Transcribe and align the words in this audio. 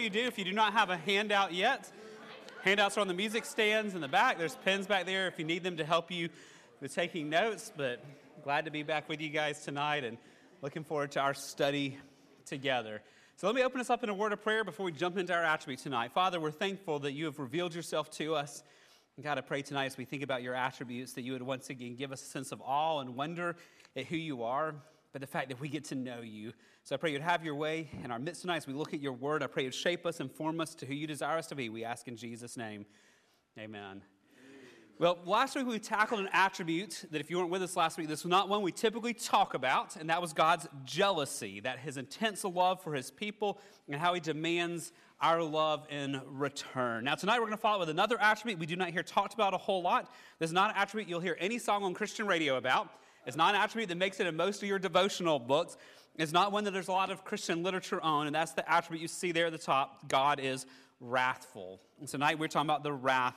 you 0.00 0.10
do, 0.10 0.20
if 0.20 0.38
you 0.38 0.44
do 0.44 0.52
not 0.52 0.72
have 0.72 0.90
a 0.90 0.96
handout 0.96 1.52
yet, 1.52 1.90
handouts 2.62 2.96
are 2.96 3.00
on 3.00 3.08
the 3.08 3.14
music 3.14 3.44
stands 3.44 3.94
in 3.94 4.00
the 4.00 4.08
back. 4.08 4.38
There's 4.38 4.56
pens 4.56 4.86
back 4.86 5.04
there 5.04 5.28
if 5.28 5.38
you 5.38 5.44
need 5.44 5.62
them 5.62 5.76
to 5.76 5.84
help 5.84 6.10
you 6.10 6.30
with 6.80 6.94
taking 6.94 7.28
notes. 7.28 7.70
But 7.76 8.02
glad 8.42 8.64
to 8.64 8.70
be 8.70 8.82
back 8.82 9.08
with 9.08 9.20
you 9.20 9.28
guys 9.28 9.62
tonight 9.62 10.04
and 10.04 10.16
looking 10.62 10.84
forward 10.84 11.12
to 11.12 11.20
our 11.20 11.34
study 11.34 11.98
together. 12.46 13.02
So 13.36 13.46
let 13.46 13.56
me 13.56 13.62
open 13.62 13.80
us 13.80 13.90
up 13.90 14.02
in 14.02 14.08
a 14.08 14.14
word 14.14 14.32
of 14.32 14.42
prayer 14.42 14.64
before 14.64 14.86
we 14.86 14.92
jump 14.92 15.18
into 15.18 15.34
our 15.34 15.44
attribute 15.44 15.80
tonight. 15.80 16.12
Father, 16.12 16.40
we're 16.40 16.50
thankful 16.50 16.98
that 17.00 17.12
you 17.12 17.26
have 17.26 17.38
revealed 17.38 17.74
yourself 17.74 18.10
to 18.12 18.34
us. 18.34 18.62
And 19.16 19.24
God, 19.24 19.38
I 19.38 19.42
pray 19.42 19.62
tonight 19.62 19.86
as 19.86 19.98
we 19.98 20.04
think 20.06 20.22
about 20.22 20.42
your 20.42 20.54
attributes 20.54 21.12
that 21.14 21.22
you 21.22 21.32
would 21.32 21.42
once 21.42 21.68
again 21.68 21.94
give 21.94 22.12
us 22.12 22.22
a 22.22 22.26
sense 22.26 22.52
of 22.52 22.62
awe 22.62 23.00
and 23.00 23.16
wonder 23.16 23.56
at 23.96 24.06
who 24.06 24.16
you 24.16 24.44
are, 24.44 24.74
but 25.12 25.20
the 25.20 25.26
fact 25.26 25.48
that 25.48 25.60
we 25.60 25.68
get 25.68 25.84
to 25.84 25.94
know 25.94 26.20
you. 26.20 26.52
So 26.84 26.94
I 26.94 26.98
pray 26.98 27.12
you'd 27.12 27.22
have 27.22 27.44
your 27.44 27.54
way 27.54 27.90
in 28.04 28.10
our 28.10 28.18
midst 28.18 28.42
tonight 28.42 28.58
as 28.58 28.66
we 28.66 28.72
look 28.72 28.94
at 28.94 29.00
your 29.00 29.12
word. 29.12 29.42
I 29.42 29.46
pray 29.46 29.64
you'd 29.64 29.74
shape 29.74 30.06
us 30.06 30.20
and 30.20 30.30
form 30.30 30.60
us 30.60 30.74
to 30.76 30.86
who 30.86 30.94
you 30.94 31.06
desire 31.06 31.38
us 31.38 31.46
to 31.48 31.54
be. 31.54 31.68
We 31.68 31.84
ask 31.84 32.08
in 32.08 32.16
Jesus' 32.16 32.56
name. 32.56 32.86
Amen. 33.58 34.02
Well, 34.98 35.16
last 35.24 35.56
week 35.56 35.66
we 35.66 35.78
tackled 35.78 36.20
an 36.20 36.28
attribute 36.30 37.06
that, 37.10 37.22
if 37.22 37.30
you 37.30 37.38
weren't 37.38 37.48
with 37.48 37.62
us 37.62 37.74
last 37.74 37.96
week, 37.96 38.06
this 38.06 38.22
was 38.22 38.28
not 38.28 38.50
one 38.50 38.60
we 38.60 38.70
typically 38.70 39.14
talk 39.14 39.54
about, 39.54 39.96
and 39.96 40.10
that 40.10 40.20
was 40.20 40.34
God's 40.34 40.68
jealousy, 40.84 41.60
that 41.60 41.78
his 41.78 41.96
intense 41.96 42.44
love 42.44 42.82
for 42.82 42.92
his 42.92 43.10
people 43.10 43.58
and 43.88 43.98
how 43.98 44.12
he 44.12 44.20
demands 44.20 44.92
our 45.18 45.42
love 45.42 45.86
in 45.88 46.20
return. 46.26 47.04
Now, 47.04 47.14
tonight 47.14 47.38
we're 47.38 47.46
going 47.46 47.52
to 47.52 47.62
follow 47.62 47.80
with 47.80 47.88
another 47.88 48.20
attribute 48.20 48.58
we 48.58 48.66
do 48.66 48.76
not 48.76 48.90
hear 48.90 49.02
talked 49.02 49.32
about 49.32 49.54
a 49.54 49.58
whole 49.58 49.80
lot. 49.80 50.12
This 50.38 50.50
is 50.50 50.54
not 50.54 50.70
an 50.70 50.76
attribute 50.76 51.08
you'll 51.08 51.20
hear 51.20 51.36
any 51.40 51.58
song 51.58 51.82
on 51.82 51.94
Christian 51.94 52.26
radio 52.26 52.58
about. 52.58 52.90
It's 53.26 53.36
not 53.36 53.54
an 53.54 53.60
attribute 53.60 53.88
that 53.90 53.98
makes 53.98 54.20
it 54.20 54.26
in 54.26 54.36
most 54.36 54.62
of 54.62 54.68
your 54.68 54.78
devotional 54.78 55.38
books. 55.38 55.76
It's 56.16 56.32
not 56.32 56.52
one 56.52 56.64
that 56.64 56.72
there's 56.72 56.88
a 56.88 56.92
lot 56.92 57.10
of 57.10 57.24
Christian 57.24 57.62
literature 57.62 58.00
on, 58.00 58.26
and 58.26 58.34
that's 58.34 58.52
the 58.52 58.68
attribute 58.70 59.02
you 59.02 59.08
see 59.08 59.32
there 59.32 59.46
at 59.46 59.52
the 59.52 59.58
top 59.58 60.08
God 60.08 60.40
is 60.40 60.66
wrathful. 61.00 61.80
And 61.98 62.08
tonight 62.08 62.38
we're 62.38 62.48
talking 62.48 62.68
about 62.68 62.82
the 62.82 62.92
wrath 62.92 63.36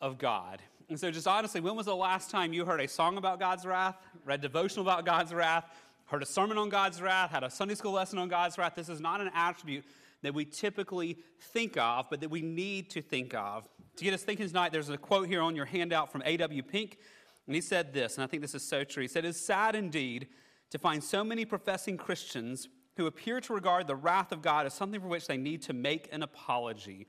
of 0.00 0.18
God. 0.18 0.60
And 0.88 1.00
so, 1.00 1.10
just 1.10 1.26
honestly, 1.26 1.60
when 1.60 1.76
was 1.76 1.86
the 1.86 1.96
last 1.96 2.30
time 2.30 2.52
you 2.52 2.64
heard 2.64 2.80
a 2.80 2.88
song 2.88 3.16
about 3.16 3.40
God's 3.40 3.64
wrath, 3.64 3.96
read 4.24 4.40
devotional 4.42 4.86
about 4.86 5.06
God's 5.06 5.32
wrath, 5.32 5.64
heard 6.06 6.22
a 6.22 6.26
sermon 6.26 6.58
on 6.58 6.68
God's 6.68 7.00
wrath, 7.00 7.30
had 7.30 7.42
a 7.42 7.50
Sunday 7.50 7.74
school 7.74 7.92
lesson 7.92 8.18
on 8.18 8.28
God's 8.28 8.58
wrath? 8.58 8.74
This 8.74 8.90
is 8.90 9.00
not 9.00 9.20
an 9.20 9.30
attribute 9.34 9.84
that 10.22 10.34
we 10.34 10.44
typically 10.44 11.18
think 11.52 11.76
of, 11.76 12.06
but 12.10 12.20
that 12.20 12.30
we 12.30 12.42
need 12.42 12.90
to 12.90 13.02
think 13.02 13.34
of. 13.34 13.68
To 13.96 14.04
get 14.04 14.12
us 14.12 14.22
thinking 14.22 14.46
tonight, 14.46 14.72
there's 14.72 14.88
a 14.88 14.98
quote 14.98 15.28
here 15.28 15.40
on 15.40 15.54
your 15.56 15.66
handout 15.66 16.10
from 16.10 16.22
A.W. 16.24 16.62
Pink, 16.62 16.98
and 17.46 17.54
he 17.54 17.60
said 17.60 17.92
this, 17.92 18.14
and 18.14 18.24
I 18.24 18.26
think 18.26 18.42
this 18.42 18.54
is 18.54 18.66
so 18.66 18.84
true. 18.84 19.02
He 19.02 19.08
said, 19.08 19.24
It's 19.24 19.40
sad 19.40 19.74
indeed 19.74 20.28
to 20.70 20.78
find 20.78 21.04
so 21.04 21.22
many 21.22 21.44
professing 21.44 21.96
Christians 21.96 22.68
who 22.96 23.06
appear 23.06 23.40
to 23.40 23.52
regard 23.52 23.86
the 23.86 23.96
wrath 23.96 24.32
of 24.32 24.40
God 24.40 24.66
as 24.66 24.74
something 24.74 25.00
for 25.00 25.08
which 25.08 25.26
they 25.26 25.36
need 25.36 25.62
to 25.62 25.72
make 25.72 26.08
an 26.12 26.22
apology, 26.22 27.06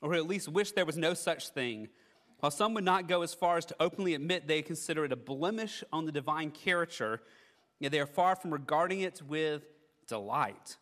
or 0.00 0.12
who 0.12 0.18
at 0.18 0.28
least 0.28 0.48
wish 0.48 0.72
there 0.72 0.86
was 0.86 0.96
no 0.96 1.14
such 1.14 1.48
thing. 1.48 1.88
While 2.38 2.50
some 2.50 2.74
would 2.74 2.84
not 2.84 3.08
go 3.08 3.22
as 3.22 3.34
far 3.34 3.56
as 3.56 3.64
to 3.66 3.76
openly 3.80 4.14
admit 4.14 4.46
they 4.46 4.62
consider 4.62 5.04
it 5.04 5.12
a 5.12 5.16
blemish 5.16 5.82
on 5.92 6.06
the 6.06 6.12
divine 6.12 6.50
character, 6.50 7.22
yet 7.80 7.92
they 7.92 8.00
are 8.00 8.06
far 8.06 8.36
from 8.36 8.52
regarding 8.52 9.00
it 9.00 9.22
with 9.26 9.62
delight. 10.06 10.76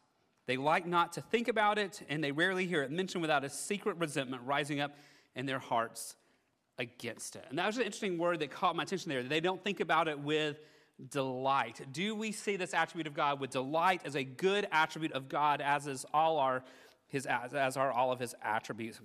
They 0.47 0.57
like 0.57 0.87
not 0.87 1.13
to 1.15 1.21
think 1.21 1.49
about 1.49 1.79
it, 1.79 2.03
and 2.09 2.25
they 2.25 2.33
rarely 2.33 2.67
hear 2.67 2.83
it 2.83 2.91
mentioned 2.91 3.23
without 3.23 3.45
a 3.45 3.51
secret 3.51 3.97
resentment 3.99 4.43
rising 4.45 4.81
up 4.81 4.97
in 5.37 5.47
their 5.47 5.59
hearts 5.59 6.17
against 6.81 7.37
it. 7.37 7.45
And 7.51 7.59
that 7.59 7.67
was 7.67 7.77
an 7.77 7.83
interesting 7.83 8.19
word 8.19 8.41
that 8.41 8.51
caught 8.51 8.75
my 8.75 8.83
attention 8.83 9.11
there. 9.11 9.23
They 9.23 9.41
don't 9.41 9.63
think 9.63 9.81
about 9.81 10.09
it 10.09 10.19
with 10.19 10.59
delight. 11.11 11.81
Do 11.93 12.15
we 12.15 12.33
see 12.33 12.57
this 12.57 12.75
attribute 12.75 13.07
of 13.07 13.15
God 13.15 13.39
with 13.39 13.51
delight 13.51 14.01
as 14.05 14.17
a 14.17 14.25
good 14.25 14.67
attribute 14.73 15.13
of 15.13 15.29
God, 15.29 15.61
as 15.61 15.87
is 15.87 16.07
all 16.13 16.39
our 16.39 16.65
his 17.09 17.27
as, 17.27 17.53
as 17.53 17.77
are 17.77 17.93
all 17.93 18.13
of 18.13 18.19
his 18.19 18.35
attributes? 18.43 18.99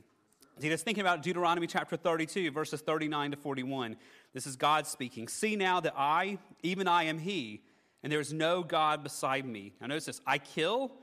See, 0.60 0.70
just 0.70 0.86
thinking 0.86 1.02
about 1.02 1.22
Deuteronomy 1.22 1.68
chapter 1.68 1.98
32, 1.98 2.50
verses 2.52 2.80
39 2.80 3.32
to 3.32 3.38
41. 3.38 3.98
This 4.34 4.48
is 4.48 4.56
God 4.56 4.88
speaking. 4.88 5.28
See 5.28 5.58
now 5.58 5.82
that 5.82 5.94
I, 5.98 6.38
even 6.64 6.88
I, 6.88 7.04
am 7.04 7.20
He, 7.20 7.62
and 8.02 8.10
there 8.12 8.22
is 8.22 8.32
no 8.32 8.64
God 8.64 9.04
beside 9.04 9.46
me. 9.46 9.74
Now 9.82 9.88
notice 9.88 10.06
this 10.06 10.22
I 10.26 10.38
kill 10.38 10.94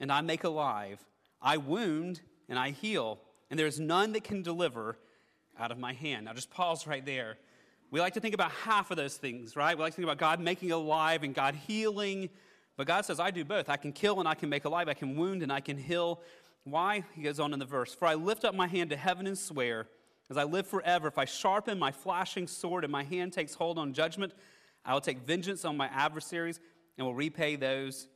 and 0.00 0.10
I 0.10 0.22
make 0.22 0.44
alive, 0.44 1.04
I 1.42 1.58
wound 1.58 2.22
and 2.48 2.58
I 2.58 2.70
heal, 2.70 3.20
and 3.50 3.58
there 3.58 3.66
is 3.66 3.78
none 3.78 4.12
that 4.12 4.24
can 4.24 4.42
deliver 4.42 4.96
out 5.58 5.70
of 5.70 5.78
my 5.78 5.92
hand. 5.92 6.26
Now 6.26 6.32
just 6.32 6.50
pause 6.50 6.86
right 6.86 7.04
there. 7.04 7.36
We 7.90 8.00
like 8.00 8.14
to 8.14 8.20
think 8.20 8.34
about 8.34 8.52
half 8.52 8.90
of 8.90 8.96
those 8.96 9.16
things, 9.16 9.54
right? 9.54 9.76
We 9.76 9.82
like 9.82 9.92
to 9.92 9.96
think 9.96 10.06
about 10.06 10.18
God 10.18 10.40
making 10.40 10.72
alive 10.72 11.22
and 11.22 11.34
God 11.34 11.54
healing. 11.54 12.30
But 12.76 12.86
God 12.86 13.04
says, 13.04 13.20
I 13.20 13.30
do 13.30 13.44
both. 13.44 13.68
I 13.68 13.76
can 13.76 13.92
kill 13.92 14.18
and 14.18 14.28
I 14.28 14.34
can 14.34 14.48
make 14.48 14.64
alive. 14.64 14.88
I 14.88 14.94
can 14.94 15.16
wound 15.16 15.42
and 15.42 15.52
I 15.52 15.60
can 15.60 15.76
heal. 15.76 16.20
Why? 16.64 17.04
He 17.14 17.22
goes 17.22 17.38
on 17.38 17.52
in 17.52 17.58
the 17.58 17.66
verse 17.66 17.94
For 17.94 18.06
I 18.06 18.14
lift 18.14 18.44
up 18.44 18.54
my 18.54 18.66
hand 18.66 18.90
to 18.90 18.96
heaven 18.96 19.26
and 19.26 19.36
swear, 19.36 19.88
as 20.30 20.36
I 20.38 20.44
live 20.44 20.66
forever, 20.66 21.08
if 21.08 21.18
I 21.18 21.26
sharpen 21.26 21.78
my 21.78 21.92
flashing 21.92 22.46
sword 22.46 22.84
and 22.84 22.92
my 22.92 23.04
hand 23.04 23.34
takes 23.34 23.54
hold 23.54 23.78
on 23.78 23.92
judgment, 23.92 24.32
I 24.84 24.94
will 24.94 25.00
take 25.00 25.18
vengeance 25.18 25.64
on 25.64 25.76
my 25.76 25.88
adversaries 25.88 26.60
and 26.96 27.06
will 27.06 27.14
repay 27.14 27.56
those 27.56 28.08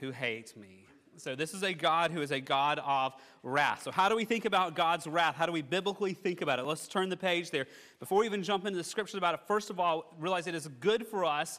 who 0.00 0.10
hate 0.10 0.56
me. 0.56 0.87
So, 1.18 1.34
this 1.34 1.52
is 1.52 1.64
a 1.64 1.72
God 1.72 2.12
who 2.12 2.22
is 2.22 2.30
a 2.30 2.38
God 2.38 2.78
of 2.84 3.12
wrath. 3.42 3.82
So, 3.82 3.90
how 3.90 4.08
do 4.08 4.14
we 4.14 4.24
think 4.24 4.44
about 4.44 4.76
God's 4.76 5.04
wrath? 5.08 5.34
How 5.34 5.46
do 5.46 5.52
we 5.52 5.62
biblically 5.62 6.14
think 6.14 6.42
about 6.42 6.60
it? 6.60 6.64
Let's 6.64 6.86
turn 6.86 7.08
the 7.08 7.16
page 7.16 7.50
there. 7.50 7.66
Before 7.98 8.18
we 8.20 8.26
even 8.26 8.44
jump 8.44 8.66
into 8.66 8.76
the 8.76 8.84
scriptures 8.84 9.16
about 9.16 9.34
it, 9.34 9.40
first 9.48 9.68
of 9.68 9.80
all, 9.80 10.14
realize 10.20 10.46
it 10.46 10.54
is 10.54 10.68
good 10.68 11.04
for 11.04 11.24
us 11.24 11.58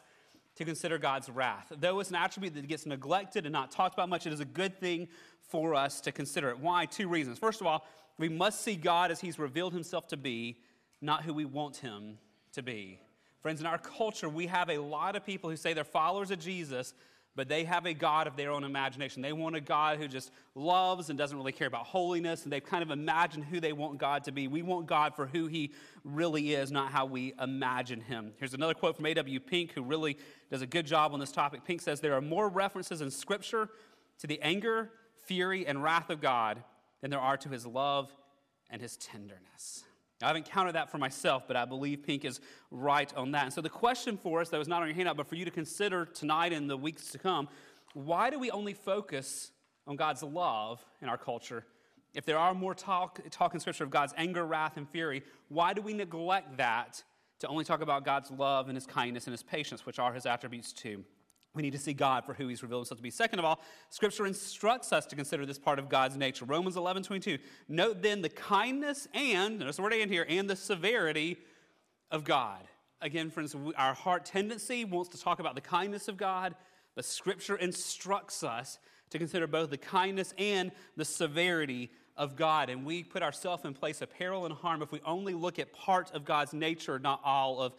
to 0.56 0.64
consider 0.64 0.98
God's 0.98 1.30
wrath. 1.30 1.74
Though 1.78 2.00
it's 2.00 2.10
an 2.10 2.16
attribute 2.16 2.54
that 2.54 2.68
gets 2.70 2.86
neglected 2.86 3.46
and 3.46 3.52
not 3.52 3.70
talked 3.70 3.96
about 3.96 4.08
much, 4.08 4.26
it 4.26 4.32
is 4.32 4.40
a 4.40 4.46
good 4.46 4.80
thing 4.80 5.10
for 5.42 5.76
us 5.76 6.00
to 6.02 6.14
consider 6.14 6.50
it. 6.52 6.60
Why? 6.60 6.86
Two 6.86 7.10
reasons. 7.10 7.38
First 7.38 7.60
of 7.60 7.68
all, 7.68 7.86
we 8.18 8.30
must 8.30 8.62
see 8.62 8.78
God 8.78 9.12
as 9.12 9.20
He's 9.20 9.38
revealed 9.38 9.74
Himself 9.74 10.08
to 10.08 10.18
be, 10.18 10.58
not 11.02 11.24
who 11.24 11.34
we 11.34 11.44
want 11.44 11.76
Him 11.76 12.18
to 12.54 12.64
be. 12.64 13.02
Friends, 13.42 13.60
in 13.60 13.68
our 13.68 13.78
culture, 13.78 14.30
we 14.30 14.48
have 14.48 14.70
a 14.70 14.78
lot 14.78 15.18
of 15.18 15.26
people 15.26 15.50
who 15.50 15.58
say 15.58 15.74
they're 15.74 15.84
followers 15.84 16.32
of 16.32 16.40
Jesus, 16.40 16.94
but 17.40 17.48
they 17.48 17.64
have 17.64 17.86
a 17.86 17.94
God 17.94 18.28
of 18.28 18.36
their 18.36 18.52
own 18.52 18.66
imagination. 18.66 19.22
They 19.22 19.32
want 19.32 19.56
a 19.56 19.62
God 19.62 19.98
who 19.98 20.10
just 20.10 20.30
loves 20.56 21.10
and 21.10 21.18
doesn't 21.18 21.38
really 21.38 21.54
care 21.54 21.68
about 21.68 21.86
holiness, 21.86 22.44
and 22.44 22.52
they've 22.52 22.62
kind 22.62 22.84
of 22.84 22.92
imagined 22.92 23.46
who 23.46 23.62
they 23.62 23.72
want 23.72 23.98
God 23.98 24.26
to 24.26 24.34
be. 24.34 24.50
We 24.50 24.62
want 24.62 24.88
God 24.88 25.16
for 25.16 25.26
who 25.26 25.48
He 25.48 25.72
really 26.04 26.54
is, 26.54 26.70
not 26.70 26.92
how 26.92 27.06
we 27.06 27.34
imagine 27.42 28.02
Him. 28.02 28.34
Here's 28.40 28.54
another 28.54 28.74
quote 28.74 28.98
from 28.98 29.06
A.W. 29.06 29.40
Pink, 29.40 29.72
who 29.72 29.84
really 29.84 30.18
does 30.52 30.62
a 30.62 30.68
good 30.68 30.86
job 30.86 31.14
on 31.14 31.22
this 31.22 31.32
topic. 31.32 31.64
Pink 31.64 31.80
says, 31.80 32.02
There 32.02 32.14
are 32.14 32.22
more 32.22 32.50
references 32.50 33.00
in 33.00 33.10
Scripture 33.10 33.70
to 34.18 34.28
the 34.28 34.42
anger 34.42 34.92
fury, 35.30 35.66
and 35.66 35.82
wrath 35.82 36.10
of 36.10 36.20
God 36.20 36.62
than 37.00 37.10
there 37.12 37.22
are 37.22 37.38
to 37.38 37.50
his 37.50 37.66
love 37.66 38.14
and 38.70 38.82
his 38.82 38.98
tenderness. 38.98 39.86
I 40.22 40.28
haven't 40.28 40.46
counted 40.50 40.76
that 40.76 40.92
for 40.92 40.98
myself, 40.98 41.44
but 41.48 41.56
I 41.56 41.64
believe 41.64 42.04
Pink 42.04 42.26
is 42.26 42.42
right 42.72 43.14
on 43.16 43.32
that. 43.32 43.46
And 43.46 43.54
so 43.54 43.62
the 43.62 43.70
question 43.70 44.18
for 44.18 44.42
us 44.42 44.50
that 44.50 44.58
was 44.58 44.68
not 44.68 44.82
on 44.82 44.88
your 44.90 44.96
handout, 44.96 45.16
but 45.16 45.28
for 45.28 45.36
you 45.36 45.46
to 45.46 45.52
consider 45.52 46.06
tonight 46.06 46.52
and 46.52 46.70
the 46.70 46.76
weeks 46.76 47.10
to 47.12 47.18
come, 47.18 47.48
why 47.94 48.30
do 48.30 48.38
we 48.38 48.52
only 48.52 48.74
focus 48.74 49.52
on 49.88 49.96
God's 49.96 50.22
love 50.22 50.86
in 51.02 51.08
our 51.08 51.18
culture? 51.18 51.66
If 52.14 52.26
there 52.26 52.38
are 52.38 52.54
more 52.54 52.74
talk, 52.74 53.22
talk 53.30 53.54
in 53.54 53.60
Scripture 53.62 53.86
of 53.86 53.92
God's 53.92 54.14
anger, 54.18 54.46
wrath, 54.46 54.76
and 54.76 54.90
fury, 54.90 55.24
why 55.48 55.74
do 55.74 55.82
we 55.82 55.94
neglect 55.94 56.58
that 56.58 57.02
to 57.40 57.48
only 57.48 57.64
talk 57.64 57.82
about 57.82 58.04
God's 58.04 58.30
love 58.30 58.68
and 58.68 58.76
his 58.76 58.86
kindness 58.86 59.26
and 59.26 59.32
his 59.32 59.44
patience, 59.44 59.86
which 59.86 60.00
are 60.00 60.12
his 60.12 60.26
attributes 60.26 60.74
too? 60.74 61.06
We 61.56 61.64
need 61.64 61.72
to 61.72 61.80
see 61.80 61.94
God 61.94 62.26
for 62.26 62.34
who 62.34 62.48
he's 62.48 62.62
revealed 62.62 62.82
himself 62.82 63.00
to 63.00 63.04
be. 63.04 63.10
Second 63.10 63.40
of 63.40 63.46
all, 63.46 63.60
Scripture 63.90 64.28
instructs 64.28 64.94
us 64.94 65.06
to 65.08 65.16
consider 65.16 65.46
this 65.46 65.58
part 65.58 65.80
of 65.80 65.90
God's 65.90 66.16
nature. 66.16 66.46
Romans 66.46 66.78
11, 66.78 67.04
22. 67.04 67.40
Note 67.68 68.02
then 68.02 68.22
the 68.22 68.30
kindness 68.30 69.08
and, 69.14 69.60
notice 69.60 69.78
the 69.78 69.82
word 69.82 69.94
and 69.94 70.12
here, 70.12 70.26
and 70.30 70.50
the 70.50 70.56
severity 70.56 71.38
of 72.12 72.24
God. 72.24 72.62
Again, 73.02 73.32
friends, 73.32 73.56
our 73.78 73.94
heart 73.94 74.26
tendency 74.26 74.86
wants 74.86 75.10
to 75.10 75.20
talk 75.20 75.40
about 75.40 75.56
the 75.56 75.62
kindness 75.62 76.08
of 76.08 76.18
God, 76.18 76.54
but 76.96 77.06
Scripture 77.06 77.56
instructs 77.56 78.44
us 78.44 78.78
to 79.10 79.18
consider 79.18 79.48
both 79.48 79.72
the 79.72 79.78
kindness 79.78 80.34
and 80.38 80.72
the 80.98 81.06
severity 81.06 81.90
of 82.16 82.36
God. 82.36 82.70
And 82.70 82.86
we 82.86 83.04
put 83.04 83.24
ourselves 83.24 83.64
in 83.66 83.74
place 83.74 84.02
of 84.02 84.12
peril 84.12 84.46
and 84.46 84.54
harm 84.54 84.82
if 84.82 84.92
we 84.92 85.00
only 85.06 85.34
look 85.34 85.58
at 85.58 85.74
part 85.74 86.12
of 86.14 86.26
God's 86.26 86.54
nature, 86.54 87.00
not 87.00 87.22
all 87.24 87.60
of 87.60 87.74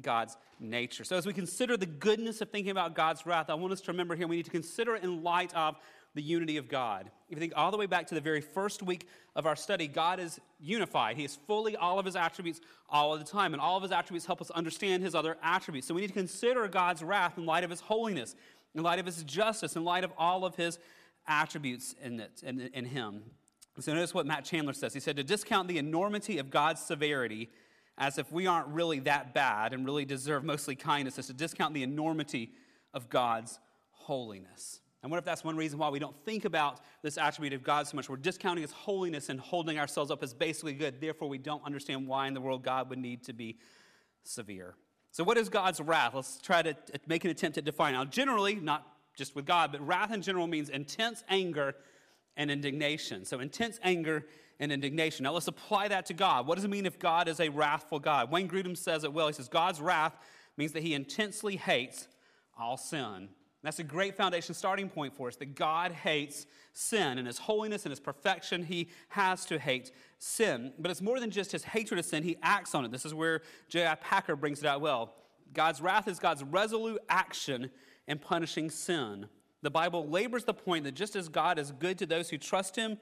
God's 0.00 0.36
nature. 0.60 1.04
So, 1.04 1.16
as 1.16 1.26
we 1.26 1.32
consider 1.32 1.76
the 1.76 1.86
goodness 1.86 2.40
of 2.40 2.50
thinking 2.50 2.70
about 2.70 2.94
God's 2.94 3.24
wrath, 3.24 3.48
I 3.48 3.54
want 3.54 3.72
us 3.72 3.80
to 3.82 3.92
remember 3.92 4.14
here 4.14 4.28
we 4.28 4.36
need 4.36 4.44
to 4.44 4.50
consider 4.50 4.94
it 4.94 5.02
in 5.02 5.22
light 5.22 5.54
of 5.54 5.76
the 6.14 6.22
unity 6.22 6.56
of 6.56 6.68
God. 6.68 7.10
If 7.28 7.36
you 7.36 7.40
think 7.40 7.52
all 7.56 7.70
the 7.70 7.76
way 7.76 7.86
back 7.86 8.06
to 8.08 8.14
the 8.14 8.20
very 8.20 8.40
first 8.40 8.82
week 8.82 9.08
of 9.36 9.46
our 9.46 9.56
study, 9.56 9.86
God 9.86 10.20
is 10.20 10.40
unified. 10.58 11.16
He 11.16 11.24
is 11.24 11.38
fully 11.46 11.76
all 11.76 11.98
of 11.98 12.06
his 12.06 12.16
attributes 12.16 12.60
all 12.90 13.14
of 13.14 13.20
the 13.20 13.30
time, 13.30 13.54
and 13.54 13.60
all 13.60 13.76
of 13.76 13.82
his 13.82 13.92
attributes 13.92 14.26
help 14.26 14.40
us 14.40 14.50
understand 14.50 15.02
his 15.02 15.14
other 15.14 15.36
attributes. 15.42 15.86
So, 15.86 15.94
we 15.94 16.02
need 16.02 16.08
to 16.08 16.14
consider 16.14 16.66
God's 16.68 17.02
wrath 17.02 17.38
in 17.38 17.46
light 17.46 17.64
of 17.64 17.70
his 17.70 17.80
holiness, 17.80 18.34
in 18.74 18.82
light 18.82 18.98
of 18.98 19.06
his 19.06 19.22
justice, 19.24 19.74
in 19.74 19.84
light 19.84 20.04
of 20.04 20.12
all 20.18 20.44
of 20.44 20.54
his 20.56 20.78
attributes 21.26 21.94
in, 22.02 22.20
it, 22.20 22.42
in, 22.42 22.60
in 22.60 22.84
him. 22.84 23.22
So, 23.80 23.94
notice 23.94 24.12
what 24.12 24.26
Matt 24.26 24.44
Chandler 24.44 24.72
says. 24.74 24.92
He 24.92 25.00
said, 25.00 25.16
To 25.16 25.24
discount 25.24 25.68
the 25.68 25.78
enormity 25.78 26.38
of 26.38 26.50
God's 26.50 26.82
severity, 26.82 27.48
as 27.98 28.16
if 28.16 28.30
we 28.32 28.46
aren't 28.46 28.68
really 28.68 29.00
that 29.00 29.34
bad 29.34 29.72
and 29.72 29.84
really 29.84 30.04
deserve 30.04 30.44
mostly 30.44 30.76
kindness, 30.76 31.18
is 31.18 31.26
to 31.26 31.34
discount 31.34 31.74
the 31.74 31.82
enormity 31.82 32.52
of 32.94 33.08
God's 33.08 33.58
holiness. 33.90 34.80
And 35.02 35.10
what 35.10 35.18
if 35.18 35.24
that's 35.24 35.44
one 35.44 35.56
reason 35.56 35.78
why 35.78 35.90
we 35.90 35.98
don't 35.98 36.16
think 36.24 36.44
about 36.44 36.80
this 37.02 37.18
attribute 37.18 37.52
of 37.52 37.62
God 37.62 37.86
so 37.86 37.96
much? 37.96 38.08
We're 38.08 38.16
discounting 38.16 38.62
his 38.62 38.72
holiness 38.72 39.28
and 39.28 39.38
holding 39.38 39.78
ourselves 39.78 40.10
up 40.10 40.22
as 40.22 40.34
basically 40.34 40.72
good. 40.72 41.00
Therefore, 41.00 41.28
we 41.28 41.38
don't 41.38 41.64
understand 41.64 42.06
why 42.06 42.26
in 42.26 42.34
the 42.34 42.40
world 42.40 42.64
God 42.64 42.88
would 42.90 42.98
need 42.98 43.22
to 43.24 43.32
be 43.32 43.58
severe. 44.24 44.74
So, 45.12 45.24
what 45.24 45.38
is 45.38 45.48
God's 45.48 45.80
wrath? 45.80 46.14
Let's 46.14 46.38
try 46.40 46.62
to 46.62 46.76
make 47.06 47.24
an 47.24 47.30
attempt 47.30 47.56
to 47.56 47.62
define. 47.62 47.94
Now, 47.94 48.04
generally, 48.04 48.56
not 48.56 48.86
just 49.16 49.34
with 49.34 49.46
God, 49.46 49.72
but 49.72 49.86
wrath 49.86 50.12
in 50.12 50.22
general 50.22 50.46
means 50.46 50.68
intense 50.68 51.24
anger 51.28 51.74
and 52.36 52.50
indignation. 52.50 53.24
So, 53.24 53.40
intense 53.40 53.78
anger 53.82 54.26
and 54.60 54.72
indignation. 54.72 55.24
Now, 55.24 55.32
let's 55.32 55.48
apply 55.48 55.88
that 55.88 56.06
to 56.06 56.14
God. 56.14 56.46
What 56.46 56.56
does 56.56 56.64
it 56.64 56.70
mean 56.70 56.86
if 56.86 56.98
God 56.98 57.28
is 57.28 57.40
a 57.40 57.48
wrathful 57.48 58.00
God? 58.00 58.30
Wayne 58.30 58.48
Grudem 58.48 58.76
says 58.76 59.04
it 59.04 59.12
well. 59.12 59.28
He 59.28 59.32
says, 59.32 59.48
God's 59.48 59.80
wrath 59.80 60.16
means 60.56 60.72
that 60.72 60.82
he 60.82 60.94
intensely 60.94 61.56
hates 61.56 62.08
all 62.58 62.76
sin. 62.76 63.28
That's 63.62 63.80
a 63.80 63.84
great 63.84 64.16
foundation 64.16 64.54
starting 64.54 64.88
point 64.88 65.16
for 65.16 65.28
us 65.28 65.36
that 65.36 65.54
God 65.56 65.92
hates 65.92 66.46
sin. 66.72 67.18
and 67.18 67.26
His 67.26 67.38
holiness 67.38 67.84
and 67.84 67.90
His 67.90 68.00
perfection, 68.00 68.62
He 68.62 68.88
has 69.08 69.44
to 69.46 69.58
hate 69.58 69.90
sin. 70.18 70.72
But 70.78 70.90
it's 70.90 71.02
more 71.02 71.18
than 71.18 71.30
just 71.30 71.52
His 71.52 71.64
hatred 71.64 71.98
of 71.98 72.06
sin, 72.06 72.22
He 72.22 72.36
acts 72.42 72.74
on 72.74 72.84
it. 72.84 72.92
This 72.92 73.04
is 73.04 73.14
where 73.14 73.42
J.I. 73.68 73.96
Packer 73.96 74.36
brings 74.36 74.60
it 74.60 74.66
out 74.66 74.80
well. 74.80 75.14
God's 75.52 75.80
wrath 75.80 76.06
is 76.06 76.18
God's 76.18 76.44
resolute 76.44 77.00
action 77.08 77.70
in 78.06 78.18
punishing 78.18 78.70
sin. 78.70 79.26
The 79.62 79.70
Bible 79.70 80.08
labors 80.08 80.44
the 80.44 80.54
point 80.54 80.84
that 80.84 80.94
just 80.94 81.16
as 81.16 81.28
God 81.28 81.58
is 81.58 81.72
good 81.72 81.98
to 81.98 82.06
those 82.06 82.30
who 82.30 82.38
trust 82.38 82.76
Him, 82.76 82.96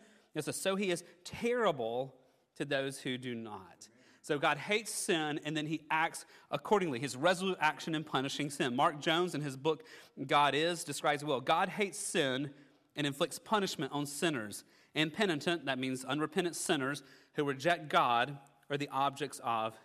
so 0.45 0.77
He 0.77 0.91
is 0.91 1.03
terrible 1.25 2.15
to 2.57 2.65
those 2.65 2.99
who 3.01 3.19
do 3.19 3.35
not. 3.35 3.89
So 4.27 4.41
God 4.41 4.59
hates 4.59 4.91
sin 4.91 5.39
and 5.45 5.57
then 5.57 5.67
he 5.67 5.83
acts 5.89 6.27
accordingly, 6.51 6.99
his 6.99 7.17
resolute 7.17 7.59
action 7.61 7.95
in 7.95 8.03
punishing 8.03 8.51
sin. 8.51 8.75
Mark 8.75 8.99
Jones, 8.99 9.37
in 9.37 9.41
his 9.41 9.57
book 9.57 9.85
God 10.27 10.53
Is, 10.53 10.83
describes 10.83 11.23
well 11.23 11.41
God 11.41 11.69
hates 11.69 11.97
sin 11.97 12.51
and 12.97 13.07
inflicts 13.07 13.39
punishment 13.39 13.93
on 13.93 14.05
sinners. 14.05 14.65
Impenitent, 14.97 15.67
that 15.67 15.79
means 15.79 16.05
unrepentant 16.05 16.57
sinners 16.57 17.05
who 17.35 17.45
reject 17.45 17.89
God, 17.89 18.37
are 18.69 18.77
the 18.77 18.89
objects 18.91 19.41
of 19.45 19.77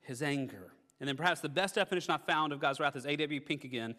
his 0.00 0.22
anger. 0.22 0.72
And 0.98 1.06
then 1.06 1.16
perhaps 1.16 1.42
the 1.42 1.50
best 1.50 1.74
definition 1.74 2.14
I 2.14 2.16
found 2.16 2.54
of 2.54 2.60
God's 2.60 2.80
wrath 2.80 2.96
is 2.96 3.04
A.W. 3.04 3.40
Pink 3.42 3.64
again. 3.64 3.94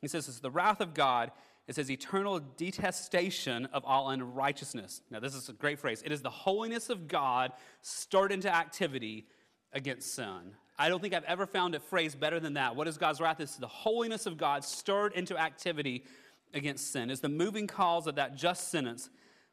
He 0.00 0.08
says 0.08 0.26
it's 0.26 0.40
the 0.40 0.50
wrath 0.50 0.80
of 0.80 0.94
God 0.94 1.30
is 1.66 1.76
says, 1.76 1.90
eternal 1.90 2.40
detestation 2.56 3.66
of 3.72 3.84
all 3.84 4.10
unrighteousness. 4.10 5.00
Now, 5.10 5.20
this 5.20 5.34
is 5.34 5.48
a 5.48 5.52
great 5.54 5.78
phrase. 5.78 6.02
It 6.04 6.12
is 6.12 6.20
the 6.20 6.30
holiness 6.30 6.90
of 6.90 7.08
God 7.08 7.52
stirred 7.80 8.32
into 8.32 8.54
activity 8.54 9.26
against 9.72 10.14
sin. 10.14 10.54
I 10.78 10.88
don't 10.88 11.00
think 11.00 11.14
I've 11.14 11.24
ever 11.24 11.46
found 11.46 11.74
a 11.74 11.80
phrase 11.80 12.14
better 12.14 12.38
than 12.38 12.54
that. 12.54 12.76
What 12.76 12.86
is 12.86 12.98
God's 12.98 13.20
wrath? 13.20 13.40
It's 13.40 13.56
the 13.56 13.66
holiness 13.66 14.26
of 14.26 14.36
God 14.36 14.64
stirred 14.64 15.14
into 15.14 15.38
activity 15.38 16.04
against 16.52 16.92
sin. 16.92 17.10
Is 17.10 17.20
the 17.20 17.28
moving 17.28 17.66
cause 17.66 18.06
of 18.06 18.16
that 18.16 18.36
just 18.36 18.70
sentence 18.70 19.08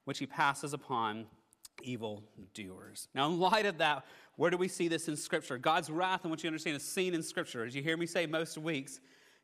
which 0.06 0.20
he 0.20 0.26
passes 0.26 0.74
upon 0.74 1.28
evil 1.84 2.24
doers. 2.54 3.08
Now, 3.16 3.28
in 3.28 3.40
light 3.40 3.66
of 3.66 3.78
that, 3.78 4.06
where 4.36 4.52
do 4.52 4.58
we 4.58 4.68
see 4.68 4.88
this 4.88 5.08
in 5.08 5.16
Scripture? 5.16 5.58
God's 5.58 5.90
wrath, 5.90 6.22
and 6.24 6.32
what 6.32 6.44
you 6.44 6.48
understand, 6.48 6.76
is 6.76 6.84
seen 6.84 7.14
in 7.14 7.24
Scripture. 7.24 7.64
As 7.64 7.76
you 7.76 7.82
hear 7.82 7.98
me 7.98 8.06
say 8.06 8.26
most 8.26 8.58
weeks, 8.58 9.00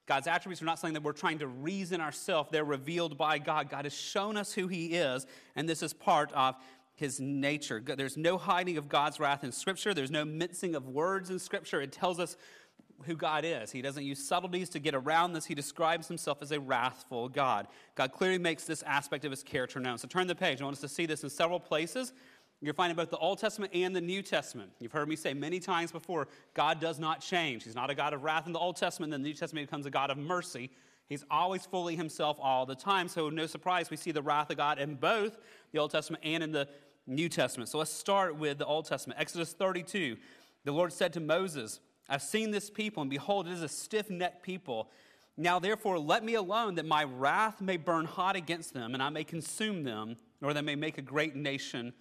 God's 0.08 0.28
attributes 0.28 0.62
are 0.62 0.66
not 0.66 0.80
something 0.80 0.94
that 0.94 1.04
we're 1.04 1.12
trying 1.12 1.40
to 1.40 1.48
reason 1.48 2.02
ourselves. 2.02 2.50
They're 2.52 2.64
revealed 2.64 3.18
by 3.18 3.38
God. 3.38 3.70
God 3.70 3.86
has 3.86 3.94
shown 3.94 4.38
us 4.38 4.54
who 4.54 4.68
He 4.68 4.96
is, 4.96 5.28
and 5.56 5.68
this 5.68 5.84
is 5.84 5.94
part 5.94 6.32
of 6.34 6.56
his 6.98 7.20
nature. 7.20 7.80
There's 7.80 8.18
no 8.18 8.40
hiding 8.40 8.78
of 8.78 8.90
God's 8.90 9.20
wrath 9.20 9.44
in 9.44 9.52
Scripture, 9.52 9.94
there's 9.94 10.12
no 10.12 10.26
mincing 10.26 10.74
of 10.74 10.88
words 10.88 11.30
in 11.30 11.38
Scripture. 11.38 11.80
It 11.80 11.92
tells 11.92 12.20
us 12.20 12.36
who 13.04 13.16
God 13.16 13.46
is. 13.46 13.72
He 13.72 13.84
doesn't 13.84 14.04
use 14.04 14.28
subtleties 14.28 14.70
to 14.70 14.80
get 14.80 14.96
around 14.96 15.34
this. 15.34 15.46
He 15.46 15.54
describes 15.54 16.08
himself 16.08 16.42
as 16.42 16.52
a 16.52 16.60
wrathful 16.60 17.30
God. 17.30 17.68
God 17.94 18.12
clearly 18.12 18.40
makes 18.40 18.64
this 18.64 18.82
aspect 18.84 19.24
of 19.26 19.32
his 19.32 19.44
character 19.44 19.80
known. 19.80 20.00
So 20.00 20.08
turn 20.08 20.26
the 20.26 20.34
page. 20.34 20.60
I 20.60 20.64
want 20.64 20.76
us 20.76 20.82
to 20.82 20.90
see 20.90 21.06
this 21.06 21.22
in 21.24 21.30
several 21.30 21.60
places. 21.60 22.14
You're 22.62 22.74
finding 22.74 22.96
both 22.96 23.12
the 23.12 23.18
Old 23.18 23.38
Testament 23.38 23.72
and 23.76 23.96
the 23.96 24.02
New 24.02 24.24
Testament. 24.24 24.72
You've 24.80 24.92
heard 24.92 25.08
me 25.08 25.16
say 25.16 25.34
many 25.34 25.60
times 25.60 25.92
before 25.92 26.28
God 26.56 26.80
does 26.80 26.98
not 27.00 27.22
change. 27.22 27.64
He's 27.64 27.76
not 27.76 27.92
a 27.92 27.96
God 27.96 28.14
of 28.14 28.24
wrath 28.24 28.48
in 28.48 28.54
the 28.54 28.60
Old 28.60 28.78
Testament, 28.78 29.12
then 29.12 29.22
the 29.22 29.30
New 29.30 29.36
Testament 29.36 29.68
becomes 29.68 29.86
a 29.86 29.92
God 29.92 30.10
of 30.10 30.18
mercy. 30.18 30.72
He's 31.08 31.24
always 31.30 31.66
fully 31.66 31.96
himself 31.96 32.38
all 32.42 32.66
the 32.66 32.76
time. 32.76 33.08
So, 33.08 33.30
no 33.30 33.46
surprise, 33.46 33.90
we 33.90 33.96
see 33.96 34.12
the 34.12 34.22
wrath 34.22 34.50
of 34.50 34.58
God 34.58 34.80
in 34.80 34.96
both 34.96 35.38
the 35.72 35.80
Old 35.80 35.92
Testament 35.92 36.24
and 36.26 36.44
in 36.44 36.52
the 36.52 36.68
New 37.08 37.30
Testament. 37.30 37.70
So 37.70 37.78
let's 37.78 37.92
start 37.92 38.36
with 38.36 38.58
the 38.58 38.66
Old 38.66 38.86
Testament. 38.86 39.20
Exodus 39.20 39.54
32. 39.54 40.18
The 40.66 40.72
Lord 40.72 40.92
said 40.92 41.14
to 41.14 41.20
Moses, 41.22 41.80
I've 42.10 42.22
seen 42.22 42.52
this 42.52 42.70
people, 42.70 43.02
and 43.02 43.10
behold, 43.10 43.48
it 43.48 43.54
is 43.54 43.62
a 43.62 43.70
stiff 43.70 44.10
necked 44.10 44.44
people. 44.44 44.90
Now, 45.38 45.60
therefore, 45.60 46.00
let 46.00 46.24
me 46.24 46.34
alone, 46.34 46.76
that 46.76 46.86
my 46.86 47.04
wrath 47.04 47.62
may 47.62 47.78
burn 47.78 48.06
hot 48.06 48.36
against 48.36 48.74
them, 48.74 48.94
and 48.94 49.02
I 49.02 49.10
may 49.10 49.24
consume 49.24 49.84
them, 49.84 50.18
or 50.42 50.54
they 50.54 50.62
may 50.62 50.76
make 50.76 50.98
a 50.98 51.02
great 51.02 51.36
nation 51.36 51.94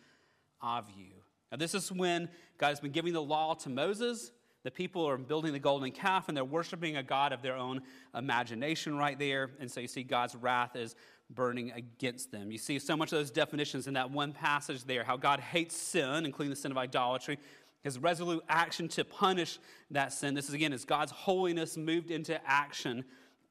of 0.61 0.87
you. 0.97 1.13
Now, 1.51 1.59
this 1.59 1.75
is 1.75 1.91
when 1.93 2.29
God 2.59 2.69
has 2.69 2.81
been 2.81 2.93
giving 2.93 3.13
the 3.13 3.23
law 3.23 3.55
to 3.55 3.69
Moses. 3.69 4.33
The 4.65 4.71
people 4.71 5.09
are 5.09 5.17
building 5.17 5.53
the 5.53 5.61
golden 5.61 5.93
calf, 5.93 6.29
and 6.29 6.37
they're 6.37 6.45
worshiping 6.45 6.97
a 6.97 7.03
God 7.03 7.33
of 7.33 7.41
their 7.41 7.57
own 7.57 7.83
imagination 8.17 8.97
right 8.97 9.17
there. 9.19 9.51
And 9.61 9.71
so 9.71 9.81
you 9.81 9.87
see 9.87 10.03
God's 10.03 10.35
wrath 10.35 10.75
is 10.75 10.97
burning 11.31 11.73
against 11.73 12.33
them. 12.33 12.51
You 12.51 12.59
see 12.59 12.79
so 12.79 12.97
much 12.97 13.13
of 13.13 13.19
those 13.19 13.31
definitions 13.31 13.87
in 13.87 13.95
that 13.95 14.11
one 14.11 14.33
passage 14.33 14.85
there 14.85 15.05
how 15.05 15.17
God 15.17 15.41
hates 15.41 15.77
sin, 15.77 16.25
including 16.25 16.51
the 16.51 16.57
sin 16.57 16.73
of 16.73 16.79
idolatry, 16.79 17.39
his 17.83 17.99
resolute 17.99 18.43
action 18.49 18.89
to 18.89 19.05
punish 19.05 19.59
that 19.93 20.13
sin. 20.13 20.35
This 20.35 20.49
is 20.49 20.55
again 20.55 20.73
as 20.73 20.85
God's 20.85 21.13
holiness 21.13 21.77
moved 21.77 22.11
into 22.11 22.41
action 22.45 23.05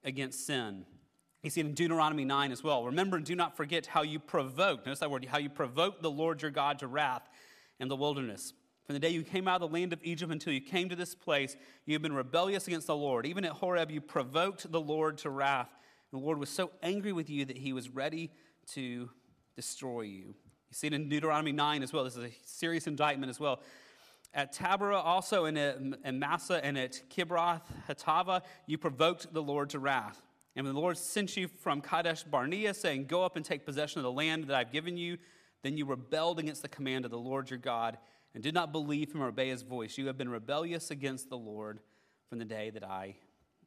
against 0.03 0.45
sin. 0.45 0.85
You 1.45 1.51
see 1.51 1.61
it 1.61 1.67
in 1.67 1.75
Deuteronomy 1.75 2.25
9 2.25 2.51
as 2.51 2.63
well. 2.63 2.83
Remember 2.85 3.17
and 3.17 3.25
do 3.25 3.35
not 3.35 3.55
forget 3.55 3.85
how 3.85 4.01
you 4.01 4.17
provoked, 4.17 4.87
notice 4.87 4.97
that 4.97 5.11
word, 5.11 5.23
how 5.25 5.37
you 5.37 5.47
provoked 5.47 6.01
the 6.01 6.09
Lord 6.09 6.41
your 6.41 6.49
God 6.49 6.79
to 6.79 6.87
wrath 6.87 7.29
in 7.79 7.87
the 7.87 7.95
wilderness. 7.95 8.53
From 8.87 8.93
the 8.93 8.99
day 8.99 9.09
you 9.09 9.21
came 9.21 9.47
out 9.47 9.61
of 9.61 9.69
the 9.69 9.79
land 9.79 9.93
of 9.93 9.99
Egypt 10.01 10.31
until 10.31 10.53
you 10.53 10.59
came 10.59 10.89
to 10.89 10.95
this 10.95 11.13
place, 11.13 11.55
you 11.85 11.93
have 11.93 12.01
been 12.01 12.13
rebellious 12.13 12.65
against 12.67 12.87
the 12.87 12.95
Lord. 12.95 13.27
Even 13.27 13.45
at 13.45 13.51
Horeb, 13.51 13.91
you 13.91 14.01
provoked 14.01 14.71
the 14.71 14.81
Lord 14.81 15.19
to 15.19 15.29
wrath. 15.29 15.69
The 16.11 16.17
Lord 16.17 16.39
was 16.39 16.49
so 16.49 16.71
angry 16.81 17.13
with 17.13 17.29
you 17.29 17.45
that 17.45 17.57
he 17.57 17.73
was 17.73 17.89
ready 17.89 18.31
to 18.73 19.11
destroy 19.55 20.01
you. 20.01 20.25
You 20.25 20.33
see 20.71 20.87
it 20.87 20.93
in 20.93 21.09
Deuteronomy 21.09 21.51
9 21.51 21.83
as 21.83 21.93
well. 21.93 22.05
This 22.05 22.17
is 22.17 22.23
a 22.23 22.31
serious 22.43 22.87
indictment 22.87 23.29
as 23.29 23.39
well. 23.39 23.61
At 24.33 24.51
Taberah, 24.51 25.05
also 25.05 25.45
in, 25.45 25.57
in 25.57 26.17
Massah 26.17 26.65
and 26.65 26.75
at 26.75 27.03
Kibroth 27.15 27.61
Hattaavah, 27.87 28.41
you 28.65 28.79
provoked 28.79 29.31
the 29.31 29.43
Lord 29.43 29.69
to 29.69 29.79
wrath. 29.79 30.23
And 30.55 30.65
when 30.65 30.73
the 30.73 30.81
Lord 30.81 30.97
sent 30.97 31.35
you 31.35 31.47
from 31.47 31.81
Kadesh 31.81 32.23
Barnea, 32.23 32.73
saying, 32.73 33.05
Go 33.05 33.23
up 33.23 33.35
and 33.35 33.43
take 33.43 33.65
possession 33.65 33.99
of 33.99 34.03
the 34.03 34.11
land 34.11 34.45
that 34.45 34.55
I've 34.55 34.71
given 34.71 34.95
you, 34.95 35.17
then 35.63 35.77
you 35.77 35.85
rebelled 35.85 36.39
against 36.39 36.61
the 36.61 36.69
command 36.69 37.05
of 37.05 37.11
the 37.11 37.19
Lord 37.19 37.49
your 37.49 37.59
God 37.59 37.97
and 38.33 38.43
did 38.43 38.53
not 38.53 38.71
believe 38.71 39.11
him 39.11 39.21
or 39.21 39.27
obey 39.27 39.49
his 39.49 39.63
voice. 39.63 39.97
You 39.97 40.07
have 40.07 40.17
been 40.17 40.29
rebellious 40.29 40.91
against 40.91 41.29
the 41.29 41.37
Lord 41.37 41.79
from 42.29 42.39
the 42.39 42.45
day 42.45 42.69
that 42.69 42.83
I 42.83 43.15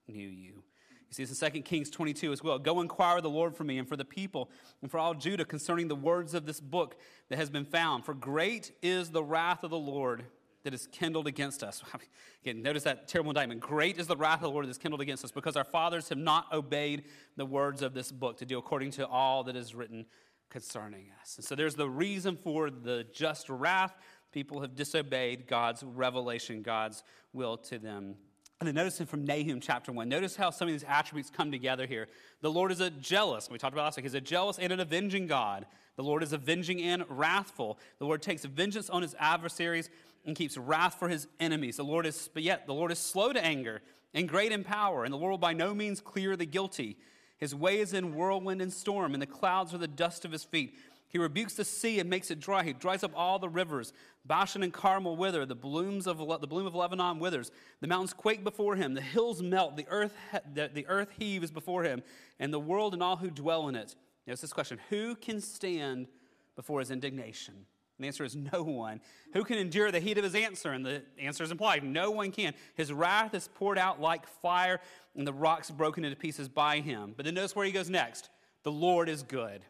knew 0.07 0.29
you. 0.29 0.63
You 1.09 1.15
see 1.15 1.25
this 1.25 1.43
in 1.43 1.53
2 1.53 1.63
Kings 1.63 1.91
22 1.91 2.33
as 2.33 2.43
well. 2.43 2.59
Go 2.59 2.81
inquire 2.81 3.21
the 3.21 3.31
Lord 3.31 3.57
for 3.57 3.65
me 3.65 3.79
and 3.79 3.89
for 3.89 3.97
the 3.97 4.05
people 4.05 4.51
and 4.83 4.91
for 4.91 4.99
all 4.99 5.15
Judah 5.15 5.45
concerning 5.45 5.89
the 5.89 5.97
words 5.97 6.35
of 6.35 6.45
this 6.45 6.61
book 6.61 6.97
that 7.31 7.37
has 7.37 7.49
been 7.49 7.65
found. 7.65 8.05
For 8.05 8.13
great 8.13 8.73
is 8.83 9.11
the 9.11 9.25
wrath 9.25 9.65
of 9.65 9.71
the 9.71 9.79
Lord 9.79 10.25
that 10.69 10.75
is 10.75 10.87
kindled 10.93 11.27
against 11.27 11.63
us. 11.63 11.83
Again, 12.45 12.63
notice 12.63 12.83
that 12.83 13.09
terrible 13.09 13.31
indictment. 13.31 13.61
Great 13.61 13.99
is 13.99 14.07
the 14.07 14.17
wrath 14.19 14.37
of 14.37 14.43
the 14.43 14.51
Lord 14.51 14.67
that 14.67 14.71
is 14.71 14.77
kindled 14.77 15.01
against 15.01 15.25
us 15.25 15.31
because 15.31 15.57
our 15.57 15.65
fathers 15.65 16.11
have 16.11 16.19
not 16.19 16.53
obeyed 16.53 17.05
the 17.37 17.47
words 17.47 17.81
of 17.81 17.95
this 17.95 18.13
book 18.13 18.37
to 18.39 18.45
do 18.45 18.59
according 18.59 18.91
to 18.93 19.07
all 19.07 19.45
that 19.45 19.57
is 19.57 19.75
written 19.75 20.05
concerning 20.51 21.07
us. 21.23 21.37
And 21.37 21.45
so 21.45 21.55
there's 21.55 21.75
the 21.75 21.89
reason 21.89 22.37
for 22.37 22.69
the 22.69 23.07
just 23.15 23.49
wrath. 23.49 23.95
People 24.31 24.61
have 24.61 24.77
disobeyed 24.77 25.47
God's 25.47 25.83
revelation, 25.83 26.61
God's 26.61 27.03
will 27.33 27.57
to 27.57 27.79
them 27.79 28.17
and 28.61 28.67
then 28.67 28.75
notice 28.75 29.01
from 29.03 29.25
Nahum 29.25 29.61
chapter 29.61 29.93
1. 29.93 30.09
Notice 30.09 30.35
how 30.35 30.51
some 30.51 30.67
of 30.67 30.75
these 30.75 30.85
attributes 30.89 31.31
come 31.31 31.53
together 31.53 31.87
here. 31.87 32.09
The 32.41 32.51
Lord 32.51 32.73
is 32.73 32.81
a 32.81 32.91
jealous, 32.91 33.49
we 33.49 33.57
talked 33.57 33.73
about 33.73 33.85
last 33.85 33.97
week, 33.97 34.05
he's 34.05 34.15
a 34.15 34.21
jealous 34.21 34.59
and 34.59 34.73
an 34.73 34.81
avenging 34.81 35.29
God. 35.29 35.67
The 35.95 36.03
Lord 36.03 36.23
is 36.23 36.33
avenging 36.33 36.83
and 36.83 37.05
wrathful. 37.09 37.79
The 37.99 38.05
Lord 38.05 38.23
takes 38.23 38.45
vengeance 38.45 38.89
on 38.89 39.03
his 39.03 39.17
adversaries 39.19 39.91
and 40.29 40.37
keeps 40.37 40.57
wrath 40.57 40.97
for 40.99 41.09
his 41.09 41.27
enemies. 41.41 41.77
The 41.77 41.85
Lord 41.85 42.07
is, 42.07 42.29
but 42.33 42.43
yet, 42.43 42.67
the 42.67 42.75
Lord 42.75 42.93
is 42.93 42.99
slow 42.99 43.33
to 43.33 43.45
anger 43.45 43.83
and 44.15 44.29
great 44.29 44.53
in 44.53 44.63
power, 44.63 45.05
and 45.05 45.13
the 45.13 45.19
Lord 45.19 45.31
will 45.33 45.39
by 45.39 45.53
no 45.53 45.75
means 45.75 46.01
clear 46.01 46.37
the 46.37 46.47
guilty. 46.47 46.97
His 47.39 47.55
way 47.55 47.81
is 47.81 47.93
in 47.93 48.15
whirlwind 48.15 48.63
and 48.63 48.73
storm, 48.73 49.15
and 49.15 49.23
the 49.23 49.27
clouds 49.27 49.75
are 49.75 49.79
the 49.79 49.89
dust 49.89 50.25
of 50.25 50.33
his 50.33 50.45
feet. 50.45 50.77
He 51.09 51.19
rebukes 51.19 51.55
the 51.55 51.65
sea 51.65 51.99
and 52.01 52.11
makes 52.11 52.31
it 52.31 52.41
dry. 52.41 52.63
He 52.63 52.75
dries 52.75 53.03
up 53.03 53.13
all 53.15 53.39
the 53.39 53.49
rivers. 53.49 53.95
Bashan 54.27 54.63
and 54.63 54.73
Carmel 54.73 55.17
wither. 55.17 55.47
The 55.47 55.55
blooms 55.55 56.07
of 56.07 56.19
the 56.19 56.47
bloom 56.47 56.67
of 56.67 56.75
Lebanon 56.75 57.19
withers. 57.19 57.51
The 57.81 57.87
mountains 57.87 58.13
quake 58.13 58.45
before 58.45 58.77
him. 58.77 58.93
The 58.93 59.01
hills 59.01 59.43
melt. 59.43 59.77
The 59.77 59.87
earth 59.89 60.13
the, 60.53 60.71
the 60.73 60.87
earth 60.87 61.09
heaves 61.19 61.51
before 61.51 61.83
him, 61.85 62.03
and 62.39 62.53
the 62.53 62.61
world 62.61 62.93
and 62.93 63.03
all 63.03 63.17
who 63.17 63.31
dwell 63.31 63.69
in 63.69 63.75
it. 63.75 63.97
Notice 64.27 64.43
this 64.43 64.53
question: 64.53 64.79
Who 64.91 65.15
can 65.15 65.41
stand 65.41 66.09
before 66.57 66.81
his 66.81 66.91
indignation? 66.91 67.65
And 67.99 68.05
the 68.05 68.07
answer 68.07 68.25
is 68.25 68.37
no 68.37 68.63
one. 68.63 69.01
Who 69.33 69.45
can 69.45 69.59
endure 69.59 69.91
the 69.91 70.01
heat 70.01 70.19
of 70.19 70.25
his 70.25 70.35
answer? 70.35 70.71
And 70.71 70.87
the 70.87 71.03
answer 71.19 71.43
is 71.43 71.51
implied 71.51 71.83
no 71.83 72.11
one 72.11 72.31
can. 72.31 72.55
His 72.77 72.93
wrath 72.93 73.35
is 73.35 73.49
poured 73.49 73.77
out 73.77 74.01
like 74.01 74.27
fire, 74.27 74.81
and 75.17 75.27
the 75.27 75.33
rocks 75.33 75.71
broken 75.71 76.05
into 76.05 76.17
pieces 76.17 76.49
by 76.49 76.81
him. 76.81 77.15
But 77.17 77.27
then 77.27 77.35
notice 77.35 77.57
where 77.57 77.67
he 77.67 77.73
goes 77.73 77.91
next. 77.91 78.31
The 78.63 78.73
Lord 78.73 79.09
is 79.09 79.23
good 79.23 79.63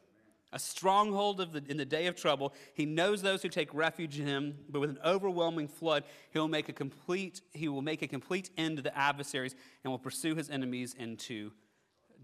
a 0.53 0.59
stronghold 0.59 1.39
the, 1.39 1.63
in 1.69 1.77
the 1.77 1.85
day 1.85 2.07
of 2.07 2.17
trouble. 2.17 2.55
He 2.75 2.87
knows 2.87 3.23
those 3.23 3.43
who 3.43 3.49
take 3.49 3.73
refuge 3.75 4.19
in 4.19 4.27
him, 4.27 4.59
but 4.69 4.81
with 4.81 4.91
an 4.91 4.99
overwhelming 5.05 5.69
flood, 5.69 6.05
he 6.31 6.39
will 6.39 6.49
make 6.49 6.69
a 6.69 6.73
complete, 6.73 7.43
he 7.53 7.69
will 7.69 7.83
make 7.83 8.03
a 8.03 8.09
complete 8.09 8.51
end 8.57 8.77
to 8.77 8.83
the 8.83 8.97
adversaries 8.97 9.55
and 9.85 9.91
will 9.91 9.99
pursue 9.99 10.35
his 10.35 10.49
enemies 10.49 10.95
into 10.99 11.53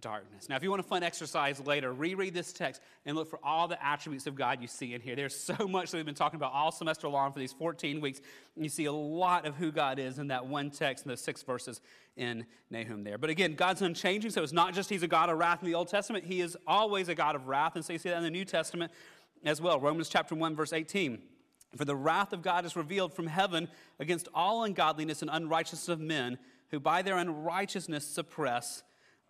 darkness. 0.04 0.50
Now, 0.50 0.56
if 0.56 0.62
you 0.62 0.68
want 0.68 0.80
a 0.80 0.84
fun 0.84 1.02
exercise 1.02 1.58
later, 1.60 1.90
reread 1.90 2.34
this 2.34 2.52
text 2.52 2.82
and 3.06 3.16
look 3.16 3.30
for 3.30 3.40
all 3.42 3.66
the 3.66 3.82
attributes 3.84 4.26
of 4.26 4.34
God 4.34 4.60
you 4.60 4.68
see 4.68 4.92
in 4.92 5.00
here. 5.00 5.16
There's 5.16 5.34
so 5.58 5.66
much 5.66 5.90
that 5.90 5.96
we've 5.96 6.04
been 6.04 6.14
talking 6.14 6.36
about 6.36 6.52
all 6.52 6.70
semester 6.70 7.08
long 7.08 7.32
for 7.32 7.38
these 7.38 7.54
14 7.54 8.02
weeks. 8.02 8.20
And 8.54 8.64
You 8.64 8.68
see 8.68 8.84
a 8.84 8.92
lot 8.92 9.46
of 9.46 9.56
who 9.56 9.72
God 9.72 9.98
is 9.98 10.18
in 10.18 10.28
that 10.28 10.46
one 10.46 10.70
text 10.70 11.06
in 11.06 11.08
those 11.08 11.22
six 11.22 11.42
verses 11.42 11.80
in 12.18 12.44
Nahum 12.70 13.02
there. 13.02 13.16
But 13.16 13.30
again, 13.30 13.54
God's 13.54 13.80
unchanging, 13.80 14.30
so 14.30 14.42
it's 14.42 14.52
not 14.52 14.74
just 14.74 14.90
He's 14.90 15.02
a 15.02 15.08
God 15.08 15.30
of 15.30 15.38
wrath 15.38 15.62
in 15.62 15.66
the 15.66 15.74
Old 15.74 15.88
Testament, 15.88 16.26
He 16.26 16.42
is 16.42 16.54
always 16.66 17.08
a 17.08 17.14
God 17.14 17.34
of 17.34 17.48
wrath. 17.48 17.74
And 17.74 17.82
so 17.84 17.94
you 17.94 17.98
see 17.98 18.10
that 18.10 18.18
in 18.18 18.24
the 18.24 18.30
New 18.30 18.44
Testament 18.44 18.92
as 19.42 19.60
well. 19.60 19.80
Romans 19.80 20.10
chapter 20.10 20.34
1, 20.34 20.54
verse 20.54 20.74
18. 20.74 21.18
For 21.78 21.86
the 21.86 21.96
wrath 21.96 22.34
of 22.34 22.42
God 22.42 22.66
is 22.66 22.76
revealed 22.76 23.14
from 23.14 23.26
heaven 23.26 23.68
against 23.98 24.28
all 24.34 24.64
ungodliness 24.64 25.22
and 25.22 25.30
unrighteousness 25.32 25.88
of 25.88 25.98
men 25.98 26.38
who 26.70 26.78
by 26.78 27.00
their 27.00 27.16
unrighteousness 27.16 28.06
suppress 28.06 28.82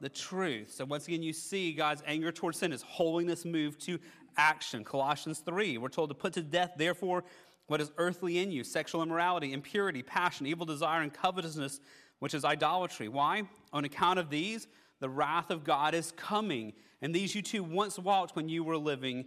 the 0.04 0.10
truth. 0.10 0.70
So 0.70 0.84
once 0.84 1.08
again, 1.08 1.22
you 1.22 1.32
see 1.32 1.72
God's 1.72 2.02
anger 2.06 2.30
towards 2.30 2.58
sin, 2.58 2.72
his 2.72 2.82
holiness 2.82 3.46
moved 3.46 3.80
to 3.86 3.98
action. 4.36 4.84
Colossians 4.84 5.38
3, 5.38 5.78
we're 5.78 5.88
told 5.88 6.10
to 6.10 6.14
put 6.14 6.34
to 6.34 6.42
death, 6.42 6.72
therefore, 6.76 7.24
what 7.68 7.80
is 7.80 7.90
earthly 7.96 8.36
in 8.36 8.50
you 8.50 8.64
sexual 8.64 9.02
immorality, 9.02 9.54
impurity, 9.54 10.02
passion, 10.02 10.46
evil 10.46 10.66
desire, 10.66 11.00
and 11.00 11.14
covetousness, 11.14 11.80
which 12.18 12.34
is 12.34 12.44
idolatry. 12.44 13.08
Why? 13.08 13.44
On 13.72 13.86
account 13.86 14.18
of 14.18 14.28
these, 14.28 14.68
the 15.00 15.08
wrath 15.08 15.48
of 15.48 15.64
God 15.64 15.94
is 15.94 16.12
coming. 16.12 16.74
And 17.00 17.14
these 17.14 17.34
you 17.34 17.40
too 17.40 17.64
once 17.64 17.98
walked 17.98 18.36
when 18.36 18.50
you 18.50 18.62
were 18.62 18.76
living 18.76 19.24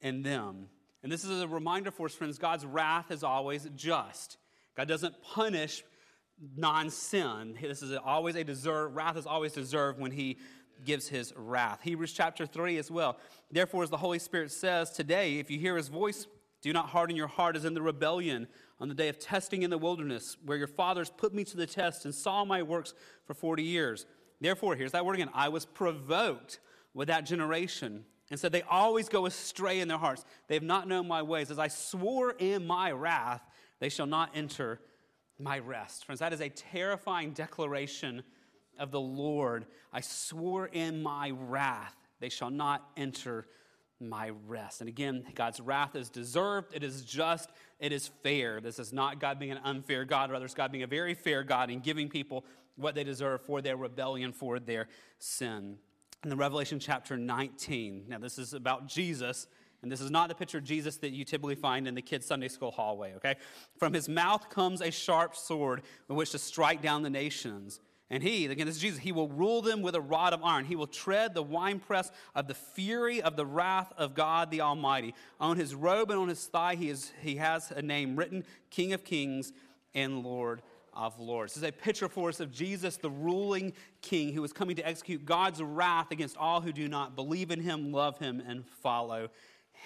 in 0.00 0.22
them. 0.22 0.66
And 1.04 1.12
this 1.12 1.22
is 1.22 1.40
a 1.40 1.46
reminder 1.46 1.92
for 1.92 2.06
us, 2.06 2.14
friends 2.14 2.36
God's 2.36 2.66
wrath 2.66 3.12
is 3.12 3.22
always 3.22 3.68
just. 3.76 4.38
God 4.76 4.88
doesn't 4.88 5.22
punish 5.22 5.84
non 6.56 6.90
sin. 6.90 7.56
This 7.60 7.82
is 7.82 7.96
always 8.04 8.36
a 8.36 8.44
deserved, 8.44 8.94
wrath 8.94 9.16
is 9.16 9.26
always 9.26 9.52
deserved 9.52 9.98
when 9.98 10.10
he 10.10 10.38
gives 10.84 11.08
his 11.08 11.32
wrath. 11.36 11.80
Hebrews 11.82 12.12
chapter 12.12 12.46
3 12.46 12.78
as 12.78 12.90
well. 12.90 13.16
Therefore, 13.50 13.82
as 13.82 13.90
the 13.90 13.96
Holy 13.96 14.18
Spirit 14.18 14.50
says 14.50 14.90
today, 14.90 15.38
if 15.38 15.50
you 15.50 15.58
hear 15.58 15.76
his 15.76 15.88
voice, 15.88 16.26
do 16.60 16.72
not 16.72 16.88
harden 16.88 17.16
your 17.16 17.28
heart 17.28 17.56
as 17.56 17.64
in 17.64 17.74
the 17.74 17.82
rebellion 17.82 18.46
on 18.80 18.88
the 18.88 18.94
day 18.94 19.08
of 19.08 19.18
testing 19.18 19.62
in 19.62 19.70
the 19.70 19.78
wilderness, 19.78 20.36
where 20.44 20.58
your 20.58 20.66
fathers 20.66 21.10
put 21.10 21.32
me 21.32 21.44
to 21.44 21.56
the 21.56 21.66
test 21.66 22.04
and 22.04 22.14
saw 22.14 22.44
my 22.44 22.62
works 22.62 22.92
for 23.24 23.34
40 23.34 23.62
years. 23.62 24.06
Therefore, 24.40 24.76
here's 24.76 24.92
that 24.92 25.04
word 25.04 25.14
again 25.14 25.30
I 25.32 25.48
was 25.48 25.64
provoked 25.64 26.60
with 26.92 27.08
that 27.08 27.24
generation. 27.26 28.04
And 28.28 28.40
said, 28.40 28.50
They 28.50 28.62
always 28.62 29.08
go 29.08 29.26
astray 29.26 29.78
in 29.78 29.86
their 29.86 29.98
hearts. 29.98 30.24
They 30.48 30.54
have 30.54 30.64
not 30.64 30.88
known 30.88 31.06
my 31.06 31.22
ways. 31.22 31.52
As 31.52 31.60
I 31.60 31.68
swore 31.68 32.32
in 32.32 32.66
my 32.66 32.90
wrath, 32.90 33.42
they 33.78 33.88
shall 33.88 34.06
not 34.06 34.30
enter 34.34 34.80
my 35.38 35.58
rest. 35.58 36.04
Friends, 36.04 36.20
that 36.20 36.32
is 36.32 36.40
a 36.40 36.48
terrifying 36.48 37.32
declaration 37.32 38.22
of 38.78 38.90
the 38.90 39.00
Lord. 39.00 39.66
I 39.92 40.00
swore 40.00 40.66
in 40.66 41.02
my 41.02 41.30
wrath, 41.30 41.94
they 42.20 42.28
shall 42.28 42.50
not 42.50 42.88
enter 42.96 43.46
my 43.98 44.30
rest. 44.46 44.80
And 44.80 44.88
again, 44.88 45.24
God's 45.34 45.60
wrath 45.60 45.96
is 45.96 46.10
deserved, 46.10 46.74
it 46.74 46.82
is 46.82 47.02
just, 47.02 47.50
it 47.80 47.92
is 47.92 48.10
fair. 48.22 48.60
This 48.60 48.78
is 48.78 48.92
not 48.92 49.20
God 49.20 49.38
being 49.38 49.52
an 49.52 49.60
unfair 49.64 50.04
God, 50.04 50.30
rather, 50.30 50.44
it's 50.44 50.54
God 50.54 50.72
being 50.72 50.84
a 50.84 50.88
very 50.88 51.14
fair 51.14 51.42
God 51.42 51.70
and 51.70 51.82
giving 51.82 52.08
people 52.08 52.44
what 52.76 52.94
they 52.94 53.04
deserve 53.04 53.42
for 53.42 53.62
their 53.62 53.76
rebellion, 53.76 54.32
for 54.32 54.58
their 54.58 54.88
sin. 55.18 55.78
In 56.24 56.30
the 56.30 56.36
Revelation 56.36 56.78
chapter 56.78 57.16
19, 57.16 58.04
now 58.08 58.18
this 58.18 58.38
is 58.38 58.52
about 58.52 58.86
Jesus 58.86 59.46
and 59.82 59.92
this 59.92 60.00
is 60.00 60.10
not 60.10 60.28
the 60.28 60.34
picture 60.34 60.58
of 60.58 60.64
Jesus 60.64 60.96
that 60.98 61.10
you 61.10 61.24
typically 61.24 61.54
find 61.54 61.86
in 61.86 61.94
the 61.94 62.02
kids' 62.02 62.26
Sunday 62.26 62.48
school 62.48 62.70
hallway, 62.70 63.14
okay? 63.16 63.36
From 63.78 63.92
his 63.92 64.08
mouth 64.08 64.48
comes 64.50 64.80
a 64.80 64.90
sharp 64.90 65.36
sword 65.36 65.82
with 66.08 66.16
which 66.16 66.30
to 66.32 66.38
strike 66.38 66.82
down 66.82 67.02
the 67.02 67.10
nations. 67.10 67.80
And 68.08 68.22
he, 68.22 68.46
again, 68.46 68.66
this 68.66 68.76
is 68.76 68.82
Jesus, 68.82 69.00
he 69.00 69.10
will 69.10 69.28
rule 69.28 69.62
them 69.62 69.82
with 69.82 69.96
a 69.96 70.00
rod 70.00 70.32
of 70.32 70.42
iron. 70.44 70.64
He 70.64 70.76
will 70.76 70.86
tread 70.86 71.34
the 71.34 71.42
winepress 71.42 72.12
of 72.36 72.46
the 72.46 72.54
fury 72.54 73.20
of 73.20 73.34
the 73.34 73.44
wrath 73.44 73.92
of 73.96 74.14
God 74.14 74.50
the 74.50 74.60
Almighty. 74.60 75.12
On 75.40 75.56
his 75.56 75.74
robe 75.74 76.10
and 76.10 76.20
on 76.20 76.28
his 76.28 76.44
thigh, 76.46 76.76
he, 76.76 76.88
is, 76.88 77.12
he 77.20 77.36
has 77.36 77.72
a 77.72 77.82
name 77.82 78.14
written 78.16 78.44
King 78.70 78.92
of 78.92 79.02
Kings 79.02 79.52
and 79.92 80.22
Lord 80.22 80.62
of 80.94 81.18
Lords. 81.18 81.54
This 81.54 81.64
is 81.64 81.68
a 81.68 81.72
picture 81.72 82.08
for 82.08 82.28
us 82.28 82.38
of 82.38 82.52
Jesus, 82.52 82.96
the 82.96 83.10
ruling 83.10 83.72
king, 84.02 84.32
who 84.32 84.44
is 84.44 84.52
coming 84.52 84.76
to 84.76 84.86
execute 84.86 85.26
God's 85.26 85.60
wrath 85.60 86.12
against 86.12 86.36
all 86.36 86.60
who 86.60 86.72
do 86.72 86.88
not 86.88 87.16
believe 87.16 87.50
in 87.50 87.60
him, 87.60 87.92
love 87.92 88.18
him, 88.18 88.40
and 88.46 88.64
follow 88.82 89.28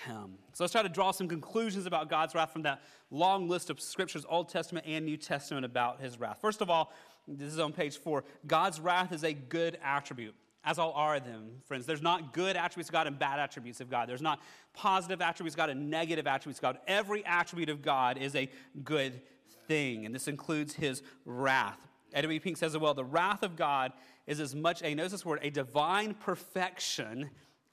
him. 0.06 0.34
So 0.52 0.64
let's 0.64 0.72
try 0.72 0.82
to 0.82 0.88
draw 0.88 1.10
some 1.10 1.28
conclusions 1.28 1.86
about 1.86 2.08
God's 2.08 2.34
wrath 2.34 2.52
from 2.52 2.62
that 2.62 2.82
long 3.10 3.48
list 3.48 3.70
of 3.70 3.80
scriptures, 3.80 4.24
Old 4.28 4.48
Testament 4.48 4.86
and 4.86 5.04
New 5.04 5.16
Testament, 5.16 5.64
about 5.64 6.00
his 6.00 6.18
wrath. 6.18 6.38
First 6.40 6.60
of 6.60 6.70
all, 6.70 6.92
this 7.28 7.52
is 7.52 7.58
on 7.58 7.72
page 7.72 7.98
four 7.98 8.24
God's 8.46 8.80
wrath 8.80 9.12
is 9.12 9.24
a 9.24 9.32
good 9.32 9.78
attribute. 9.82 10.34
As 10.62 10.78
all 10.78 10.92
are 10.92 11.18
them, 11.20 11.52
friends. 11.64 11.86
There's 11.86 12.02
not 12.02 12.34
good 12.34 12.54
attributes 12.54 12.90
of 12.90 12.92
God 12.92 13.06
and 13.06 13.18
bad 13.18 13.38
attributes 13.38 13.80
of 13.80 13.88
God. 13.88 14.06
There's 14.06 14.20
not 14.20 14.40
positive 14.74 15.22
attributes 15.22 15.54
of 15.54 15.56
God 15.56 15.70
and 15.70 15.88
negative 15.88 16.26
attributes 16.26 16.58
of 16.58 16.62
God. 16.62 16.78
Every 16.86 17.24
attribute 17.24 17.70
of 17.70 17.80
God 17.80 18.18
is 18.18 18.36
a 18.36 18.50
good 18.84 19.22
thing, 19.66 20.04
and 20.04 20.14
this 20.14 20.28
includes 20.28 20.74
his 20.74 21.02
wrath. 21.24 21.78
Eddie 22.12 22.40
Pink 22.40 22.58
says 22.58 22.74
as 22.74 22.80
well 22.80 22.92
the 22.92 23.04
wrath 23.04 23.42
of 23.42 23.56
God 23.56 23.92
is 24.26 24.38
as 24.38 24.54
much 24.54 24.82
a, 24.82 24.94
notice 24.94 25.12
this 25.12 25.24
word, 25.24 25.38
a 25.42 25.50
divine 25.50 26.12
perfection 26.12 27.30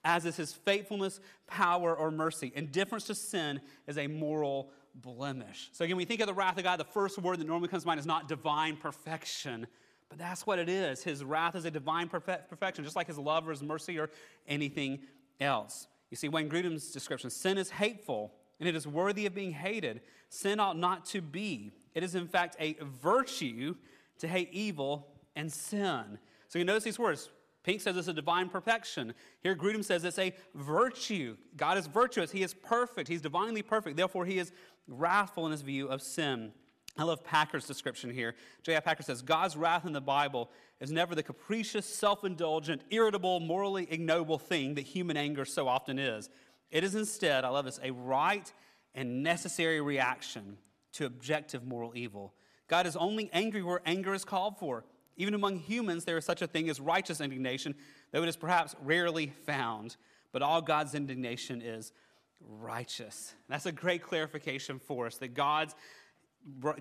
as 0.08 0.24
is 0.24 0.36
his 0.36 0.54
faithfulness, 0.54 1.20
power, 1.46 1.94
or 1.94 2.10
mercy. 2.10 2.50
Indifference 2.54 3.04
to 3.04 3.14
sin 3.14 3.60
is 3.86 3.98
a 3.98 4.06
moral 4.06 4.70
blemish. 4.94 5.68
So, 5.72 5.84
again, 5.84 5.96
when 5.96 6.02
we 6.02 6.06
think 6.06 6.22
of 6.22 6.26
the 6.26 6.32
wrath 6.32 6.56
of 6.56 6.64
God, 6.64 6.80
the 6.80 6.84
first 6.84 7.18
word 7.18 7.38
that 7.40 7.46
normally 7.46 7.68
comes 7.68 7.82
to 7.82 7.86
mind 7.86 8.00
is 8.00 8.06
not 8.06 8.26
divine 8.26 8.78
perfection, 8.78 9.66
but 10.08 10.16
that's 10.16 10.46
what 10.46 10.58
it 10.58 10.70
is. 10.70 11.02
His 11.02 11.22
wrath 11.22 11.54
is 11.56 11.66
a 11.66 11.70
divine 11.70 12.08
perfection, 12.08 12.84
just 12.84 12.96
like 12.96 13.06
his 13.06 13.18
love 13.18 13.46
or 13.46 13.50
his 13.50 13.62
mercy 13.62 13.98
or 13.98 14.08
anything 14.46 15.00
else. 15.40 15.88
You 16.08 16.16
see, 16.16 16.30
Wayne 16.30 16.48
Grudem's 16.48 16.90
description 16.90 17.28
sin 17.28 17.58
is 17.58 17.68
hateful 17.68 18.32
and 18.60 18.66
it 18.66 18.74
is 18.74 18.86
worthy 18.86 19.26
of 19.26 19.34
being 19.34 19.52
hated. 19.52 20.00
Sin 20.30 20.58
ought 20.58 20.78
not 20.78 21.04
to 21.06 21.20
be. 21.20 21.70
It 21.94 22.02
is, 22.02 22.14
in 22.14 22.28
fact, 22.28 22.56
a 22.58 22.78
virtue 22.80 23.74
to 24.20 24.26
hate 24.26 24.48
evil 24.52 25.08
and 25.36 25.52
sin. 25.52 26.18
So 26.48 26.58
you 26.58 26.64
notice 26.64 26.84
these 26.84 26.98
words 26.98 27.28
Pink 27.64 27.80
says 27.80 27.96
it's 27.96 28.08
a 28.08 28.12
divine 28.12 28.48
perfection. 28.48 29.14
Here, 29.40 29.54
Grudem 29.54 29.84
says 29.84 30.04
it's 30.04 30.18
a 30.18 30.34
virtue. 30.54 31.36
God 31.56 31.76
is 31.76 31.86
virtuous. 31.86 32.30
He 32.30 32.42
is 32.42 32.54
perfect. 32.54 33.08
He's 33.08 33.20
divinely 33.20 33.62
perfect. 33.62 33.96
Therefore, 33.96 34.24
he 34.24 34.38
is 34.38 34.52
wrathful 34.86 35.46
in 35.46 35.52
his 35.52 35.62
view 35.62 35.88
of 35.88 36.00
sin. 36.00 36.52
I 36.96 37.04
love 37.04 37.22
Packer's 37.22 37.66
description 37.66 38.10
here. 38.10 38.34
J.I. 38.64 38.80
Packer 38.80 39.04
says 39.04 39.22
God's 39.22 39.56
wrath 39.56 39.86
in 39.86 39.92
the 39.92 40.00
Bible 40.00 40.50
is 40.80 40.90
never 40.90 41.14
the 41.14 41.22
capricious, 41.22 41.86
self 41.86 42.24
indulgent, 42.24 42.82
irritable, 42.90 43.38
morally 43.38 43.86
ignoble 43.88 44.38
thing 44.38 44.74
that 44.74 44.82
human 44.82 45.16
anger 45.16 45.44
so 45.44 45.68
often 45.68 45.98
is. 45.98 46.28
It 46.70 46.82
is 46.82 46.96
instead, 46.96 47.44
I 47.44 47.48
love 47.50 47.64
this, 47.64 47.78
a 47.82 47.92
right 47.92 48.52
and 48.94 49.22
necessary 49.22 49.80
reaction 49.80 50.58
to 50.94 51.06
objective 51.06 51.64
moral 51.64 51.92
evil. 51.94 52.34
God 52.66 52.86
is 52.86 52.96
only 52.96 53.30
angry 53.32 53.62
where 53.62 53.80
anger 53.86 54.12
is 54.12 54.24
called 54.24 54.58
for. 54.58 54.84
Even 55.18 55.34
among 55.34 55.58
humans, 55.58 56.04
there 56.04 56.16
is 56.16 56.24
such 56.24 56.40
a 56.40 56.46
thing 56.46 56.70
as 56.70 56.80
righteous 56.80 57.20
indignation, 57.20 57.74
though 58.12 58.22
it 58.22 58.28
is 58.28 58.36
perhaps 58.36 58.74
rarely 58.82 59.32
found. 59.44 59.96
But 60.32 60.42
all 60.42 60.62
God's 60.62 60.94
indignation 60.94 61.60
is 61.60 61.92
righteous. 62.40 63.34
that's 63.48 63.66
a 63.66 63.72
great 63.72 64.00
clarification 64.00 64.78
for 64.78 65.06
us 65.06 65.16
that 65.16 65.34
God's, 65.34 65.74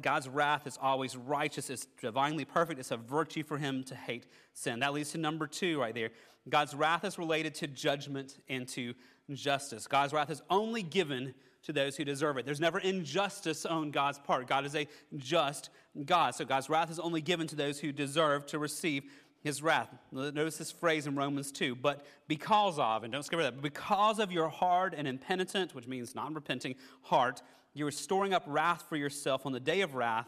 God's 0.01 0.29
wrath 0.29 0.67
is 0.67 0.77
always 0.79 1.17
righteous, 1.17 1.71
it's 1.71 1.87
divinely 1.99 2.45
perfect, 2.45 2.79
it's 2.79 2.91
a 2.91 2.97
virtue 2.97 3.43
for 3.43 3.57
him 3.57 3.83
to 3.85 3.95
hate 3.95 4.27
sin. 4.53 4.79
That 4.79 4.93
leads 4.93 5.11
to 5.13 5.17
number 5.17 5.47
two 5.47 5.79
right 5.79 5.95
there. 5.95 6.11
God's 6.47 6.75
wrath 6.75 7.03
is 7.03 7.17
related 7.17 7.55
to 7.55 7.67
judgment 7.67 8.37
and 8.47 8.67
to 8.69 8.93
justice. 9.33 9.87
God's 9.87 10.13
wrath 10.13 10.29
is 10.29 10.41
only 10.49 10.83
given 10.83 11.33
to 11.67 11.73
those 11.73 11.95
who 11.95 12.03
deserve 12.03 12.37
it. 12.37 12.45
There's 12.45 12.59
never 12.59 12.79
injustice 12.79 13.65
on 13.65 13.91
God's 13.91 14.17
part. 14.19 14.47
God 14.47 14.65
is 14.65 14.75
a 14.75 14.87
just 15.17 15.69
God. 16.05 16.33
So 16.33 16.45
God's 16.45 16.69
wrath 16.69 16.89
is 16.89 16.99
only 16.99 17.21
given 17.21 17.45
to 17.47 17.55
those 17.55 17.79
who 17.79 17.91
deserve 17.91 18.45
to 18.47 18.59
receive 18.59 19.03
his 19.43 19.61
wrath. 19.61 19.89
Notice 20.11 20.57
this 20.57 20.71
phrase 20.71 21.07
in 21.07 21.15
Romans 21.15 21.51
2, 21.51 21.75
but 21.75 22.05
because 22.27 22.79
of, 22.79 23.03
and 23.03 23.13
don't 23.13 23.23
skip 23.23 23.39
that, 23.39 23.61
because 23.61 24.19
of 24.19 24.31
your 24.31 24.49
hard 24.49 24.93
and 24.93 25.07
impenitent, 25.07 25.75
which 25.75 25.87
means 25.87 26.15
non 26.15 26.33
repenting 26.33 26.75
heart, 27.03 27.41
you 27.73 27.85
are 27.85 27.91
storing 27.91 28.33
up 28.33 28.43
wrath 28.47 28.85
for 28.89 28.95
yourself 28.95 29.45
on 29.45 29.51
the 29.51 29.59
day 29.59 29.81
of 29.81 29.93
wrath 29.93 30.27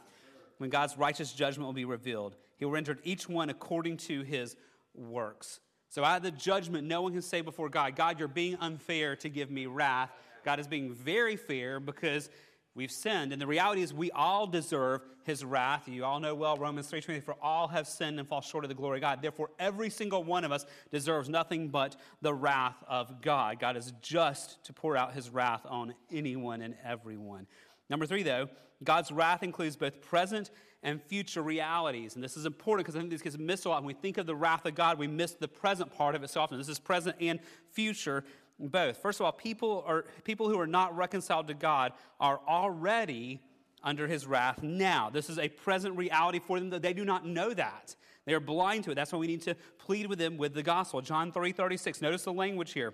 when 0.58 0.70
God's 0.70 0.98
righteous 0.98 1.34
judgment 1.34 1.66
will 1.66 1.74
be 1.74 1.86
revealed. 1.86 2.36
He 2.58 2.66
will 2.66 2.74
render 2.74 2.98
each 3.04 3.28
one 3.28 3.50
according 3.50 3.98
to 3.98 4.22
his 4.24 4.56
works. 4.94 5.60
So, 5.90 6.04
out 6.04 6.18
of 6.18 6.24
the 6.24 6.32
judgment, 6.32 6.88
no 6.88 7.02
one 7.02 7.14
can 7.14 7.24
say 7.24 7.42
before 7.42 7.70
God, 7.70 7.96
God, 7.96 8.20
you're 8.20 8.28
being 8.28 8.58
unfair 8.60 9.16
to 9.18 9.30
give 9.30 9.50
me 9.50 9.66
wrath. 9.66 10.12
God 10.44 10.60
is 10.60 10.68
being 10.68 10.94
very 10.94 11.36
fair 11.36 11.80
because 11.80 12.30
we've 12.76 12.92
sinned. 12.92 13.34
And 13.34 13.42
the 13.42 13.48
reality 13.48 13.82
is 13.82 13.94
we 13.94 14.12
all 14.12 14.48
deserve 14.48 15.02
his 15.24 15.44
wrath. 15.44 15.88
You 15.88 16.06
all 16.06 16.20
know 16.20 16.34
well 16.34 16.58
Romans 16.58 16.90
3:20 16.90 17.22
for 17.22 17.36
all 17.42 17.68
have 17.68 17.88
sinned 17.88 18.20
and 18.20 18.28
fall 18.28 18.42
short 18.42 18.64
of 18.64 18.70
the 18.70 18.76
glory 18.76 18.98
of 18.98 19.02
God. 19.02 19.22
Therefore 19.22 19.52
every 19.60 19.90
single 19.90 20.24
one 20.24 20.44
of 20.44 20.52
us 20.52 20.66
deserves 20.92 21.30
nothing 21.30 21.70
but 21.70 21.96
the 22.22 22.34
wrath 22.34 22.84
of 22.88 23.22
God. 23.22 23.60
God 23.60 23.78
is 23.78 23.94
just 24.02 24.64
to 24.66 24.74
pour 24.74 24.98
out 24.98 25.14
his 25.14 25.30
wrath 25.30 25.66
on 25.68 25.94
anyone 26.12 26.62
and 26.62 26.76
everyone. 26.84 27.48
Number 27.90 28.06
3 28.06 28.24
though, 28.24 28.50
God's 28.84 29.12
wrath 29.12 29.44
includes 29.44 29.76
both 29.76 30.02
present 30.02 30.52
and 30.82 31.02
future 31.04 31.42
realities. 31.42 32.16
And 32.16 32.24
this 32.24 32.38
is 32.38 32.46
important 32.46 32.86
because 32.86 32.96
I 32.96 33.00
think 33.00 33.12
this 33.12 33.22
gets 33.22 33.38
missed 33.38 33.66
a 33.66 33.70
lot. 33.70 33.82
When 33.82 33.88
we 33.88 34.02
think 34.02 34.18
of 34.18 34.26
the 34.26 34.36
wrath 34.36 34.66
of 34.66 34.76
God, 34.76 34.98
we 34.98 35.08
miss 35.08 35.34
the 35.34 35.48
present 35.48 35.94
part 35.94 36.16
of 36.16 36.24
it 36.24 36.30
so 36.30 36.42
often. 36.42 36.58
This 36.58 36.70
is 36.70 36.80
present 36.80 37.18
and 37.20 37.40
future 37.72 38.24
both. 38.60 38.98
First 38.98 39.20
of 39.20 39.26
all, 39.26 39.32
people, 39.32 39.84
are, 39.88 40.06
people 40.24 40.50
who 40.50 40.60
are 40.60 40.68
not 40.68 40.96
reconciled 40.96 41.48
to 41.48 41.54
God 41.54 41.94
are 42.20 42.40
already 42.48 43.42
under 43.84 44.08
his 44.08 44.28
wrath 44.28 44.62
now. 44.62 45.10
This 45.10 45.30
is 45.30 45.40
a 45.40 45.48
present 45.48 45.98
reality 45.98 46.40
for 46.40 46.60
them 46.60 46.70
that 46.72 46.82
they 46.82 46.94
do 46.94 47.06
not 47.06 47.26
know 47.26 47.54
that. 47.54 47.96
They 48.26 48.34
are 48.34 48.40
blind 48.40 48.84
to 48.84 48.92
it. 48.92 48.96
That's 48.96 49.12
why 49.12 49.20
we 49.20 49.28
need 49.28 49.42
to 49.44 49.56
plead 49.78 50.08
with 50.08 50.20
them 50.20 50.38
with 50.38 50.54
the 50.54 50.64
gospel. 50.64 51.02
John 51.02 51.32
3 51.32 51.52
36. 51.52 52.02
Notice 52.02 52.24
the 52.24 52.34
language 52.34 52.74
here. 52.74 52.94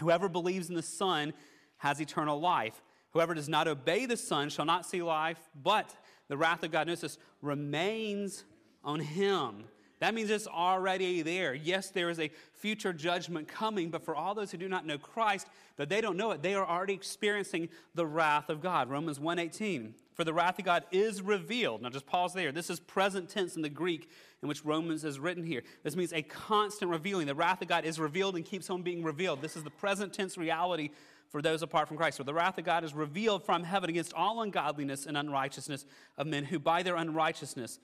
Whoever 0.00 0.28
believes 0.28 0.68
in 0.68 0.74
the 0.74 0.82
Son 0.82 1.32
has 1.78 2.00
eternal 2.00 2.40
life. 2.40 2.82
Whoever 3.10 3.34
does 3.34 3.48
not 3.48 3.68
obey 3.68 4.06
the 4.06 4.16
Son 4.16 4.48
shall 4.48 4.64
not 4.64 4.86
see 4.86 5.02
life, 5.02 5.38
but 5.62 5.94
the 6.28 6.36
wrath 6.36 6.64
of 6.64 6.72
God, 6.72 6.88
notice 6.88 7.02
this, 7.02 7.18
remains 7.42 8.44
on 8.82 8.98
him. 8.98 9.64
That 10.04 10.12
means 10.12 10.28
it's 10.28 10.46
already 10.46 11.22
there. 11.22 11.54
Yes, 11.54 11.88
there 11.88 12.10
is 12.10 12.20
a 12.20 12.30
future 12.52 12.92
judgment 12.92 13.48
coming, 13.48 13.88
but 13.88 14.04
for 14.04 14.14
all 14.14 14.34
those 14.34 14.50
who 14.50 14.58
do 14.58 14.68
not 14.68 14.84
know 14.84 14.98
Christ, 14.98 15.46
that 15.78 15.88
they 15.88 16.02
don't 16.02 16.18
know 16.18 16.30
it, 16.32 16.42
they 16.42 16.54
are 16.54 16.66
already 16.66 16.92
experiencing 16.92 17.70
the 17.94 18.04
wrath 18.04 18.50
of 18.50 18.60
God. 18.60 18.90
Romans 18.90 19.18
1:18. 19.18 19.94
For 20.12 20.22
the 20.22 20.34
wrath 20.34 20.58
of 20.58 20.66
God 20.66 20.84
is 20.90 21.22
revealed. 21.22 21.80
Now 21.80 21.88
just 21.88 22.04
pause 22.04 22.34
there. 22.34 22.52
This 22.52 22.68
is 22.68 22.80
present 22.80 23.30
tense 23.30 23.56
in 23.56 23.62
the 23.62 23.70
Greek 23.70 24.10
in 24.42 24.48
which 24.48 24.62
Romans 24.62 25.06
is 25.06 25.18
written 25.18 25.42
here. 25.42 25.62
This 25.84 25.96
means 25.96 26.12
a 26.12 26.20
constant 26.20 26.90
revealing. 26.90 27.26
The 27.26 27.34
wrath 27.34 27.62
of 27.62 27.68
God 27.68 27.86
is 27.86 27.98
revealed 27.98 28.36
and 28.36 28.44
keeps 28.44 28.68
on 28.68 28.82
being 28.82 29.02
revealed. 29.02 29.40
This 29.40 29.56
is 29.56 29.64
the 29.64 29.70
present 29.70 30.12
tense 30.12 30.36
reality 30.36 30.90
for 31.30 31.40
those 31.40 31.62
apart 31.62 31.88
from 31.88 31.96
Christ. 31.96 32.18
For 32.18 32.24
the 32.24 32.34
wrath 32.34 32.58
of 32.58 32.66
God 32.66 32.84
is 32.84 32.92
revealed 32.92 33.42
from 33.42 33.64
heaven 33.64 33.88
against 33.88 34.12
all 34.12 34.42
ungodliness 34.42 35.06
and 35.06 35.16
unrighteousness 35.16 35.86
of 36.18 36.26
men 36.26 36.44
who 36.44 36.58
by 36.58 36.82
their 36.82 36.96
unrighteousness 36.96 37.78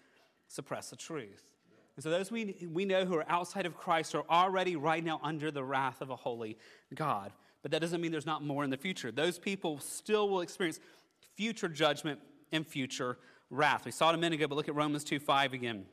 suppress 0.49 0.91
the 0.91 0.97
truth. 0.97 1.50
And 2.01 2.03
so 2.03 2.09
those 2.09 2.31
we, 2.31 2.67
we 2.73 2.87
know 2.87 3.05
who 3.05 3.15
are 3.17 3.27
outside 3.29 3.67
of 3.67 3.77
Christ 3.77 4.15
are 4.15 4.25
already 4.31 4.75
right 4.75 5.05
now 5.05 5.21
under 5.23 5.51
the 5.51 5.63
wrath 5.63 6.01
of 6.01 6.09
a 6.09 6.17
holy 6.17 6.57
God. 6.95 7.31
But 7.61 7.73
that 7.73 7.81
doesn't 7.81 8.01
mean 8.01 8.11
there's 8.11 8.25
not 8.25 8.43
more 8.43 8.65
in 8.65 8.71
the 8.71 8.79
future. 8.79 9.13
Those 9.13 9.39
people 9.39 9.79
still 9.81 10.31
will 10.31 10.41
experience 10.41 10.81
future 11.37 11.69
judgment 11.69 12.19
and 12.53 12.67
future 12.67 13.19
wrath. 13.51 13.85
We 13.85 13.91
saw 13.91 14.09
it 14.09 14.15
a 14.15 14.17
minute 14.17 14.37
ago, 14.37 14.49
but 14.49 14.55
look 14.55 14.71
at 14.71 14.75
Romans 14.75 15.05
2 15.05 15.19
5 15.21 15.53
again. 15.53 15.85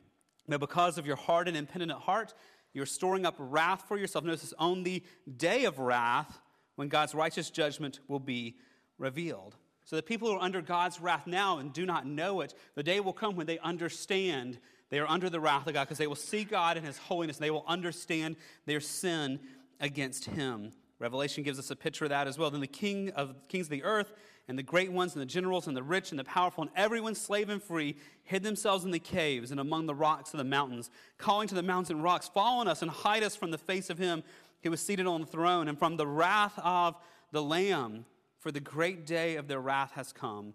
Now, 0.46 0.56
because 0.56 0.96
of 0.96 1.04
your 1.04 1.16
hard 1.16 1.46
and 1.46 1.54
impenitent 1.54 2.00
heart, 2.00 2.32
you're 2.72 2.86
storing 2.86 3.26
up 3.26 3.34
wrath 3.38 3.84
for 3.86 3.98
yourself. 3.98 4.24
Notice 4.24 4.54
on 4.58 4.84
the 4.84 5.02
day 5.36 5.66
of 5.66 5.78
wrath 5.78 6.40
when 6.76 6.88
God's 6.88 7.14
righteous 7.14 7.50
judgment 7.50 8.00
will 8.08 8.18
be 8.18 8.56
revealed. 8.96 9.56
So 9.84 9.96
the 9.96 10.02
people 10.02 10.28
who 10.28 10.36
are 10.36 10.42
under 10.42 10.62
God's 10.62 11.02
wrath 11.02 11.26
now 11.26 11.58
and 11.58 11.70
do 11.70 11.84
not 11.84 12.06
know 12.06 12.40
it, 12.40 12.54
the 12.76 12.82
day 12.82 13.00
will 13.00 13.12
come 13.12 13.36
when 13.36 13.46
they 13.46 13.58
understand 13.58 14.58
they 14.90 14.98
are 14.98 15.08
under 15.08 15.28
the 15.28 15.40
wrath 15.40 15.66
of 15.66 15.74
God 15.74 15.84
because 15.84 15.98
they 15.98 16.06
will 16.06 16.14
see 16.14 16.44
God 16.44 16.76
in 16.76 16.84
His 16.84 16.98
holiness 16.98 17.36
and 17.36 17.44
they 17.44 17.50
will 17.50 17.64
understand 17.66 18.36
their 18.66 18.80
sin 18.80 19.40
against 19.80 20.24
Him. 20.26 20.72
Revelation 20.98 21.42
gives 21.44 21.58
us 21.58 21.70
a 21.70 21.76
picture 21.76 22.04
of 22.04 22.10
that 22.10 22.26
as 22.26 22.38
well. 22.38 22.50
Then 22.50 22.60
the 22.60 22.66
king 22.66 23.10
of 23.10 23.34
kings 23.48 23.66
of 23.66 23.70
the 23.70 23.84
earth 23.84 24.12
and 24.48 24.58
the 24.58 24.62
great 24.62 24.90
ones 24.90 25.12
and 25.12 25.22
the 25.22 25.26
generals 25.26 25.66
and 25.66 25.76
the 25.76 25.82
rich 25.82 26.10
and 26.10 26.18
the 26.18 26.24
powerful 26.24 26.62
and 26.62 26.70
everyone 26.74 27.14
slave 27.14 27.50
and 27.50 27.62
free 27.62 27.96
hid 28.24 28.42
themselves 28.42 28.84
in 28.84 28.90
the 28.90 28.98
caves 28.98 29.50
and 29.50 29.60
among 29.60 29.86
the 29.86 29.94
rocks 29.94 30.32
of 30.32 30.38
the 30.38 30.44
mountains, 30.44 30.90
calling 31.18 31.46
to 31.48 31.54
the 31.54 31.62
mountains 31.62 31.90
and 31.90 32.02
rocks, 32.02 32.28
Fall 32.28 32.60
on 32.60 32.68
us 32.68 32.82
and 32.82 32.90
hide 32.90 33.22
us 33.22 33.36
from 33.36 33.50
the 33.50 33.58
face 33.58 33.90
of 33.90 33.98
him 33.98 34.24
who 34.62 34.70
was 34.70 34.80
seated 34.80 35.06
on 35.06 35.20
the 35.20 35.26
throne 35.26 35.68
and 35.68 35.78
from 35.78 35.96
the 35.96 36.06
wrath 36.06 36.58
of 36.58 36.96
the 37.30 37.42
Lamb. 37.42 38.06
For 38.38 38.50
the 38.50 38.60
great 38.60 39.04
day 39.04 39.36
of 39.36 39.48
their 39.48 39.60
wrath 39.60 39.92
has 39.92 40.12
come, 40.12 40.54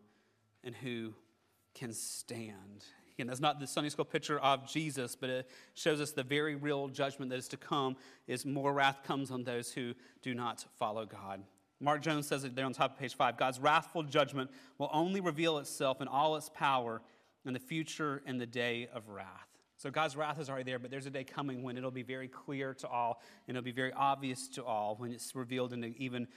and 0.63 0.73
who 0.73 1.13
can 1.73 1.91
stand? 1.91 2.85
Again, 3.23 3.29
that's 3.29 3.39
not 3.39 3.57
the 3.57 3.67
Sunday 3.67 3.89
school 3.89 4.03
picture 4.03 4.37
of 4.37 4.67
Jesus, 4.67 5.15
but 5.15 5.29
it 5.29 5.49
shows 5.75 6.01
us 6.01 6.11
the 6.11 6.23
very 6.23 6.55
real 6.55 6.89
judgment 6.89 7.31
that 7.31 7.37
is 7.37 7.47
to 7.47 7.57
come 7.57 7.95
is 8.27 8.45
more 8.45 8.73
wrath 8.73 8.99
comes 9.05 9.31
on 9.31 9.45
those 9.45 9.71
who 9.71 9.93
do 10.21 10.35
not 10.35 10.65
follow 10.77 11.05
God. 11.05 11.41
Mark 11.79 12.01
Jones 12.01 12.27
says 12.27 12.43
it 12.43 12.53
there 12.53 12.65
on 12.65 12.73
top 12.73 12.95
of 12.95 12.99
page 12.99 13.15
five 13.15 13.37
God's 13.37 13.61
wrathful 13.61 14.03
judgment 14.03 14.51
will 14.77 14.89
only 14.91 15.21
reveal 15.21 15.57
itself 15.57 16.01
in 16.01 16.09
all 16.09 16.35
its 16.35 16.49
power 16.49 17.01
in 17.45 17.53
the 17.53 17.59
future 17.59 18.21
and 18.25 18.41
the 18.41 18.45
day 18.45 18.89
of 18.93 19.07
wrath. 19.07 19.47
So 19.77 19.89
God's 19.89 20.17
wrath 20.17 20.37
is 20.37 20.49
already 20.49 20.69
there, 20.69 20.79
but 20.79 20.91
there's 20.91 21.05
a 21.05 21.09
day 21.09 21.23
coming 21.23 21.63
when 21.63 21.77
it'll 21.77 21.91
be 21.91 22.03
very 22.03 22.27
clear 22.27 22.73
to 22.73 22.89
all 22.89 23.21
and 23.47 23.55
it'll 23.55 23.63
be 23.63 23.71
very 23.71 23.93
obvious 23.93 24.49
to 24.49 24.65
all 24.65 24.97
when 24.97 25.13
it's 25.13 25.33
revealed 25.33 25.71
in 25.71 25.81
an 25.85 25.95
even 25.97 26.27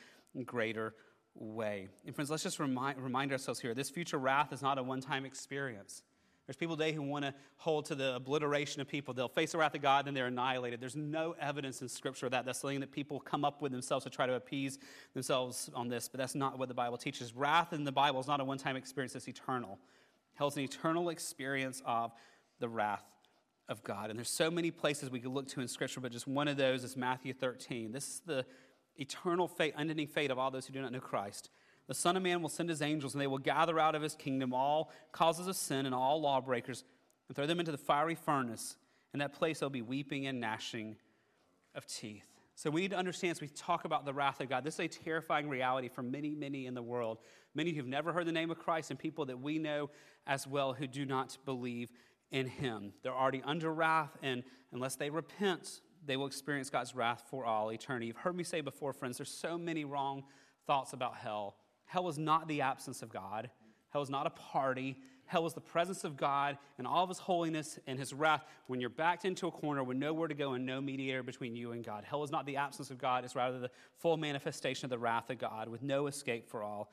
greater 0.44 0.94
way. 1.34 1.88
And 2.06 2.14
friends, 2.14 2.30
let's 2.30 2.44
just 2.44 2.60
remind, 2.60 3.02
remind 3.02 3.32
ourselves 3.32 3.58
here 3.58 3.74
this 3.74 3.90
future 3.90 4.18
wrath 4.18 4.52
is 4.52 4.62
not 4.62 4.78
a 4.78 4.84
one 4.84 5.00
time 5.00 5.24
experience. 5.24 6.02
There's 6.46 6.56
people 6.56 6.76
today 6.76 6.92
who 6.92 7.02
want 7.02 7.24
to 7.24 7.34
hold 7.56 7.86
to 7.86 7.96
the 7.96 8.14
obliteration 8.14 8.80
of 8.80 8.86
people. 8.86 9.12
They'll 9.12 9.28
face 9.28 9.52
the 9.52 9.58
wrath 9.58 9.74
of 9.74 9.82
God, 9.82 10.00
and 10.00 10.06
then 10.06 10.14
they're 10.14 10.26
annihilated. 10.26 10.80
There's 10.80 10.94
no 10.94 11.34
evidence 11.40 11.82
in 11.82 11.88
Scripture 11.88 12.26
of 12.26 12.32
that. 12.32 12.44
That's 12.44 12.60
something 12.60 12.80
that 12.80 12.92
people 12.92 13.18
come 13.18 13.44
up 13.44 13.62
with 13.62 13.72
themselves 13.72 14.04
to 14.04 14.10
try 14.10 14.26
to 14.26 14.34
appease 14.34 14.78
themselves 15.12 15.70
on 15.74 15.88
this, 15.88 16.08
but 16.08 16.18
that's 16.18 16.36
not 16.36 16.56
what 16.56 16.68
the 16.68 16.74
Bible 16.74 16.98
teaches. 16.98 17.34
Wrath 17.34 17.72
in 17.72 17.82
the 17.82 17.90
Bible 17.90 18.20
is 18.20 18.28
not 18.28 18.40
a 18.40 18.44
one 18.44 18.58
time 18.58 18.76
experience, 18.76 19.16
it's 19.16 19.28
eternal. 19.28 19.80
Hell 20.34 20.48
is 20.48 20.56
an 20.56 20.62
eternal 20.62 21.08
experience 21.08 21.82
of 21.84 22.12
the 22.60 22.68
wrath 22.68 23.04
of 23.68 23.82
God. 23.82 24.10
And 24.10 24.18
there's 24.18 24.30
so 24.30 24.50
many 24.50 24.70
places 24.70 25.10
we 25.10 25.18
could 25.18 25.32
look 25.32 25.48
to 25.48 25.60
in 25.60 25.66
Scripture, 25.66 26.00
but 26.00 26.12
just 26.12 26.28
one 26.28 26.46
of 26.46 26.56
those 26.56 26.84
is 26.84 26.96
Matthew 26.96 27.32
13. 27.32 27.90
This 27.90 28.06
is 28.06 28.20
the 28.24 28.46
eternal 28.96 29.48
fate, 29.48 29.74
unending 29.76 30.06
fate 30.06 30.30
of 30.30 30.38
all 30.38 30.50
those 30.50 30.66
who 30.66 30.72
do 30.72 30.80
not 30.80 30.92
know 30.92 31.00
Christ. 31.00 31.50
The 31.88 31.94
Son 31.94 32.16
of 32.16 32.22
Man 32.22 32.42
will 32.42 32.48
send 32.48 32.68
his 32.68 32.82
angels, 32.82 33.14
and 33.14 33.20
they 33.20 33.26
will 33.26 33.38
gather 33.38 33.78
out 33.78 33.94
of 33.94 34.02
his 34.02 34.14
kingdom 34.14 34.52
all 34.52 34.90
causes 35.12 35.46
of 35.46 35.56
sin 35.56 35.86
and 35.86 35.94
all 35.94 36.20
lawbreakers 36.20 36.84
and 37.28 37.36
throw 37.36 37.46
them 37.46 37.60
into 37.60 37.72
the 37.72 37.78
fiery 37.78 38.14
furnace. 38.14 38.76
In 39.12 39.20
that 39.20 39.32
place, 39.32 39.60
there'll 39.60 39.70
be 39.70 39.82
weeping 39.82 40.26
and 40.26 40.40
gnashing 40.40 40.96
of 41.74 41.86
teeth. 41.86 42.26
So 42.54 42.70
we 42.70 42.80
need 42.80 42.90
to 42.90 42.96
understand 42.96 43.32
as 43.32 43.40
we 43.40 43.48
talk 43.48 43.84
about 43.84 44.04
the 44.04 44.14
wrath 44.14 44.40
of 44.40 44.48
God, 44.48 44.64
this 44.64 44.74
is 44.74 44.80
a 44.80 44.88
terrifying 44.88 45.48
reality 45.48 45.88
for 45.88 46.02
many, 46.02 46.34
many 46.34 46.66
in 46.66 46.74
the 46.74 46.82
world. 46.82 47.18
Many 47.54 47.72
who've 47.72 47.86
never 47.86 48.12
heard 48.12 48.26
the 48.26 48.32
name 48.32 48.50
of 48.50 48.58
Christ 48.58 48.90
and 48.90 48.98
people 48.98 49.26
that 49.26 49.38
we 49.38 49.58
know 49.58 49.90
as 50.26 50.46
well 50.46 50.72
who 50.72 50.86
do 50.86 51.04
not 51.04 51.36
believe 51.44 51.90
in 52.30 52.46
him. 52.46 52.92
They're 53.02 53.14
already 53.14 53.42
under 53.44 53.72
wrath, 53.72 54.16
and 54.22 54.42
unless 54.72 54.96
they 54.96 55.10
repent, 55.10 55.80
they 56.04 56.16
will 56.16 56.26
experience 56.26 56.70
God's 56.70 56.94
wrath 56.94 57.24
for 57.28 57.44
all 57.44 57.70
eternity. 57.72 58.06
You've 58.06 58.16
heard 58.16 58.36
me 58.36 58.44
say 58.44 58.62
before, 58.62 58.92
friends, 58.92 59.18
there's 59.18 59.30
so 59.30 59.58
many 59.58 59.84
wrong 59.84 60.24
thoughts 60.66 60.92
about 60.94 61.16
hell. 61.16 61.56
Hell 61.86 62.08
is 62.08 62.18
not 62.18 62.46
the 62.48 62.60
absence 62.60 63.02
of 63.02 63.10
God, 63.10 63.50
hell 63.90 64.02
is 64.02 64.10
not 64.10 64.26
a 64.26 64.30
party. 64.30 64.96
Hell 65.28 65.44
is 65.44 65.54
the 65.54 65.60
presence 65.60 66.04
of 66.04 66.16
God 66.16 66.56
and 66.78 66.86
all 66.86 67.02
of 67.02 67.08
his 67.08 67.18
holiness 67.18 67.80
and 67.88 67.98
his 67.98 68.14
wrath 68.14 68.44
when 68.68 68.80
you're 68.80 68.88
backed 68.88 69.24
into 69.24 69.48
a 69.48 69.50
corner 69.50 69.82
with 69.82 69.96
nowhere 69.96 70.28
to 70.28 70.34
go 70.34 70.52
and 70.52 70.64
no 70.64 70.80
mediator 70.80 71.24
between 71.24 71.56
you 71.56 71.72
and 71.72 71.84
God. 71.84 72.04
Hell 72.04 72.22
is 72.22 72.30
not 72.30 72.46
the 72.46 72.56
absence 72.56 72.90
of 72.90 72.98
God, 72.98 73.24
it's 73.24 73.34
rather 73.34 73.58
the 73.58 73.70
full 73.98 74.16
manifestation 74.16 74.86
of 74.86 74.90
the 74.90 74.98
wrath 74.98 75.28
of 75.28 75.38
God 75.38 75.68
with 75.68 75.82
no 75.82 76.06
escape 76.06 76.48
for 76.48 76.62
all 76.62 76.92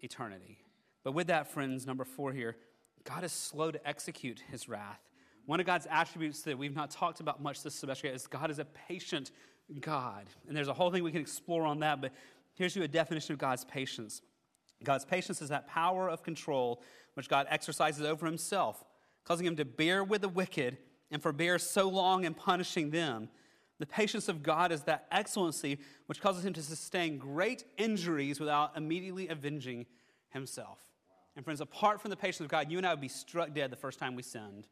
eternity. 0.00 0.58
But 1.02 1.12
with 1.12 1.28
that, 1.28 1.50
friends, 1.50 1.86
number 1.86 2.04
four 2.04 2.32
here, 2.32 2.56
God 3.04 3.24
is 3.24 3.32
slow 3.32 3.70
to 3.70 3.88
execute 3.88 4.42
his 4.50 4.68
wrath. 4.68 5.00
One 5.46 5.58
of 5.58 5.66
God's 5.66 5.86
attributes 5.90 6.42
that 6.42 6.56
we've 6.56 6.76
not 6.76 6.90
talked 6.90 7.20
about 7.20 7.42
much 7.42 7.62
this 7.62 7.74
semester 7.74 8.06
is 8.06 8.26
God 8.26 8.50
is 8.50 8.58
a 8.58 8.64
patient 8.64 9.32
God. 9.80 10.26
And 10.46 10.56
there's 10.56 10.68
a 10.68 10.74
whole 10.74 10.90
thing 10.90 11.02
we 11.02 11.10
can 11.10 11.20
explore 11.20 11.64
on 11.64 11.80
that, 11.80 12.00
but 12.00 12.12
Here's 12.54 12.76
you 12.76 12.82
a 12.82 12.88
definition 12.88 13.32
of 13.32 13.38
God's 13.38 13.64
patience 13.64 14.22
God's 14.82 15.04
patience 15.04 15.40
is 15.40 15.50
that 15.50 15.68
power 15.68 16.08
of 16.08 16.24
control 16.24 16.82
which 17.14 17.28
God 17.28 17.46
exercises 17.48 18.04
over 18.04 18.26
himself, 18.26 18.82
causing 19.24 19.46
him 19.46 19.56
to 19.56 19.64
bear 19.64 20.02
with 20.02 20.22
the 20.22 20.28
wicked 20.28 20.78
and 21.10 21.22
forbear 21.22 21.58
so 21.58 21.88
long 21.88 22.24
in 22.24 22.34
punishing 22.34 22.90
them. 22.90 23.28
The 23.78 23.86
patience 23.86 24.28
of 24.28 24.42
God 24.42 24.72
is 24.72 24.82
that 24.82 25.06
excellency 25.12 25.78
which 26.06 26.20
causes 26.20 26.44
him 26.44 26.52
to 26.54 26.62
sustain 26.62 27.18
great 27.18 27.64
injuries 27.78 28.40
without 28.40 28.76
immediately 28.76 29.28
avenging 29.28 29.86
himself. 30.30 30.78
And 31.36 31.44
friends, 31.44 31.60
apart 31.60 32.00
from 32.00 32.10
the 32.10 32.16
patience 32.16 32.40
of 32.40 32.48
God, 32.48 32.70
you 32.70 32.78
and 32.78 32.86
I 32.86 32.90
would 32.90 33.00
be 33.00 33.08
struck 33.08 33.54
dead 33.54 33.70
the 33.70 33.76
first 33.76 33.98
time 33.98 34.14
we 34.14 34.22
sinned 34.22 34.66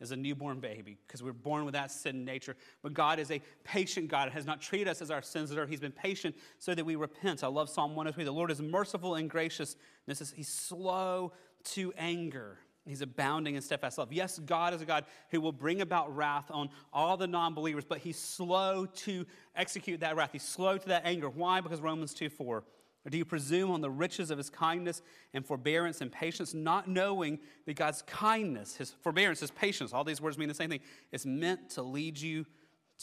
as 0.00 0.10
a 0.10 0.16
newborn 0.16 0.60
baby 0.60 0.98
because 1.06 1.22
we're 1.22 1.32
born 1.32 1.64
with 1.64 1.74
that 1.74 1.90
sin 1.90 2.24
nature. 2.24 2.56
But 2.82 2.94
God 2.94 3.18
is 3.18 3.30
a 3.30 3.40
patient 3.64 4.08
God, 4.08 4.24
and 4.24 4.32
has 4.32 4.46
not 4.46 4.60
treated 4.60 4.88
us 4.88 5.02
as 5.02 5.10
our 5.10 5.22
sins 5.22 5.50
deserve. 5.50 5.68
He's 5.68 5.80
been 5.80 5.92
patient 5.92 6.36
so 6.58 6.74
that 6.74 6.84
we 6.84 6.96
repent. 6.96 7.42
I 7.42 7.48
love 7.48 7.68
Psalm 7.68 7.90
103. 7.90 8.24
The 8.24 8.30
Lord 8.30 8.50
is 8.50 8.60
merciful 8.60 9.16
and 9.16 9.28
gracious. 9.28 9.76
This 10.06 10.20
is, 10.20 10.32
he's 10.32 10.48
slow 10.48 11.32
to 11.64 11.92
anger. 11.96 12.58
He's 12.86 13.02
abounding 13.02 13.54
in 13.54 13.60
steadfast 13.60 13.98
love. 13.98 14.12
Yes, 14.12 14.38
God 14.38 14.72
is 14.72 14.80
a 14.80 14.86
God 14.86 15.04
who 15.30 15.42
will 15.42 15.52
bring 15.52 15.82
about 15.82 16.14
wrath 16.16 16.50
on 16.50 16.70
all 16.90 17.18
the 17.18 17.26
non 17.26 17.52
believers, 17.52 17.84
but 17.84 17.98
he's 17.98 18.18
slow 18.18 18.86
to 18.86 19.26
execute 19.54 20.00
that 20.00 20.16
wrath. 20.16 20.30
He's 20.32 20.42
slow 20.42 20.78
to 20.78 20.88
that 20.88 21.02
anger. 21.04 21.28
Why? 21.28 21.60
Because 21.60 21.80
Romans 21.80 22.14
2 22.14 22.30
4. 22.30 22.64
Or 23.08 23.10
do 23.10 23.16
you 23.16 23.24
presume 23.24 23.70
on 23.70 23.80
the 23.80 23.88
riches 23.88 24.30
of 24.30 24.36
his 24.36 24.50
kindness 24.50 25.00
and 25.32 25.42
forbearance 25.42 26.02
and 26.02 26.12
patience, 26.12 26.52
not 26.52 26.88
knowing 26.88 27.38
that 27.64 27.74
God's 27.74 28.02
kindness, 28.02 28.76
his 28.76 28.90
forbearance, 28.90 29.40
his 29.40 29.50
patience, 29.50 29.94
all 29.94 30.04
these 30.04 30.20
words 30.20 30.36
mean 30.36 30.46
the 30.46 30.54
same 30.54 30.68
thing, 30.68 30.80
is 31.10 31.24
meant 31.24 31.70
to 31.70 31.82
lead 31.82 32.20
you 32.20 32.44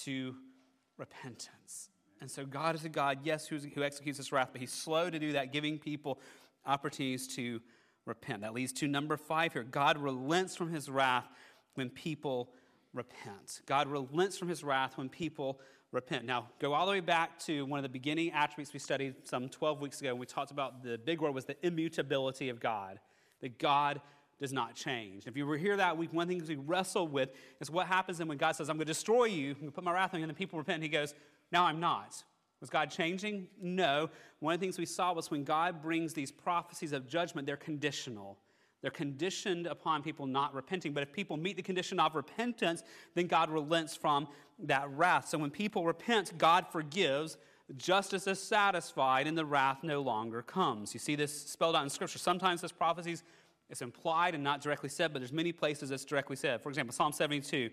to 0.04 0.36
repentance? 1.00 1.90
And 2.22 2.30
so 2.30 2.46
God 2.46 2.76
is 2.76 2.86
a 2.86 2.90
God, 2.90 3.22
yes, 3.24 3.48
who 3.48 3.58
executes 3.82 4.20
his 4.20 4.32
wrath, 4.32 4.50
but 4.52 4.62
he's 4.62 4.72
slow 4.72 5.10
to 5.10 5.18
do 5.18 5.32
that, 5.32 5.52
giving 5.52 5.80
people 5.80 6.20
opportunities 6.68 7.28
to 7.38 7.60
repent. 8.06 8.42
That 8.42 8.54
leads 8.54 8.74
to 8.74 8.88
number 8.88 9.18
five 9.18 9.54
here 9.54 9.64
God 9.64 9.98
relents 9.98 10.56
from 10.56 10.72
his 10.72 10.88
wrath 10.88 11.28
when 11.74 11.90
people 11.90 12.52
repent. 12.94 13.62
God 13.66 13.88
relents 13.88 14.38
from 14.38 14.50
his 14.50 14.64
wrath 14.64 15.00
when 15.00 15.10
people 15.10 15.60
repent. 15.92 16.26
Now, 16.26 16.48
go 16.60 16.74
all 16.74 16.86
the 16.86 16.92
way 16.92 17.00
back 17.00 17.40
to 17.40 17.66
one 17.66 17.80
of 17.80 17.84
the 17.84 17.90
beginning 17.90 18.32
attributes 18.32 18.74
we 18.74 18.80
studied 18.80 19.16
some 19.24 19.50
12 19.50 19.82
weeks 19.82 20.02
ago. 20.02 20.14
We 20.14 20.26
talked 20.26 20.52
about 20.52 20.84
the 20.84 20.98
big 20.98 21.22
word 21.22 21.34
was 21.34 21.46
the 21.46 21.56
immutability 21.66 22.50
of 22.50 22.60
God, 22.60 23.00
that 23.42 23.60
God 23.60 24.02
does 24.40 24.52
not 24.52 24.76
change. 24.76 25.28
If 25.28 25.38
you 25.38 25.46
were 25.46 25.58
here 25.58 25.78
that 25.78 25.98
week, 25.98 26.12
one 26.12 26.28
thing 26.28 26.44
we 26.48 26.56
wrestle 26.56 27.08
with 27.08 27.30
is 27.62 27.72
what 27.72 27.88
happens 27.88 28.18
then 28.18 28.28
when 28.28 28.38
God 28.38 28.56
says, 28.56 28.70
I'm 28.70 28.76
going 28.78 28.86
to 28.88 28.94
destroy 28.94 29.26
you, 29.26 29.52
I'm 29.52 29.56
going 29.56 29.68
to 29.68 29.72
put 29.72 29.84
my 29.84 29.94
wrath 29.94 30.14
on 30.14 30.20
you, 30.20 30.24
and 30.26 30.30
then 30.30 30.36
people 30.36 30.60
repent, 30.60 30.76
and 30.76 30.84
he 30.84 30.90
goes, 30.90 31.14
Now 31.52 31.66
I'm 31.66 31.80
not. 31.80 32.24
Was 32.62 32.70
God 32.70 32.90
changing? 32.90 33.48
No. 33.62 34.10
One 34.40 34.54
of 34.54 34.60
the 34.60 34.66
things 34.66 34.78
we 34.78 34.86
saw 34.86 35.14
was 35.14 35.30
when 35.30 35.44
God 35.44 35.82
brings 35.82 36.14
these 36.14 36.32
prophecies 36.32 36.94
of 36.94 37.08
judgment, 37.08 37.46
they're 37.46 37.58
conditional. 37.58 38.38
They're 38.86 38.92
conditioned 38.92 39.66
upon 39.66 40.04
people 40.04 40.28
not 40.28 40.54
repenting. 40.54 40.94
But 40.94 41.02
if 41.02 41.12
people 41.12 41.38
meet 41.38 41.56
the 41.56 41.64
condition 41.64 42.00
of 42.00 42.14
repentance, 42.14 42.84
then 43.16 43.26
God 43.26 43.50
relents 43.50 43.96
from 43.96 44.28
that 44.60 44.88
wrath. 44.92 45.28
So 45.28 45.40
when 45.40 45.50
people 45.50 45.84
repent, 45.84 46.38
God 46.38 46.68
forgives. 46.72 47.38
Justice 47.78 48.28
is 48.28 48.40
satisfied, 48.40 49.26
and 49.26 49.36
the 49.36 49.44
wrath 49.44 49.80
no 49.82 50.04
longer 50.04 50.44
comes. 50.44 50.94
You 50.94 51.00
see 51.00 51.16
this 51.16 51.36
spelled 51.36 51.76
out 51.76 51.82
in 51.82 51.90
Scripture. 51.90 52.20
Sometimes 52.20 52.62
this 52.62 52.72
prophecies 52.72 53.24
it's 53.72 53.82
implied 53.82 54.36
and 54.36 54.44
not 54.44 54.62
directly 54.62 54.90
said, 54.90 55.12
but 55.12 55.18
there's 55.18 55.34
many 55.34 55.52
places 55.52 55.90
it's 55.90 56.06
directly 56.06 56.36
said. 56.36 56.62
For 56.62 56.70
example, 56.70 56.94
Psalm 56.94 57.12
72. 57.12 57.72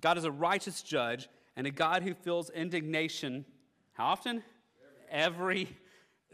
God 0.00 0.16
is 0.16 0.22
a 0.22 0.30
righteous 0.30 0.82
judge 0.82 1.28
and 1.56 1.66
a 1.66 1.72
God 1.72 2.04
who 2.04 2.14
feels 2.14 2.48
indignation. 2.50 3.44
How 3.94 4.04
often? 4.04 4.44
Every 5.10 5.76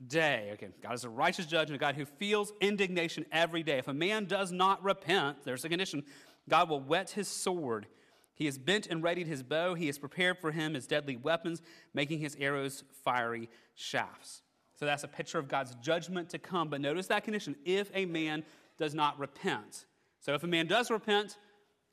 day. 0.06 0.50
Okay, 0.54 0.68
God 0.82 0.94
is 0.94 1.04
a 1.04 1.10
righteous 1.10 1.46
judge 1.46 1.68
and 1.68 1.76
a 1.76 1.78
God 1.78 1.94
who 1.94 2.04
feels 2.04 2.52
indignation 2.60 3.26
every 3.32 3.62
day. 3.62 3.78
If 3.78 3.88
a 3.88 3.94
man 3.94 4.24
does 4.24 4.52
not 4.52 4.82
repent, 4.82 5.44
there's 5.44 5.64
a 5.64 5.68
condition, 5.68 6.04
God 6.48 6.68
will 6.68 6.80
whet 6.80 7.10
his 7.10 7.28
sword. 7.28 7.86
He 8.34 8.46
has 8.46 8.56
bent 8.58 8.86
and 8.86 9.02
readied 9.02 9.26
his 9.26 9.42
bow. 9.42 9.74
He 9.74 9.86
has 9.86 9.98
prepared 9.98 10.38
for 10.38 10.50
him 10.50 10.74
his 10.74 10.86
deadly 10.86 11.16
weapons, 11.16 11.60
making 11.92 12.20
his 12.20 12.36
arrows 12.40 12.84
fiery 13.04 13.50
shafts. 13.74 14.42
So 14.78 14.86
that's 14.86 15.04
a 15.04 15.08
picture 15.08 15.38
of 15.38 15.46
God's 15.46 15.74
judgment 15.76 16.30
to 16.30 16.38
come. 16.38 16.68
But 16.68 16.80
notice 16.80 17.06
that 17.08 17.22
condition 17.22 17.54
if 17.66 17.90
a 17.94 18.06
man 18.06 18.44
does 18.78 18.94
not 18.94 19.18
repent. 19.18 19.84
So 20.20 20.32
if 20.32 20.42
a 20.42 20.46
man 20.46 20.66
does 20.66 20.90
repent, 20.90 21.36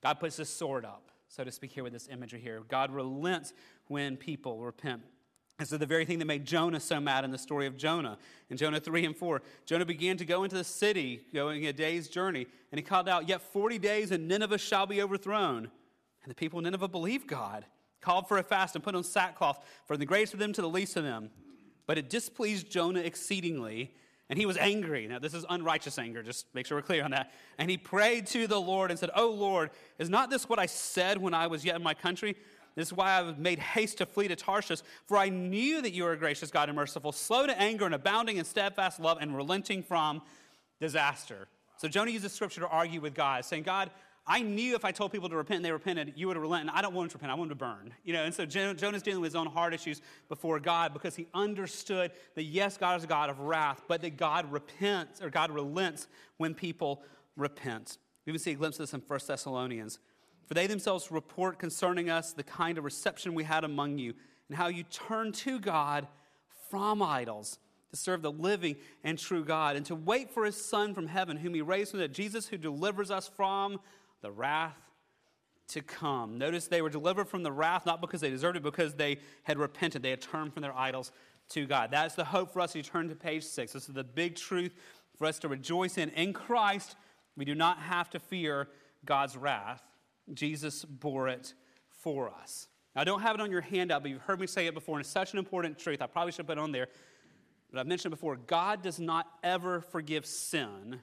God 0.01 0.19
puts 0.21 0.37
his 0.37 0.47
sword 0.47 0.85
up, 0.85 1.11
so 1.27 1.43
to 1.43 1.51
speak, 1.51 1.71
here 1.71 1.83
with 1.83 1.91
this 1.91 2.07
imagery 2.09 2.39
here. 2.39 2.61
God 2.67 2.91
relents 2.91 3.51
when 3.87 4.15
people 4.15 4.59
repent. 4.59 5.01
This 5.59 5.71
is 5.71 5.79
the 5.79 5.87
very 5.87 6.05
thing 6.05 6.19
that 6.19 6.25
made 6.25 6.45
Jonah 6.45 6.79
so 6.79 6.99
mad 6.99 7.25
in 7.25 7.31
the 7.31 7.37
story 7.37 7.65
of 7.65 7.77
Jonah. 7.77 8.19
In 8.51 8.57
Jonah 8.57 8.79
3 8.79 9.05
and 9.05 9.15
4, 9.15 9.41
Jonah 9.65 9.85
began 9.85 10.15
to 10.17 10.25
go 10.25 10.43
into 10.43 10.55
the 10.55 10.63
city, 10.63 11.21
going 11.33 11.65
a 11.65 11.73
day's 11.73 12.07
journey, 12.07 12.45
and 12.71 12.77
he 12.77 12.83
called 12.83 13.09
out, 13.09 13.27
Yet 13.27 13.41
40 13.41 13.79
days 13.79 14.11
and 14.11 14.27
Nineveh 14.27 14.59
shall 14.59 14.85
be 14.85 15.01
overthrown. 15.01 15.71
And 16.23 16.29
the 16.29 16.35
people 16.35 16.59
of 16.59 16.65
Nineveh 16.65 16.89
believed 16.89 17.27
God, 17.27 17.65
called 18.01 18.27
for 18.27 18.37
a 18.37 18.43
fast, 18.43 18.75
and 18.75 18.83
put 18.83 18.93
on 18.93 19.03
sackcloth, 19.03 19.59
from 19.87 19.97
the 19.97 20.05
greatest 20.05 20.33
of 20.33 20.39
them 20.39 20.53
to 20.53 20.61
the 20.61 20.69
least 20.69 20.95
of 20.95 21.03
them. 21.03 21.31
But 21.87 21.97
it 21.97 22.07
displeased 22.07 22.69
Jonah 22.69 22.99
exceedingly, 22.99 23.95
and 24.29 24.37
he 24.37 24.45
was 24.45 24.57
angry. 24.57 25.07
Now, 25.07 25.17
this 25.17 25.33
is 25.33 25.43
unrighteous 25.49 25.97
anger, 25.97 26.21
just 26.21 26.53
make 26.53 26.67
sure 26.67 26.77
we're 26.77 26.83
clear 26.83 27.03
on 27.03 27.11
that. 27.11 27.31
And 27.57 27.71
he 27.71 27.77
prayed 27.77 28.27
to 28.27 28.45
the 28.45 28.61
Lord 28.61 28.91
and 28.91 28.99
said, 28.99 29.09
Oh 29.15 29.31
Lord, 29.31 29.71
is 29.97 30.09
not 30.09 30.29
this 30.29 30.47
what 30.47 30.59
I 30.59 30.67
said 30.67 31.19
when 31.19 31.33
I 31.33 31.47
was 31.47 31.65
yet 31.65 31.77
in 31.77 31.81
my 31.81 31.95
country? 31.95 32.35
This 32.77 32.89
is 32.89 32.93
why 32.93 33.07
I 33.07 33.15
have 33.25 33.39
made 33.39 33.57
haste 33.57 33.97
to 33.97 34.05
flee 34.05 34.27
to 34.27 34.35
Tarshish, 34.35 34.81
for 35.07 35.17
I 35.17 35.29
knew 35.29 35.81
that 35.81 35.93
you 35.93 36.05
are 36.05 36.11
a 36.11 36.17
gracious 36.17 36.51
God 36.51 36.69
and 36.69 36.75
merciful, 36.75 37.11
slow 37.11 37.47
to 37.47 37.59
anger 37.59 37.85
and 37.85 37.95
abounding 37.95 38.37
in 38.37 38.45
steadfast 38.45 38.99
love 38.99 39.17
and 39.19 39.35
relenting 39.35 39.81
from 39.81 40.21
disaster. 40.79 41.47
So 41.77 41.87
Jonah 41.87 42.11
uses 42.11 42.33
scripture 42.33 42.61
to 42.61 42.67
argue 42.67 43.01
with 43.01 43.15
God, 43.15 43.43
saying, 43.45 43.63
God, 43.63 43.89
I 44.27 44.41
knew 44.41 44.75
if 44.75 44.85
I 44.85 44.91
told 44.91 45.11
people 45.11 45.27
to 45.27 45.35
repent 45.35 45.55
and 45.57 45.65
they 45.65 45.71
repented, 45.71 46.13
you 46.15 46.27
would 46.27 46.37
relent. 46.37 46.69
And 46.69 46.69
I 46.69 46.83
don't 46.83 46.93
want 46.93 47.09
them 47.09 47.11
to 47.11 47.23
repent. 47.23 47.31
I 47.31 47.35
want 47.35 47.49
them 47.49 47.57
to 47.57 47.65
burn. 47.65 47.93
You 48.03 48.13
know, 48.13 48.25
and 48.25 48.33
so 48.33 48.45
Jonah's 48.45 49.01
dealing 49.01 49.21
with 49.21 49.29
his 49.29 49.35
own 49.35 49.47
heart 49.47 49.73
issues 49.73 50.01
before 50.29 50.59
God 50.59 50.93
because 50.93 51.15
he 51.15 51.25
understood 51.33 52.11
that 52.35 52.43
yes, 52.43 52.77
God 52.77 52.99
is 52.99 53.05
a 53.05 53.07
God 53.07 53.31
of 53.31 53.39
wrath, 53.39 53.81
but 53.87 54.01
that 54.01 54.17
God 54.17 54.51
repents 54.51 55.19
or 55.19 55.31
God 55.31 55.49
relents 55.49 56.07
when 56.37 56.53
people 56.53 57.01
repent. 57.37 57.97
We 58.25 58.31
even 58.31 58.39
see 58.39 58.51
a 58.51 58.55
glimpse 58.55 58.77
of 58.79 58.83
this 58.83 58.93
in 58.93 59.01
1 59.01 59.19
Thessalonians. 59.25 59.97
For 60.47 60.53
they 60.53 60.65
themselves 60.65 61.11
report 61.11 61.59
concerning 61.59 62.09
us 62.09 62.33
the 62.33 62.43
kind 62.43 62.77
of 62.77 62.85
reception 62.85 63.35
we 63.35 63.43
had 63.43 63.63
among 63.63 63.99
you, 63.99 64.13
and 64.47 64.57
how 64.57 64.67
you 64.67 64.83
turned 64.83 65.35
to 65.35 65.59
God 65.59 66.07
from 66.69 67.01
idols 67.01 67.59
to 67.91 67.97
serve 67.97 68.21
the 68.21 68.31
living 68.31 68.77
and 69.03 69.19
true 69.19 69.43
God, 69.43 69.75
and 69.75 69.85
to 69.85 69.95
wait 69.95 70.31
for 70.31 70.45
his 70.45 70.55
Son 70.55 70.93
from 70.93 71.07
heaven, 71.07 71.37
whom 71.37 71.53
he 71.53 71.61
raised 71.61 71.91
from 71.91 71.99
the 71.99 72.07
Jesus 72.07 72.47
who 72.47 72.57
delivers 72.57 73.11
us 73.11 73.27
from 73.27 73.79
the 74.21 74.31
wrath 74.31 74.75
to 75.69 75.81
come. 75.81 76.37
Notice 76.37 76.67
they 76.67 76.81
were 76.81 76.89
delivered 76.89 77.27
from 77.27 77.43
the 77.43 77.51
wrath 77.51 77.85
not 77.85 77.99
because 77.99 78.21
they 78.21 78.29
deserved 78.29 78.57
it, 78.57 78.63
because 78.63 78.93
they 78.93 79.17
had 79.43 79.57
repented. 79.57 80.01
They 80.01 80.11
had 80.11 80.21
turned 80.21 80.53
from 80.53 80.61
their 80.61 80.75
idols 80.75 81.11
to 81.49 81.65
God. 81.65 81.91
That's 81.91 82.15
the 82.15 82.23
hope 82.25 82.51
for 82.51 82.61
us 82.61 82.75
you 82.75 82.83
turn 82.83 83.09
to 83.09 83.15
page 83.15 83.43
six. 83.43 83.73
This 83.73 83.87
is 83.87 83.93
the 83.93 84.03
big 84.03 84.35
truth 84.35 84.73
for 85.17 85.27
us 85.27 85.39
to 85.39 85.47
rejoice 85.47 85.97
in. 85.97 86.09
In 86.11 86.31
Christ, 86.31 86.95
we 87.35 87.45
do 87.45 87.55
not 87.55 87.79
have 87.79 88.09
to 88.11 88.19
fear 88.19 88.69
God's 89.05 89.35
wrath. 89.35 89.81
Jesus 90.33 90.85
bore 90.85 91.27
it 91.27 91.53
for 91.89 92.29
us. 92.29 92.67
Now, 92.95 93.01
I 93.01 93.03
don't 93.03 93.21
have 93.21 93.35
it 93.35 93.41
on 93.41 93.51
your 93.51 93.61
handout, 93.61 94.01
but 94.01 94.11
you've 94.11 94.21
heard 94.21 94.39
me 94.39 94.47
say 94.47 94.67
it 94.67 94.73
before, 94.73 94.95
and 94.95 95.01
it's 95.01 95.09
such 95.09 95.33
an 95.33 95.39
important 95.39 95.77
truth. 95.77 96.01
I 96.01 96.07
probably 96.07 96.31
should 96.31 96.47
put 96.47 96.57
it 96.57 96.61
on 96.61 96.71
there. 96.71 96.87
But 97.71 97.79
I've 97.79 97.87
mentioned 97.87 98.11
before 98.11 98.35
God 98.35 98.81
does 98.81 98.99
not 98.99 99.27
ever 99.43 99.81
forgive 99.81 100.25
sin, 100.25 100.99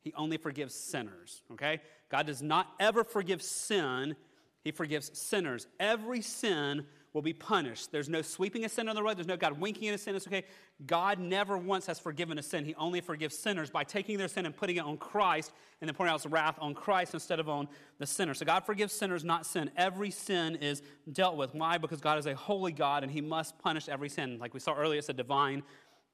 He 0.00 0.12
only 0.14 0.38
forgives 0.38 0.74
sinners, 0.74 1.42
okay? 1.52 1.80
God 2.08 2.26
does 2.26 2.42
not 2.42 2.68
ever 2.80 3.04
forgive 3.04 3.42
sin, 3.42 4.16
He 4.64 4.72
forgives 4.72 5.16
sinners. 5.18 5.66
Every 5.78 6.22
sin 6.22 6.86
will 7.16 7.22
be 7.22 7.32
punished. 7.32 7.90
There's 7.90 8.10
no 8.10 8.20
sweeping 8.20 8.66
a 8.66 8.68
sin 8.68 8.90
on 8.90 8.94
the 8.94 9.02
road. 9.02 9.16
There's 9.16 9.26
no 9.26 9.38
God 9.38 9.58
winking 9.58 9.88
at 9.88 9.94
a 9.94 9.98
sin. 9.98 10.14
It's 10.14 10.26
okay. 10.26 10.44
God 10.84 11.18
never 11.18 11.56
once 11.56 11.86
has 11.86 11.98
forgiven 11.98 12.36
a 12.36 12.42
sin. 12.42 12.66
He 12.66 12.74
only 12.74 13.00
forgives 13.00 13.38
sinners 13.38 13.70
by 13.70 13.84
taking 13.84 14.18
their 14.18 14.28
sin 14.28 14.44
and 14.44 14.54
putting 14.54 14.76
it 14.76 14.84
on 14.84 14.98
Christ 14.98 15.50
and 15.80 15.88
then 15.88 15.94
pouring 15.94 16.12
out 16.12 16.22
his 16.22 16.30
wrath 16.30 16.58
on 16.60 16.74
Christ 16.74 17.14
instead 17.14 17.40
of 17.40 17.48
on 17.48 17.68
the 17.98 18.06
sinner. 18.06 18.34
So 18.34 18.44
God 18.44 18.66
forgives 18.66 18.92
sinners, 18.92 19.24
not 19.24 19.46
sin. 19.46 19.70
Every 19.78 20.10
sin 20.10 20.56
is 20.56 20.82
dealt 21.10 21.38
with. 21.38 21.54
Why? 21.54 21.78
Because 21.78 22.02
God 22.02 22.18
is 22.18 22.26
a 22.26 22.34
holy 22.34 22.72
God 22.72 23.02
and 23.02 23.10
he 23.10 23.22
must 23.22 23.58
punish 23.60 23.88
every 23.88 24.10
sin. 24.10 24.38
Like 24.38 24.52
we 24.52 24.60
saw 24.60 24.74
earlier, 24.74 24.98
it's 24.98 25.08
a 25.08 25.14
divine 25.14 25.62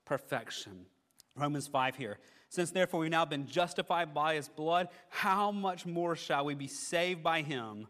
perfection. 0.05 0.87
Romans 1.35 1.67
5 1.67 1.97
here. 1.97 2.21
Since 2.49 2.71
therefore 2.71 3.01
we've 3.01 3.11
now 3.11 3.25
been 3.25 3.49
justified 3.49 4.15
by 4.15 4.37
his 4.37 4.49
blood, 4.49 4.87
how 5.09 5.51
much 5.51 5.85
more 5.85 6.15
shall 6.15 6.45
we 6.45 6.55
be 6.55 6.69
saved 6.69 7.25
by 7.25 7.43
him? 7.43 7.89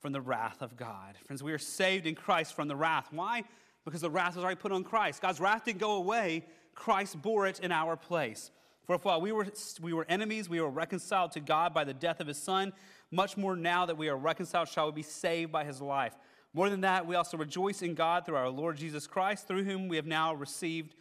From 0.00 0.12
the 0.12 0.20
wrath 0.20 0.62
of 0.62 0.76
God. 0.76 1.16
Friends, 1.26 1.42
we 1.42 1.52
are 1.52 1.58
saved 1.58 2.06
in 2.06 2.14
Christ 2.14 2.54
from 2.54 2.68
the 2.68 2.76
wrath. 2.76 3.08
Why? 3.10 3.44
Because 3.84 4.00
the 4.00 4.10
wrath 4.10 4.34
was 4.34 4.44
already 4.44 4.60
put 4.60 4.72
on 4.72 4.82
Christ. 4.82 5.22
God's 5.22 5.40
wrath 5.40 5.64
didn't 5.64 5.78
go 5.78 5.92
away, 5.92 6.46
Christ 6.74 7.20
bore 7.20 7.46
it 7.46 7.60
in 7.60 7.70
our 7.70 7.96
place. 7.96 8.50
For 8.86 8.96
while 8.98 9.20
we 9.20 9.30
were, 9.30 9.46
we 9.80 9.92
were 9.92 10.06
enemies, 10.08 10.48
we 10.48 10.60
were 10.60 10.70
reconciled 10.70 11.32
to 11.32 11.40
God 11.40 11.72
by 11.72 11.84
the 11.84 11.94
death 11.94 12.20
of 12.20 12.26
his 12.26 12.38
Son, 12.38 12.72
much 13.10 13.36
more 13.36 13.54
now 13.54 13.86
that 13.86 13.96
we 13.96 14.08
are 14.08 14.16
reconciled 14.16 14.68
shall 14.68 14.86
we 14.86 14.92
be 14.92 15.02
saved 15.02 15.52
by 15.52 15.64
his 15.64 15.80
life. 15.80 16.14
More 16.52 16.68
than 16.68 16.80
that, 16.80 17.06
we 17.06 17.14
also 17.14 17.36
rejoice 17.36 17.82
in 17.82 17.94
God 17.94 18.26
through 18.26 18.36
our 18.36 18.48
Lord 18.48 18.76
Jesus 18.76 19.06
Christ, 19.06 19.46
through 19.46 19.64
whom 19.64 19.88
we 19.88 19.96
have 19.96 20.06
now 20.06 20.34
received 20.34 20.96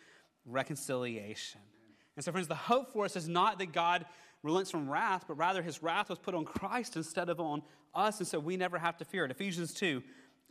reconciliation. 0.45 1.61
And 2.15 2.23
so, 2.23 2.31
friends, 2.31 2.47
the 2.47 2.55
hope 2.55 2.91
for 2.91 3.05
us 3.05 3.15
is 3.15 3.27
not 3.27 3.57
that 3.59 3.71
God 3.71 4.05
relents 4.43 4.71
from 4.71 4.89
wrath, 4.89 5.25
but 5.27 5.35
rather 5.35 5.61
his 5.61 5.83
wrath 5.83 6.09
was 6.09 6.19
put 6.19 6.33
on 6.33 6.45
Christ 6.45 6.95
instead 6.95 7.29
of 7.29 7.39
on 7.39 7.61
us, 7.93 8.19
and 8.19 8.27
so 8.27 8.39
we 8.39 8.57
never 8.57 8.77
have 8.77 8.97
to 8.97 9.05
fear 9.05 9.25
it. 9.25 9.31
Ephesians 9.31 9.73
2 9.73 10.01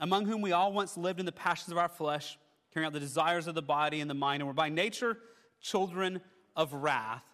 Among 0.01 0.27
whom 0.27 0.42
we 0.42 0.53
all 0.53 0.72
once 0.72 0.96
lived 0.96 1.18
in 1.18 1.27
the 1.27 1.33
passions 1.33 1.72
of 1.72 1.79
our 1.79 1.88
flesh, 1.88 2.38
carrying 2.72 2.87
out 2.87 2.92
the 2.92 3.01
desires 3.01 3.46
of 3.46 3.55
the 3.55 3.62
body 3.62 4.01
and 4.01 4.09
the 4.09 4.14
mind, 4.14 4.42
and 4.42 4.46
were 4.46 4.55
by 4.55 4.68
nature 4.68 5.18
children 5.61 6.20
of 6.55 6.72
wrath, 6.72 7.24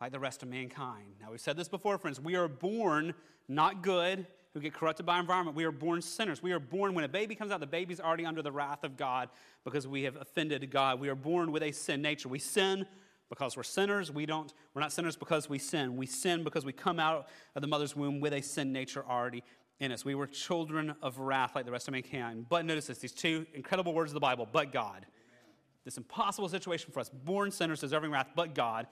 like 0.00 0.12
the 0.12 0.18
rest 0.18 0.42
of 0.42 0.48
mankind. 0.48 1.14
Now, 1.20 1.30
we've 1.30 1.40
said 1.40 1.56
this 1.56 1.68
before, 1.68 1.98
friends. 1.98 2.20
We 2.20 2.36
are 2.36 2.48
born 2.48 3.14
not 3.48 3.82
good, 3.82 4.26
who 4.56 4.62
get 4.62 4.72
corrupted 4.72 5.04
by 5.04 5.20
environment. 5.20 5.54
We 5.54 5.64
are 5.64 5.70
born 5.70 6.00
sinners. 6.00 6.42
We 6.42 6.52
are 6.52 6.58
born, 6.58 6.94
when 6.94 7.04
a 7.04 7.08
baby 7.08 7.34
comes 7.34 7.52
out, 7.52 7.60
the 7.60 7.66
baby's 7.66 8.00
already 8.00 8.24
under 8.24 8.40
the 8.40 8.50
wrath 8.50 8.84
of 8.84 8.96
God 8.96 9.28
because 9.64 9.86
we 9.86 10.04
have 10.04 10.16
offended 10.16 10.70
God. 10.70 10.98
We 10.98 11.10
are 11.10 11.14
born 11.14 11.52
with 11.52 11.62
a 11.62 11.72
sin 11.72 12.00
nature. 12.00 12.30
We 12.30 12.38
sin 12.38 12.86
because 13.28 13.56
we're 13.56 13.62
sinners. 13.62 14.10
We 14.10 14.26
don't, 14.26 14.52
we're 14.74 14.82
not 14.82 14.92
sinners 14.92 15.16
because 15.16 15.48
we 15.48 15.58
sin. 15.58 15.96
We 15.96 16.06
sin 16.06 16.44
because 16.44 16.64
we 16.64 16.72
come 16.72 17.00
out 17.00 17.28
of 17.54 17.62
the 17.62 17.68
mother's 17.68 17.96
womb 17.96 18.20
with 18.20 18.32
a 18.32 18.40
sin 18.40 18.72
nature 18.72 19.04
already 19.08 19.42
in 19.80 19.92
us. 19.92 20.04
We 20.04 20.14
were 20.14 20.26
children 20.26 20.94
of 21.02 21.18
wrath 21.18 21.54
like 21.54 21.64
the 21.64 21.72
rest 21.72 21.88
of 21.88 21.92
mankind. 21.92 22.46
But 22.48 22.64
notice 22.64 22.86
this 22.86 22.98
these 22.98 23.12
two 23.12 23.46
incredible 23.54 23.92
words 23.94 24.10
of 24.10 24.14
the 24.14 24.20
Bible, 24.20 24.48
but 24.50 24.72
God. 24.72 25.06
this 25.84 25.96
impossible 25.96 26.48
situation 26.48 26.90
for 26.92 27.00
us, 27.00 27.08
born 27.08 27.50
sinners, 27.50 27.80
deserving 27.80 28.10
wrath, 28.10 28.28
but 28.34 28.54
God, 28.54 28.86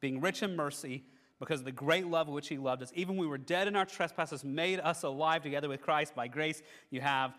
being 0.00 0.20
rich 0.20 0.42
in 0.42 0.56
mercy, 0.56 1.04
because 1.38 1.60
of 1.60 1.64
the 1.64 1.72
great 1.72 2.06
love 2.06 2.28
which 2.28 2.48
He 2.48 2.58
loved 2.58 2.82
us, 2.82 2.92
even 2.94 3.16
we 3.16 3.26
were 3.26 3.38
dead 3.38 3.66
in 3.66 3.74
our 3.74 3.86
trespasses, 3.86 4.44
made 4.44 4.78
us 4.78 5.02
alive 5.02 5.42
together 5.42 5.68
with 5.68 5.80
Christ. 5.80 6.14
By 6.14 6.28
grace, 6.28 6.62
you 6.90 7.00
have 7.00 7.34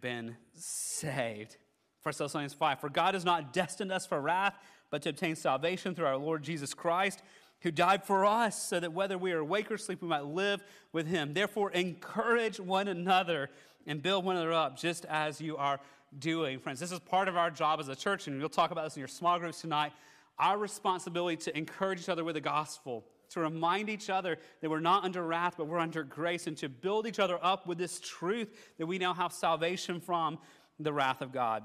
been 0.00 0.36
saved. 0.54 1.58
1 2.02 2.14
Thessalonians 2.18 2.54
5 2.54 2.80
For 2.80 2.88
God 2.88 3.14
has 3.14 3.24
not 3.24 3.52
destined 3.52 3.92
us 3.92 4.06
for 4.06 4.20
wrath, 4.20 4.54
but 4.92 5.00
to 5.02 5.08
obtain 5.08 5.34
salvation 5.34 5.94
through 5.94 6.04
our 6.04 6.18
Lord 6.18 6.42
Jesus 6.42 6.74
Christ, 6.74 7.22
who 7.62 7.70
died 7.70 8.04
for 8.04 8.26
us, 8.26 8.62
so 8.62 8.78
that 8.78 8.92
whether 8.92 9.16
we 9.16 9.32
are 9.32 9.38
awake 9.38 9.70
or 9.70 9.74
asleep, 9.74 10.02
we 10.02 10.08
might 10.08 10.26
live 10.26 10.62
with 10.92 11.06
Him. 11.06 11.32
Therefore, 11.32 11.70
encourage 11.70 12.60
one 12.60 12.88
another 12.88 13.48
and 13.86 14.02
build 14.02 14.26
one 14.26 14.36
another 14.36 14.52
up, 14.52 14.76
just 14.76 15.06
as 15.06 15.40
you 15.40 15.56
are 15.56 15.80
doing. 16.18 16.60
Friends, 16.60 16.78
this 16.78 16.92
is 16.92 16.98
part 16.98 17.26
of 17.26 17.38
our 17.38 17.50
job 17.50 17.80
as 17.80 17.88
a 17.88 17.96
church, 17.96 18.26
and 18.26 18.38
we'll 18.38 18.50
talk 18.50 18.70
about 18.70 18.84
this 18.84 18.94
in 18.94 19.00
your 19.00 19.08
small 19.08 19.38
groups 19.38 19.62
tonight. 19.62 19.92
Our 20.38 20.58
responsibility 20.58 21.38
to 21.38 21.56
encourage 21.56 22.00
each 22.00 22.10
other 22.10 22.22
with 22.22 22.34
the 22.34 22.42
gospel, 22.42 23.06
to 23.30 23.40
remind 23.40 23.88
each 23.88 24.10
other 24.10 24.36
that 24.60 24.68
we're 24.68 24.80
not 24.80 25.04
under 25.04 25.22
wrath, 25.22 25.54
but 25.56 25.68
we're 25.68 25.78
under 25.78 26.04
grace, 26.04 26.46
and 26.46 26.56
to 26.58 26.68
build 26.68 27.06
each 27.06 27.18
other 27.18 27.38
up 27.42 27.66
with 27.66 27.78
this 27.78 27.98
truth 27.98 28.74
that 28.76 28.86
we 28.86 28.98
now 28.98 29.14
have 29.14 29.32
salvation 29.32 30.00
from 30.00 30.38
the 30.78 30.92
wrath 30.92 31.22
of 31.22 31.32
God. 31.32 31.62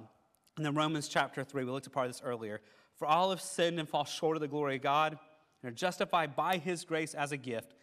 In 0.58 0.64
the 0.64 0.72
Romans 0.72 1.10
chapter 1.10 1.44
3, 1.44 1.66
we 1.66 1.72
looked 1.72 1.88
at 1.88 1.94
part 1.94 2.06
of 2.08 2.14
this 2.14 2.22
earlier. 2.24 2.62
For 2.98 3.08
all 3.08 3.30
have 3.30 3.42
sinned 3.42 3.80
and 3.80 3.88
fall 3.88 4.06
short 4.06 4.38
of 4.38 4.42
the 4.42 4.48
glory 4.48 4.76
of 4.76 4.82
God, 4.82 5.18
and 5.62 5.72
are 5.72 5.76
justified 5.76 6.36
by 6.36 6.58
his 6.58 6.84
grace 6.84 7.14
as 7.14 7.32
a 7.32 7.38
gift 7.38 7.74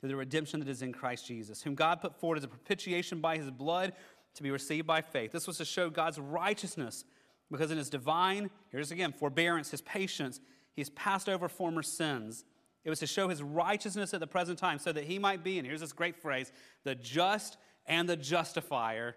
through 0.00 0.08
the 0.08 0.16
redemption 0.16 0.60
that 0.60 0.68
is 0.68 0.82
in 0.82 0.92
Christ 0.92 1.26
Jesus, 1.26 1.62
whom 1.62 1.74
God 1.74 2.00
put 2.00 2.18
forward 2.18 2.38
as 2.38 2.44
a 2.44 2.48
propitiation 2.48 3.20
by 3.20 3.36
his 3.36 3.50
blood 3.50 3.92
to 4.34 4.42
be 4.42 4.50
received 4.50 4.86
by 4.86 5.00
faith. 5.00 5.32
This 5.32 5.46
was 5.46 5.58
to 5.58 5.64
show 5.64 5.90
God's 5.90 6.18
righteousness, 6.18 7.04
because 7.50 7.70
in 7.70 7.78
his 7.78 7.90
divine, 7.90 8.50
here's 8.70 8.90
again, 8.90 9.12
forbearance, 9.12 9.70
his 9.70 9.80
patience, 9.80 10.40
he's 10.74 10.90
passed 10.90 11.28
over 11.28 11.48
former 11.48 11.82
sins. 11.82 12.44
It 12.84 12.90
was 12.90 12.98
to 12.98 13.06
show 13.06 13.28
his 13.28 13.42
righteousness 13.42 14.12
at 14.12 14.20
the 14.20 14.26
present 14.26 14.58
time, 14.58 14.78
so 14.78 14.92
that 14.92 15.04
he 15.04 15.18
might 15.18 15.44
be, 15.44 15.58
and 15.58 15.66
here's 15.66 15.80
this 15.80 15.92
great 15.92 16.16
phrase, 16.16 16.52
the 16.82 16.94
just 16.94 17.56
and 17.86 18.08
the 18.08 18.16
justifier 18.16 19.16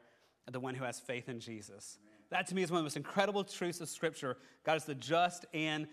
the 0.51 0.59
one 0.59 0.75
who 0.75 0.85
has 0.85 0.99
faith 0.99 1.27
in 1.29 1.39
Jesus. 1.39 1.99
That 2.29 2.47
to 2.47 2.55
me 2.55 2.63
is 2.63 2.71
one 2.71 2.79
of 2.79 2.83
the 2.83 2.85
most 2.85 2.97
incredible 2.97 3.43
truths 3.43 3.81
of 3.81 3.89
Scripture. 3.89 4.37
God 4.63 4.77
is 4.77 4.85
the 4.85 4.95
just 4.95 5.45
and 5.53 5.87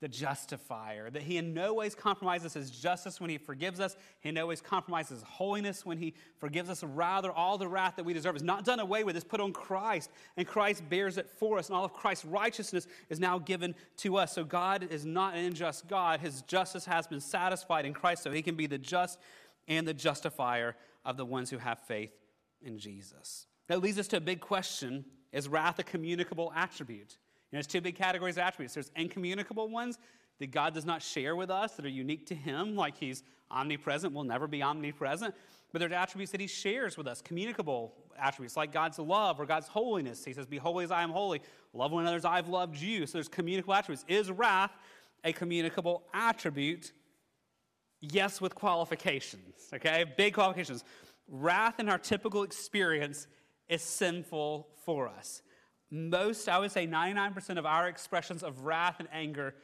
the 0.00 0.08
justifier, 0.08 1.08
that 1.08 1.22
he 1.22 1.38
in 1.38 1.54
no 1.54 1.72
ways 1.72 1.94
compromises 1.94 2.52
his 2.52 2.70
justice 2.70 3.18
when 3.18 3.30
he 3.30 3.38
forgives 3.38 3.80
us. 3.80 3.96
He 4.20 4.28
in 4.28 4.34
no 4.34 4.46
ways 4.46 4.60
compromises 4.60 5.22
holiness 5.22 5.86
when 5.86 5.96
he 5.96 6.12
forgives 6.38 6.68
us. 6.68 6.84
Rather, 6.84 7.32
all 7.32 7.56
the 7.56 7.66
wrath 7.66 7.96
that 7.96 8.04
we 8.04 8.12
deserve 8.12 8.36
is 8.36 8.42
not 8.42 8.66
done 8.66 8.78
away 8.78 9.04
with, 9.04 9.16
it's 9.16 9.24
put 9.24 9.40
on 9.40 9.54
Christ, 9.54 10.10
and 10.36 10.46
Christ 10.46 10.86
bears 10.90 11.16
it 11.16 11.30
for 11.30 11.58
us, 11.58 11.68
and 11.68 11.76
all 11.76 11.84
of 11.84 11.94
Christ's 11.94 12.26
righteousness 12.26 12.86
is 13.08 13.18
now 13.18 13.38
given 13.38 13.74
to 13.98 14.18
us. 14.18 14.34
So 14.34 14.44
God 14.44 14.86
is 14.90 15.06
not 15.06 15.34
an 15.34 15.46
unjust 15.46 15.88
God. 15.88 16.20
His 16.20 16.42
justice 16.42 16.84
has 16.84 17.06
been 17.06 17.20
satisfied 17.20 17.86
in 17.86 17.94
Christ, 17.94 18.22
so 18.22 18.30
he 18.30 18.42
can 18.42 18.54
be 18.54 18.66
the 18.66 18.78
just 18.78 19.18
and 19.66 19.88
the 19.88 19.94
justifier 19.94 20.76
of 21.06 21.16
the 21.16 21.24
ones 21.24 21.48
who 21.48 21.56
have 21.56 21.78
faith 21.80 22.12
in 22.60 22.78
Jesus. 22.78 23.46
That 23.68 23.80
leads 23.80 23.98
us 23.98 24.08
to 24.08 24.18
a 24.18 24.20
big 24.20 24.40
question 24.40 25.06
is 25.36 25.48
wrath 25.48 25.78
a 25.78 25.82
communicable 25.82 26.50
attribute? 26.56 27.18
You 27.50 27.56
know, 27.56 27.58
there's 27.58 27.66
two 27.66 27.82
big 27.82 27.94
categories 27.94 28.36
of 28.36 28.44
attributes. 28.44 28.72
There's 28.72 28.90
incommunicable 28.96 29.68
ones 29.68 29.98
that 30.38 30.50
God 30.50 30.72
does 30.72 30.86
not 30.86 31.02
share 31.02 31.36
with 31.36 31.50
us 31.50 31.72
that 31.72 31.84
are 31.84 31.90
unique 31.90 32.26
to 32.28 32.34
Him, 32.34 32.74
like 32.84 32.96
He's 32.96 33.22
omnipresent, 33.50 34.14
will 34.14 34.24
never 34.24 34.46
be 34.46 34.62
omnipresent. 34.62 35.34
But 35.72 35.80
there's 35.80 35.92
attributes 35.92 36.32
that 36.32 36.40
He 36.40 36.46
shares 36.46 36.96
with 36.96 37.06
us, 37.06 37.20
communicable 37.20 37.92
attributes, 38.18 38.56
like 38.56 38.72
God's 38.72 38.98
love 38.98 39.38
or 39.38 39.44
God's 39.44 39.68
holiness. 39.68 40.24
He 40.24 40.32
says, 40.32 40.46
Be 40.46 40.56
holy 40.56 40.84
as 40.84 40.90
I 40.90 41.02
am 41.02 41.10
holy. 41.10 41.42
Love 41.74 41.92
one 41.92 42.02
another 42.02 42.16
as 42.16 42.24
I've 42.24 42.48
loved 42.48 42.76
you. 42.76 43.06
So 43.06 43.18
there's 43.18 43.28
communicable 43.28 43.74
attributes. 43.74 44.06
Is 44.08 44.30
wrath 44.30 44.72
a 45.22 45.34
communicable 45.34 46.02
attribute? 46.14 46.92
Yes, 48.00 48.40
with 48.40 48.54
qualifications, 48.54 49.68
okay? 49.74 50.04
Big 50.16 50.34
qualifications. 50.34 50.82
Wrath 51.28 51.78
in 51.78 51.88
our 51.88 51.98
typical 51.98 52.42
experience 52.42 53.26
is 53.68 53.82
sinful 53.82 54.68
for 54.84 55.08
us. 55.08 55.42
Most, 55.90 56.48
I 56.48 56.58
would 56.58 56.72
say 56.72 56.86
99% 56.86 57.58
of 57.58 57.66
our 57.66 57.88
expressions 57.88 58.42
of 58.42 58.64
wrath 58.64 58.96
and 58.98 59.08
anger 59.12 59.54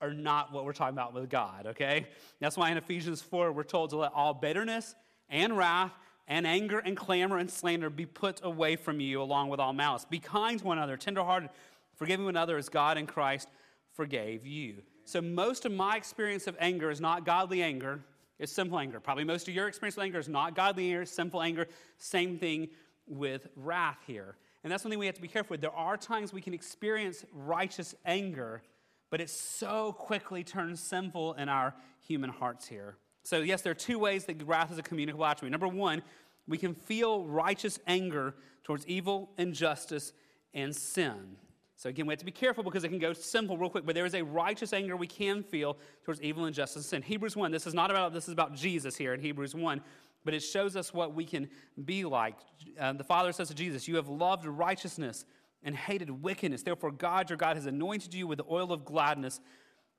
are 0.00 0.12
not 0.12 0.52
what 0.52 0.64
we're 0.64 0.72
talking 0.72 0.94
about 0.94 1.14
with 1.14 1.28
God, 1.28 1.66
okay? 1.68 2.06
That's 2.40 2.56
why 2.56 2.70
in 2.70 2.76
Ephesians 2.76 3.22
4, 3.22 3.52
we're 3.52 3.62
told 3.62 3.90
to 3.90 3.96
let 3.96 4.12
all 4.14 4.34
bitterness 4.34 4.94
and 5.28 5.56
wrath 5.56 5.92
and 6.28 6.46
anger 6.46 6.78
and 6.78 6.96
clamor 6.96 7.38
and 7.38 7.50
slander 7.50 7.88
be 7.88 8.06
put 8.06 8.44
away 8.44 8.76
from 8.76 9.00
you 9.00 9.22
along 9.22 9.48
with 9.48 9.60
all 9.60 9.72
malice. 9.72 10.04
Be 10.04 10.18
kind 10.18 10.58
to 10.58 10.64
one 10.64 10.78
another, 10.78 10.96
tenderhearted, 10.96 11.50
forgiving 11.94 12.26
one 12.26 12.36
another 12.36 12.56
as 12.58 12.68
God 12.68 12.98
in 12.98 13.06
Christ 13.06 13.48
forgave 13.94 14.46
you. 14.46 14.82
So 15.04 15.22
most 15.22 15.64
of 15.64 15.72
my 15.72 15.96
experience 15.96 16.46
of 16.46 16.56
anger 16.58 16.90
is 16.90 17.00
not 17.00 17.24
godly 17.24 17.62
anger, 17.62 18.00
it's 18.38 18.52
sinful 18.52 18.78
anger. 18.78 19.00
Probably 19.00 19.24
most 19.24 19.48
of 19.48 19.54
your 19.54 19.68
experience 19.68 19.96
of 19.96 20.02
anger 20.02 20.18
is 20.18 20.28
not 20.28 20.54
godly 20.54 20.88
anger, 20.88 21.02
it's 21.02 21.12
sinful 21.12 21.40
anger. 21.40 21.66
Same 21.96 22.38
thing 22.38 22.68
with 23.06 23.46
wrath 23.56 23.98
here. 24.06 24.36
And 24.62 24.72
that's 24.72 24.82
something 24.82 24.98
we 24.98 25.06
have 25.06 25.14
to 25.14 25.22
be 25.22 25.28
careful 25.28 25.54
with. 25.54 25.60
There 25.60 25.70
are 25.70 25.96
times 25.96 26.32
we 26.32 26.40
can 26.40 26.54
experience 26.54 27.24
righteous 27.32 27.94
anger, 28.04 28.62
but 29.10 29.20
it 29.20 29.30
so 29.30 29.92
quickly 29.92 30.42
turns 30.42 30.80
sinful 30.80 31.34
in 31.34 31.48
our 31.48 31.74
human 32.00 32.30
hearts 32.30 32.66
here. 32.66 32.96
So, 33.22 33.38
yes, 33.38 33.62
there 33.62 33.72
are 33.72 33.74
two 33.74 33.98
ways 33.98 34.24
that 34.26 34.42
wrath 34.46 34.72
is 34.72 34.78
a 34.78 34.82
communicable 34.82 35.24
attribute. 35.24 35.52
Number 35.52 35.68
one, 35.68 36.02
we 36.48 36.58
can 36.58 36.74
feel 36.74 37.24
righteous 37.24 37.78
anger 37.86 38.34
towards 38.62 38.86
evil, 38.86 39.30
injustice, 39.36 40.12
and 40.54 40.74
sin. 40.74 41.36
So, 41.76 41.90
again, 41.90 42.06
we 42.06 42.12
have 42.12 42.20
to 42.20 42.24
be 42.24 42.32
careful 42.32 42.64
because 42.64 42.84
it 42.84 42.88
can 42.88 42.98
go 42.98 43.12
simple 43.12 43.58
real 43.58 43.68
quick, 43.68 43.84
but 43.84 43.94
there 43.94 44.06
is 44.06 44.14
a 44.14 44.22
righteous 44.22 44.72
anger 44.72 44.96
we 44.96 45.06
can 45.06 45.42
feel 45.42 45.76
towards 46.04 46.22
evil, 46.22 46.46
injustice, 46.46 46.76
and 46.76 46.84
sin. 46.84 47.02
Hebrews 47.02 47.36
1, 47.36 47.52
this 47.52 47.66
is 47.66 47.74
not 47.74 47.90
about, 47.90 48.14
this 48.14 48.28
is 48.28 48.32
about 48.32 48.54
Jesus 48.54 48.96
here 48.96 49.12
in 49.12 49.20
Hebrews 49.20 49.54
1 49.54 49.80
but 50.26 50.34
it 50.34 50.40
shows 50.40 50.76
us 50.76 50.92
what 50.92 51.14
we 51.14 51.24
can 51.24 51.48
be 51.86 52.04
like. 52.04 52.36
Uh, 52.78 52.92
the 52.92 53.04
Father 53.04 53.32
says 53.32 53.48
to 53.48 53.54
Jesus, 53.54 53.88
You 53.88 53.96
have 53.96 54.08
loved 54.08 54.44
righteousness 54.44 55.24
and 55.62 55.74
hated 55.74 56.10
wickedness. 56.10 56.62
Therefore, 56.62 56.90
God, 56.90 57.30
your 57.30 57.38
God, 57.38 57.56
has 57.56 57.64
anointed 57.64 58.12
you 58.12 58.26
with 58.26 58.38
the 58.38 58.44
oil 58.50 58.72
of 58.72 58.84
gladness 58.84 59.40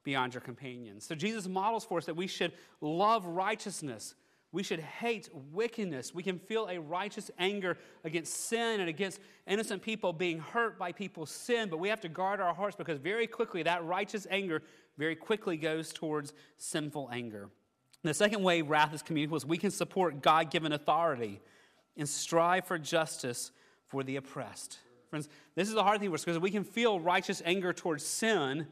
beyond 0.04 0.36
your 0.36 0.42
companions. 0.42 1.06
So, 1.06 1.16
Jesus 1.16 1.48
models 1.48 1.86
for 1.86 1.98
us 1.98 2.06
that 2.06 2.16
we 2.16 2.28
should 2.28 2.52
love 2.82 3.26
righteousness. 3.26 4.14
We 4.52 4.64
should 4.64 4.80
hate 4.80 5.30
wickedness. 5.52 6.14
We 6.14 6.24
can 6.24 6.40
feel 6.40 6.68
a 6.68 6.80
righteous 6.80 7.32
anger 7.40 7.78
against 8.04 8.48
sin 8.48 8.80
and 8.80 8.90
against 8.90 9.20
innocent 9.46 9.82
people 9.82 10.14
being 10.14 10.40
hurt 10.40 10.78
by 10.78 10.92
people's 10.92 11.32
sin, 11.32 11.70
but 11.70 11.80
we 11.80 11.90
have 11.90 12.00
to 12.02 12.10
guard 12.10 12.40
our 12.40 12.54
hearts 12.54 12.76
because 12.76 13.00
very 13.00 13.28
quickly 13.28 13.64
that 13.64 13.84
righteous 13.84 14.26
anger 14.30 14.62
very 14.98 15.16
quickly 15.16 15.58
goes 15.58 15.92
towards 15.92 16.34
sinful 16.58 17.10
anger. 17.12 17.50
The 18.08 18.14
second 18.14 18.44
way 18.44 18.62
wrath 18.62 18.94
is 18.94 19.02
communicable 19.02 19.38
is 19.38 19.46
we 19.46 19.58
can 19.58 19.72
support 19.72 20.22
God 20.22 20.50
given 20.50 20.72
authority 20.72 21.42
and 21.98 22.08
strive 22.08 22.66
for 22.66 22.78
justice 22.78 23.52
for 23.88 24.04
the 24.04 24.16
oppressed. 24.16 24.80
Friends, 25.10 25.30
this 25.56 25.68
is 25.68 25.74
the 25.74 25.84
hard 25.84 26.00
thing 26.00 26.10
for 26.10 26.16
us 26.16 26.26
because 26.26 26.40
we 26.40 26.52
can 26.52 26.64
feel 26.64 27.00
righteous 27.00 27.42
anger 27.46 27.74
towards 27.74 28.06
sin, 28.06 28.68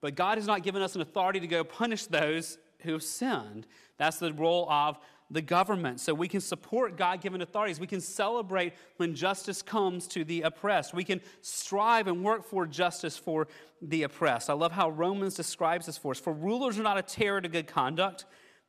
but 0.00 0.14
God 0.14 0.38
has 0.38 0.46
not 0.46 0.62
given 0.62 0.82
us 0.82 0.94
an 0.94 1.00
authority 1.00 1.40
to 1.40 1.46
go 1.46 1.64
punish 1.64 2.06
those 2.06 2.58
who 2.80 2.92
have 2.92 3.02
sinned. 3.02 3.66
That's 3.98 4.18
the 4.18 4.32
role 4.32 4.70
of 4.70 4.98
the 5.30 5.42
government. 5.42 6.00
So 6.00 6.12
we 6.12 6.26
can 6.26 6.40
support 6.40 6.96
God 6.96 7.20
given 7.20 7.42
authorities. 7.42 7.78
We 7.78 7.86
can 7.86 8.00
celebrate 8.00 8.72
when 8.96 9.14
justice 9.14 9.62
comes 9.62 10.06
to 10.08 10.24
the 10.24 10.42
oppressed. 10.42 10.94
We 10.94 11.04
can 11.04 11.20
strive 11.42 12.08
and 12.08 12.24
work 12.24 12.44
for 12.44 12.66
justice 12.66 13.16
for 13.16 13.46
the 13.80 14.02
oppressed. 14.02 14.50
I 14.50 14.54
love 14.54 14.72
how 14.72 14.90
Romans 14.90 15.34
describes 15.34 15.86
this 15.86 15.96
for 15.96 16.12
us. 16.12 16.18
For 16.18 16.32
rulers 16.32 16.78
are 16.78 16.82
not 16.82 16.98
a 16.98 17.02
terror 17.02 17.40
to 17.40 17.48
good 17.48 17.66
conduct 17.66 18.24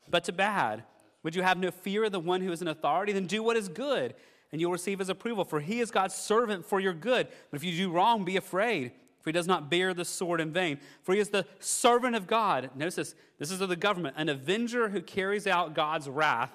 but 0.09 0.23
to 0.25 0.33
bad. 0.33 0.83
Would 1.23 1.35
you 1.35 1.43
have 1.43 1.57
no 1.57 1.71
fear 1.71 2.05
of 2.05 2.11
the 2.11 2.19
one 2.19 2.41
who 2.41 2.51
is 2.51 2.61
in 2.61 2.67
authority? 2.67 3.13
Then 3.13 3.27
do 3.27 3.43
what 3.43 3.57
is 3.57 3.67
good, 3.67 4.15
and 4.51 4.59
you'll 4.59 4.71
receive 4.71 4.99
his 4.99 5.09
approval, 5.09 5.45
for 5.45 5.59
he 5.59 5.79
is 5.79 5.91
God's 5.91 6.15
servant 6.15 6.65
for 6.65 6.79
your 6.79 6.93
good. 6.93 7.27
But 7.49 7.57
if 7.57 7.63
you 7.63 7.75
do 7.75 7.91
wrong, 7.91 8.25
be 8.25 8.37
afraid, 8.37 8.91
for 9.21 9.29
he 9.29 9.33
does 9.33 9.47
not 9.47 9.69
bear 9.69 9.93
the 9.93 10.05
sword 10.05 10.41
in 10.41 10.51
vain. 10.51 10.79
For 11.03 11.13
he 11.13 11.21
is 11.21 11.29
the 11.29 11.45
servant 11.59 12.15
of 12.15 12.27
God. 12.27 12.71
Notice 12.75 12.95
this 12.95 13.15
this 13.37 13.51
is 13.51 13.61
of 13.61 13.69
the 13.69 13.75
government, 13.75 14.15
an 14.17 14.29
avenger 14.29 14.89
who 14.89 15.01
carries 15.01 15.47
out 15.47 15.73
God's 15.73 16.09
wrath 16.09 16.51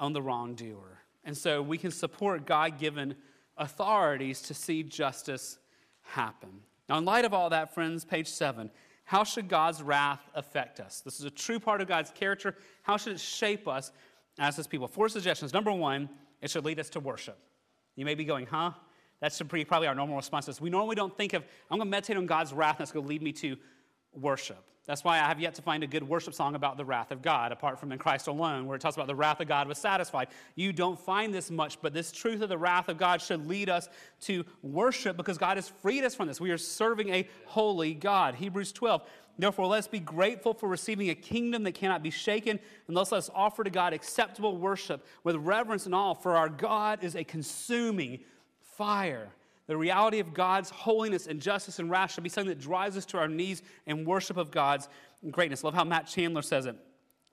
on 0.00 0.12
the 0.12 0.22
wrongdoer. 0.22 1.02
And 1.24 1.36
so 1.36 1.60
we 1.60 1.76
can 1.76 1.90
support 1.90 2.46
God 2.46 2.78
given 2.78 3.14
authorities 3.58 4.40
to 4.42 4.54
see 4.54 4.82
justice 4.82 5.58
happen. 6.02 6.60
Now, 6.88 6.96
in 6.96 7.04
light 7.04 7.26
of 7.26 7.34
all 7.34 7.50
that, 7.50 7.74
friends, 7.74 8.04
page 8.04 8.28
seven, 8.28 8.70
how 9.08 9.24
should 9.24 9.48
God's 9.48 9.82
wrath 9.82 10.20
affect 10.34 10.80
us? 10.80 11.00
This 11.00 11.18
is 11.18 11.24
a 11.24 11.30
true 11.30 11.58
part 11.58 11.80
of 11.80 11.88
God's 11.88 12.10
character. 12.10 12.54
How 12.82 12.98
should 12.98 13.14
it 13.14 13.20
shape 13.20 13.66
us 13.66 13.90
as 14.38 14.54
His 14.54 14.66
people? 14.66 14.86
Four 14.86 15.08
suggestions. 15.08 15.54
Number 15.54 15.72
one, 15.72 16.10
it 16.42 16.50
should 16.50 16.66
lead 16.66 16.78
us 16.78 16.90
to 16.90 17.00
worship. 17.00 17.38
You 17.96 18.04
may 18.04 18.14
be 18.14 18.26
going, 18.26 18.44
huh? 18.44 18.72
That's 19.22 19.40
probably 19.40 19.88
our 19.88 19.94
normal 19.94 20.16
response. 20.16 20.60
We 20.60 20.68
normally 20.68 20.94
don't 20.94 21.16
think 21.16 21.32
of, 21.32 21.42
I'm 21.70 21.78
going 21.78 21.88
to 21.88 21.90
meditate 21.90 22.18
on 22.18 22.26
God's 22.26 22.52
wrath, 22.52 22.76
and 22.76 22.80
that's 22.80 22.92
going 22.92 23.06
to 23.06 23.08
lead 23.08 23.22
me 23.22 23.32
to 23.32 23.56
worship. 24.20 24.64
That's 24.88 25.04
why 25.04 25.16
I 25.16 25.28
have 25.28 25.38
yet 25.38 25.54
to 25.56 25.62
find 25.62 25.82
a 25.84 25.86
good 25.86 26.02
worship 26.02 26.32
song 26.32 26.54
about 26.54 26.78
the 26.78 26.84
wrath 26.84 27.10
of 27.10 27.20
God, 27.20 27.52
apart 27.52 27.78
from 27.78 27.92
in 27.92 27.98
Christ 27.98 28.26
alone, 28.26 28.66
where 28.66 28.74
it 28.74 28.80
talks 28.80 28.96
about 28.96 29.06
the 29.06 29.14
wrath 29.14 29.38
of 29.38 29.46
God 29.46 29.68
was 29.68 29.76
satisfied. 29.76 30.28
You 30.54 30.72
don't 30.72 30.98
find 30.98 31.32
this 31.32 31.50
much, 31.50 31.78
but 31.82 31.92
this 31.92 32.10
truth 32.10 32.40
of 32.40 32.48
the 32.48 32.56
wrath 32.56 32.88
of 32.88 32.96
God 32.96 33.20
should 33.20 33.46
lead 33.46 33.68
us 33.68 33.90
to 34.22 34.46
worship 34.62 35.18
because 35.18 35.36
God 35.36 35.58
has 35.58 35.68
freed 35.68 36.04
us 36.04 36.14
from 36.14 36.26
this. 36.26 36.40
We 36.40 36.52
are 36.52 36.58
serving 36.58 37.10
a 37.10 37.28
holy 37.44 37.92
God. 37.92 38.34
Hebrews 38.36 38.72
12. 38.72 39.02
Therefore, 39.38 39.66
let's 39.66 39.86
be 39.86 40.00
grateful 40.00 40.54
for 40.54 40.70
receiving 40.70 41.10
a 41.10 41.14
kingdom 41.14 41.64
that 41.64 41.72
cannot 41.72 42.02
be 42.02 42.10
shaken, 42.10 42.58
and 42.88 42.96
thus 42.96 43.12
let's 43.12 43.28
offer 43.34 43.62
to 43.64 43.70
God 43.70 43.92
acceptable 43.92 44.56
worship 44.56 45.04
with 45.22 45.36
reverence 45.36 45.84
and 45.84 45.94
awe, 45.94 46.14
for 46.14 46.34
our 46.34 46.48
God 46.48 47.04
is 47.04 47.14
a 47.14 47.24
consuming 47.24 48.20
fire. 48.62 49.28
The 49.68 49.76
reality 49.76 50.18
of 50.18 50.34
God's 50.34 50.70
holiness 50.70 51.26
and 51.26 51.40
justice 51.40 51.78
and 51.78 51.90
wrath 51.90 52.14
should 52.14 52.24
be 52.24 52.30
something 52.30 52.48
that 52.48 52.60
drives 52.60 52.96
us 52.96 53.04
to 53.06 53.18
our 53.18 53.28
knees 53.28 53.62
in 53.86 54.04
worship 54.04 54.36
of 54.36 54.50
God's 54.50 54.88
greatness. 55.30 55.62
Love 55.62 55.74
how 55.74 55.84
Matt 55.84 56.06
Chandler 56.06 56.42
says 56.42 56.66
it. 56.66 56.76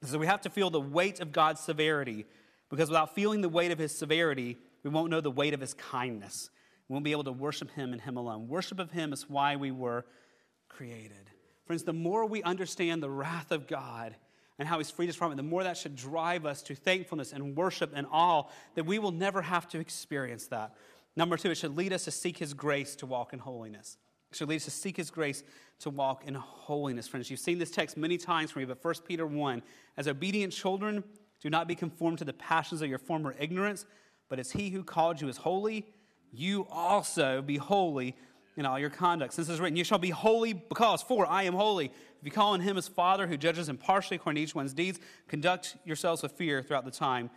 So 0.03 0.19
we 0.19 0.27
have 0.27 0.41
to 0.41 0.49
feel 0.49 0.69
the 0.69 0.79
weight 0.79 1.21
of 1.21 1.31
God's 1.31 1.61
severity, 1.61 2.25
because 2.69 2.89
without 2.89 3.15
feeling 3.15 3.41
the 3.41 3.49
weight 3.49 3.71
of 3.71 3.79
his 3.79 3.97
severity, 3.97 4.57
we 4.83 4.89
won't 4.89 5.09
know 5.09 5.21
the 5.21 5.31
weight 5.31 5.53
of 5.53 5.61
his 5.61 5.73
kindness. 5.73 6.49
We 6.87 6.93
won't 6.93 7.05
be 7.05 7.13
able 7.13 7.23
to 7.23 7.31
worship 7.31 7.71
him 7.71 7.93
and 7.93 8.01
him 8.01 8.17
alone. 8.17 8.47
Worship 8.47 8.79
of 8.79 8.91
him 8.91 9.13
is 9.13 9.29
why 9.29 9.55
we 9.55 9.71
were 9.71 10.05
created. 10.69 11.31
Friends, 11.65 11.83
the 11.83 11.93
more 11.93 12.25
we 12.25 12.43
understand 12.43 13.01
the 13.01 13.09
wrath 13.09 13.51
of 13.51 13.65
God 13.65 14.15
and 14.59 14.67
how 14.67 14.77
he's 14.77 14.91
freed 14.91 15.09
us 15.09 15.15
from 15.15 15.31
it, 15.31 15.35
the 15.35 15.43
more 15.43 15.63
that 15.63 15.77
should 15.77 15.95
drive 15.95 16.45
us 16.45 16.61
to 16.63 16.75
thankfulness 16.75 17.33
and 17.33 17.55
worship 17.55 17.91
and 17.95 18.05
awe 18.11 18.43
that 18.75 18.85
we 18.85 18.99
will 18.99 19.11
never 19.11 19.41
have 19.41 19.67
to 19.69 19.79
experience 19.79 20.47
that. 20.47 20.75
Number 21.15 21.37
two, 21.37 21.51
it 21.51 21.55
should 21.55 21.77
lead 21.77 21.93
us 21.93 22.05
to 22.05 22.11
seek 22.11 22.37
His 22.37 22.53
grace 22.53 22.95
to 22.97 23.05
walk 23.05 23.33
in 23.33 23.39
holiness. 23.39 23.97
It 24.31 24.37
should 24.37 24.49
lead 24.49 24.57
us 24.57 24.65
to 24.65 24.71
seek 24.71 24.97
His 24.97 25.09
grace 25.09 25.43
to 25.79 25.89
walk 25.89 26.25
in 26.25 26.33
holiness. 26.33 27.07
Friends, 27.07 27.29
you've 27.29 27.39
seen 27.39 27.57
this 27.57 27.71
text 27.71 27.95
many 27.95 28.17
times 28.17 28.51
from 28.51 28.61
me, 28.61 28.65
but 28.65 28.83
1 28.83 28.93
Peter 29.07 29.25
1 29.25 29.61
As 29.97 30.07
obedient 30.07 30.51
children, 30.51 31.03
do 31.41 31.49
not 31.49 31.67
be 31.67 31.75
conformed 31.75 32.17
to 32.17 32.25
the 32.25 32.33
passions 32.33 32.81
of 32.81 32.89
your 32.89 32.99
former 32.99 33.35
ignorance, 33.39 33.85
but 34.29 34.39
as 34.39 34.51
He 34.51 34.69
who 34.69 34.83
called 34.83 35.21
you 35.21 35.27
is 35.27 35.37
holy, 35.37 35.85
you 36.31 36.67
also 36.69 37.41
be 37.41 37.57
holy 37.57 38.15
in 38.57 38.65
all 38.65 38.79
your 38.79 38.89
conduct. 38.89 39.33
Since 39.33 39.49
it's 39.49 39.59
written, 39.59 39.77
You 39.77 39.83
shall 39.83 39.97
be 39.97 40.09
holy 40.09 40.53
because, 40.53 41.01
for 41.01 41.25
I 41.27 41.43
am 41.43 41.53
holy. 41.53 41.85
If 41.85 42.23
you 42.23 42.31
call 42.31 42.53
on 42.53 42.61
Him 42.61 42.77
as 42.77 42.87
Father 42.87 43.27
who 43.27 43.37
judges 43.37 43.69
impartially 43.69 44.15
according 44.15 44.41
to 44.41 44.43
each 44.43 44.55
one's 44.55 44.73
deeds, 44.73 44.99
conduct 45.27 45.77
yourselves 45.85 46.23
with 46.23 46.33
fear 46.33 46.61
throughout 46.61 46.85
the 46.85 46.91
time 46.91 47.29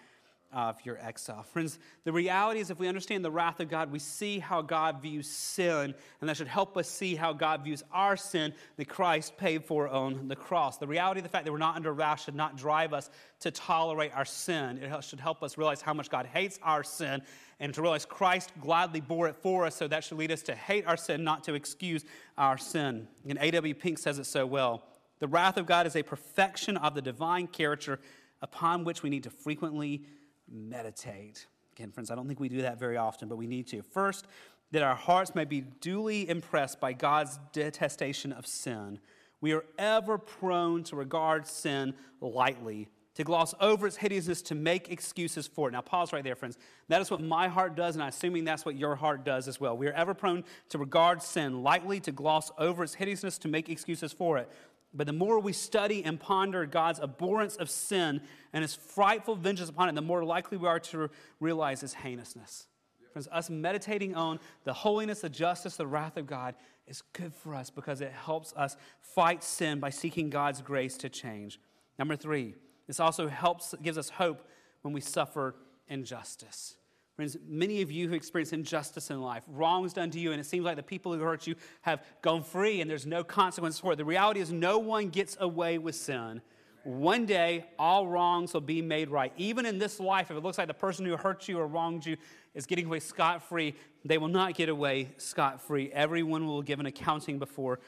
of 0.52 0.76
your 0.84 0.98
exile. 0.98 1.42
Friends, 1.42 1.78
the 2.04 2.12
reality 2.12 2.60
is 2.60 2.70
if 2.70 2.78
we 2.78 2.88
understand 2.88 3.24
the 3.24 3.30
wrath 3.30 3.60
of 3.60 3.68
God, 3.68 3.92
we 3.92 3.98
see 3.98 4.38
how 4.38 4.62
God 4.62 5.02
views 5.02 5.28
sin, 5.28 5.94
and 6.20 6.28
that 6.28 6.36
should 6.36 6.48
help 6.48 6.76
us 6.76 6.88
see 6.88 7.14
how 7.14 7.32
God 7.32 7.64
views 7.64 7.82
our 7.92 8.16
sin 8.16 8.54
that 8.76 8.88
Christ 8.88 9.36
paid 9.36 9.64
for 9.64 9.88
on 9.88 10.28
the 10.28 10.36
cross. 10.36 10.78
The 10.78 10.86
reality 10.86 11.20
of 11.20 11.24
the 11.24 11.28
fact 11.28 11.44
that 11.44 11.52
we're 11.52 11.58
not 11.58 11.76
under 11.76 11.92
wrath 11.92 12.22
should 12.22 12.34
not 12.34 12.56
drive 12.56 12.92
us 12.92 13.10
to 13.40 13.50
tolerate 13.50 14.12
our 14.14 14.24
sin. 14.24 14.78
It 14.78 15.04
should 15.04 15.20
help 15.20 15.42
us 15.42 15.58
realize 15.58 15.82
how 15.82 15.94
much 15.94 16.10
God 16.10 16.26
hates 16.26 16.58
our 16.62 16.82
sin 16.82 17.22
and 17.60 17.74
to 17.74 17.82
realize 17.82 18.04
Christ 18.04 18.52
gladly 18.60 19.00
bore 19.00 19.28
it 19.28 19.36
for 19.36 19.66
us, 19.66 19.74
so 19.74 19.88
that 19.88 20.04
should 20.04 20.18
lead 20.18 20.30
us 20.30 20.42
to 20.42 20.54
hate 20.54 20.86
our 20.86 20.96
sin, 20.96 21.24
not 21.24 21.44
to 21.44 21.54
excuse 21.54 22.04
our 22.36 22.56
sin. 22.56 23.08
And 23.28 23.38
A.W. 23.40 23.74
Pink 23.74 23.98
says 23.98 24.18
it 24.18 24.26
so 24.26 24.46
well. 24.46 24.84
The 25.18 25.26
wrath 25.26 25.56
of 25.56 25.66
God 25.66 25.86
is 25.86 25.96
a 25.96 26.02
perfection 26.04 26.76
of 26.76 26.94
the 26.94 27.02
divine 27.02 27.48
character 27.48 27.98
upon 28.40 28.84
which 28.84 29.02
we 29.02 29.10
need 29.10 29.24
to 29.24 29.30
frequently 29.30 30.04
meditate. 30.50 31.46
Again, 31.76 31.90
friends, 31.90 32.10
I 32.10 32.14
don't 32.14 32.26
think 32.26 32.40
we 32.40 32.48
do 32.48 32.62
that 32.62 32.78
very 32.78 32.96
often, 32.96 33.28
but 33.28 33.36
we 33.36 33.46
need 33.46 33.66
to. 33.68 33.82
First, 33.82 34.26
that 34.72 34.82
our 34.82 34.94
hearts 34.94 35.34
may 35.34 35.44
be 35.44 35.60
duly 35.60 36.28
impressed 36.28 36.80
by 36.80 36.92
God's 36.92 37.38
detestation 37.52 38.32
of 38.32 38.46
sin. 38.46 38.98
We 39.40 39.52
are 39.52 39.64
ever 39.78 40.18
prone 40.18 40.82
to 40.84 40.96
regard 40.96 41.46
sin 41.46 41.94
lightly, 42.20 42.88
to 43.14 43.24
gloss 43.24 43.54
over 43.60 43.86
its 43.86 43.96
hideousness, 43.96 44.42
to 44.42 44.54
make 44.54 44.90
excuses 44.90 45.46
for 45.46 45.68
it. 45.68 45.72
Now, 45.72 45.80
pause 45.80 46.12
right 46.12 46.22
there, 46.24 46.34
friends. 46.34 46.58
That 46.88 47.00
is 47.00 47.10
what 47.10 47.20
my 47.20 47.48
heart 47.48 47.76
does, 47.76 47.94
and 47.94 48.02
I'm 48.02 48.10
assuming 48.10 48.44
that's 48.44 48.64
what 48.64 48.76
your 48.76 48.96
heart 48.96 49.24
does 49.24 49.48
as 49.48 49.60
well. 49.60 49.76
We 49.76 49.86
are 49.86 49.92
ever 49.92 50.14
prone 50.14 50.44
to 50.70 50.78
regard 50.78 51.22
sin 51.22 51.62
lightly, 51.62 52.00
to 52.00 52.12
gloss 52.12 52.50
over 52.58 52.82
its 52.82 52.94
hideousness, 52.94 53.38
to 53.38 53.48
make 53.48 53.68
excuses 53.68 54.12
for 54.12 54.38
it. 54.38 54.50
But 54.94 55.06
the 55.06 55.12
more 55.12 55.38
we 55.38 55.52
study 55.52 56.02
and 56.04 56.18
ponder 56.18 56.64
God's 56.66 56.98
abhorrence 56.98 57.56
of 57.56 57.68
sin 57.68 58.22
and 58.52 58.62
his 58.62 58.74
frightful 58.74 59.36
vengeance 59.36 59.68
upon 59.68 59.88
it, 59.88 59.94
the 59.94 60.02
more 60.02 60.24
likely 60.24 60.56
we 60.56 60.66
are 60.66 60.80
to 60.80 61.10
realize 61.40 61.82
his 61.82 61.94
heinousness. 61.94 62.66
Friends, 63.12 63.28
us 63.30 63.50
meditating 63.50 64.14
on 64.14 64.38
the 64.64 64.72
holiness, 64.72 65.20
the 65.20 65.28
justice, 65.28 65.76
the 65.76 65.86
wrath 65.86 66.16
of 66.16 66.26
God 66.26 66.54
is 66.86 67.02
good 67.12 67.34
for 67.34 67.54
us 67.54 67.70
because 67.70 68.00
it 68.00 68.12
helps 68.12 68.54
us 68.56 68.76
fight 69.00 69.44
sin 69.44 69.78
by 69.78 69.90
seeking 69.90 70.30
God's 70.30 70.62
grace 70.62 70.96
to 70.98 71.08
change. 71.08 71.60
Number 71.98 72.16
three, 72.16 72.54
this 72.86 73.00
also 73.00 73.28
helps, 73.28 73.74
gives 73.82 73.98
us 73.98 74.08
hope 74.08 74.48
when 74.82 74.94
we 74.94 75.00
suffer 75.00 75.54
injustice. 75.88 76.76
Friends, 77.18 77.36
many 77.48 77.82
of 77.82 77.90
you 77.90 78.08
who 78.08 78.14
experience 78.14 78.52
injustice 78.52 79.10
in 79.10 79.20
life, 79.20 79.42
wrongs 79.48 79.92
done 79.92 80.08
to 80.12 80.20
you, 80.20 80.30
and 80.30 80.40
it 80.40 80.44
seems 80.44 80.64
like 80.64 80.76
the 80.76 80.84
people 80.84 81.12
who 81.12 81.18
hurt 81.18 81.48
you 81.48 81.56
have 81.82 82.00
gone 82.22 82.44
free 82.44 82.80
and 82.80 82.88
there's 82.88 83.06
no 83.06 83.24
consequence 83.24 83.80
for 83.80 83.94
it. 83.94 83.96
The 83.96 84.04
reality 84.04 84.38
is, 84.38 84.52
no 84.52 84.78
one 84.78 85.08
gets 85.08 85.36
away 85.40 85.78
with 85.78 85.96
sin. 85.96 86.40
One 86.84 87.26
day, 87.26 87.64
all 87.76 88.06
wrongs 88.06 88.54
will 88.54 88.60
be 88.60 88.80
made 88.82 89.10
right. 89.10 89.32
Even 89.36 89.66
in 89.66 89.80
this 89.80 89.98
life, 89.98 90.30
if 90.30 90.36
it 90.36 90.44
looks 90.44 90.58
like 90.58 90.68
the 90.68 90.74
person 90.74 91.04
who 91.04 91.16
hurt 91.16 91.48
you 91.48 91.58
or 91.58 91.66
wronged 91.66 92.06
you 92.06 92.16
is 92.54 92.66
getting 92.66 92.86
away 92.86 93.00
scot 93.00 93.42
free, 93.42 93.74
they 94.04 94.16
will 94.16 94.28
not 94.28 94.54
get 94.54 94.68
away 94.68 95.08
scot 95.16 95.60
free. 95.60 95.90
Everyone 95.92 96.46
will 96.46 96.62
give 96.62 96.78
an 96.78 96.86
accounting 96.86 97.40
before 97.40 97.80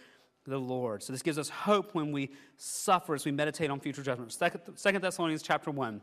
the 0.44 0.58
Lord. 0.58 1.04
So, 1.04 1.12
this 1.12 1.22
gives 1.22 1.38
us 1.38 1.48
hope 1.48 1.94
when 1.94 2.10
we 2.10 2.32
suffer 2.56 3.14
as 3.14 3.24
we 3.24 3.30
meditate 3.30 3.70
on 3.70 3.78
future 3.78 4.02
judgment. 4.02 4.32
Second 4.32 5.00
Thessalonians 5.00 5.42
chapter 5.42 5.70
1. 5.70 6.00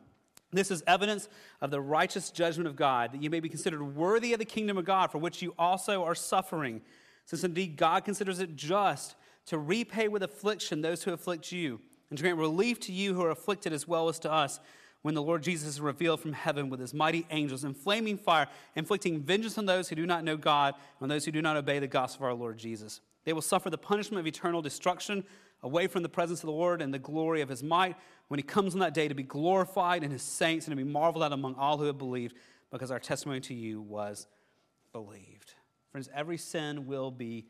This 0.51 0.71
is 0.71 0.83
evidence 0.87 1.27
of 1.61 1.71
the 1.71 1.81
righteous 1.81 2.31
judgment 2.31 2.67
of 2.67 2.75
God, 2.75 3.11
that 3.11 3.21
you 3.21 3.29
may 3.29 3.41
be 3.41 3.49
considered 3.49 3.83
worthy 3.83 4.33
of 4.33 4.39
the 4.39 4.45
kingdom 4.45 4.77
of 4.77 4.85
God, 4.85 5.11
for 5.11 5.17
which 5.17 5.41
you 5.41 5.53
also 5.59 6.03
are 6.03 6.15
suffering, 6.15 6.81
since 7.25 7.43
indeed 7.43 7.75
God 7.75 8.05
considers 8.05 8.39
it 8.39 8.55
just 8.55 9.15
to 9.47 9.57
repay 9.57 10.07
with 10.07 10.23
affliction 10.23 10.81
those 10.81 11.03
who 11.03 11.11
afflict 11.11 11.51
you, 11.51 11.81
and 12.09 12.17
to 12.17 12.23
grant 12.23 12.37
relief 12.37 12.79
to 12.81 12.93
you 12.93 13.13
who 13.13 13.23
are 13.23 13.31
afflicted 13.31 13.73
as 13.73 13.87
well 13.87 14.07
as 14.07 14.19
to 14.19 14.31
us, 14.31 14.59
when 15.01 15.13
the 15.13 15.21
Lord 15.21 15.43
Jesus 15.43 15.67
is 15.67 15.81
revealed 15.81 16.21
from 16.21 16.33
heaven 16.33 16.69
with 16.69 16.79
his 16.79 16.93
mighty 16.93 17.25
angels 17.29 17.63
in 17.63 17.73
flaming 17.73 18.17
fire, 18.17 18.47
inflicting 18.75 19.21
vengeance 19.21 19.57
on 19.57 19.65
those 19.65 19.89
who 19.89 19.95
do 19.95 20.05
not 20.05 20.23
know 20.23 20.37
God, 20.37 20.73
and 20.75 21.03
on 21.03 21.09
those 21.09 21.25
who 21.25 21.31
do 21.31 21.41
not 21.41 21.57
obey 21.57 21.79
the 21.79 21.87
gospel 21.87 22.25
of 22.25 22.31
our 22.31 22.37
Lord 22.37 22.57
Jesus. 22.57 23.01
They 23.25 23.33
will 23.33 23.41
suffer 23.41 23.69
the 23.69 23.77
punishment 23.77 24.19
of 24.21 24.27
eternal 24.27 24.61
destruction 24.61 25.25
away 25.63 25.87
from 25.87 26.03
the 26.03 26.09
presence 26.09 26.39
of 26.39 26.47
the 26.47 26.51
Lord 26.53 26.81
and 26.81 26.93
the 26.93 26.99
glory 26.99 27.41
of 27.41 27.49
his 27.49 27.63
might 27.63 27.95
when 28.27 28.37
he 28.37 28.43
comes 28.43 28.73
on 28.73 28.79
that 28.79 28.93
day 28.93 29.07
to 29.07 29.15
be 29.15 29.23
glorified 29.23 30.03
in 30.03 30.11
his 30.11 30.21
saints 30.21 30.67
and 30.67 30.77
to 30.77 30.83
be 30.83 30.89
marveled 30.89 31.23
at 31.23 31.31
among 31.31 31.55
all 31.55 31.77
who 31.77 31.85
have 31.85 31.97
believed, 31.97 32.35
because 32.71 32.91
our 32.91 32.99
testimony 32.99 33.39
to 33.41 33.53
you 33.53 33.81
was 33.81 34.27
believed. 34.91 35.53
Friends, 35.91 36.09
every 36.13 36.37
sin 36.37 36.85
will 36.85 37.11
be 37.11 37.45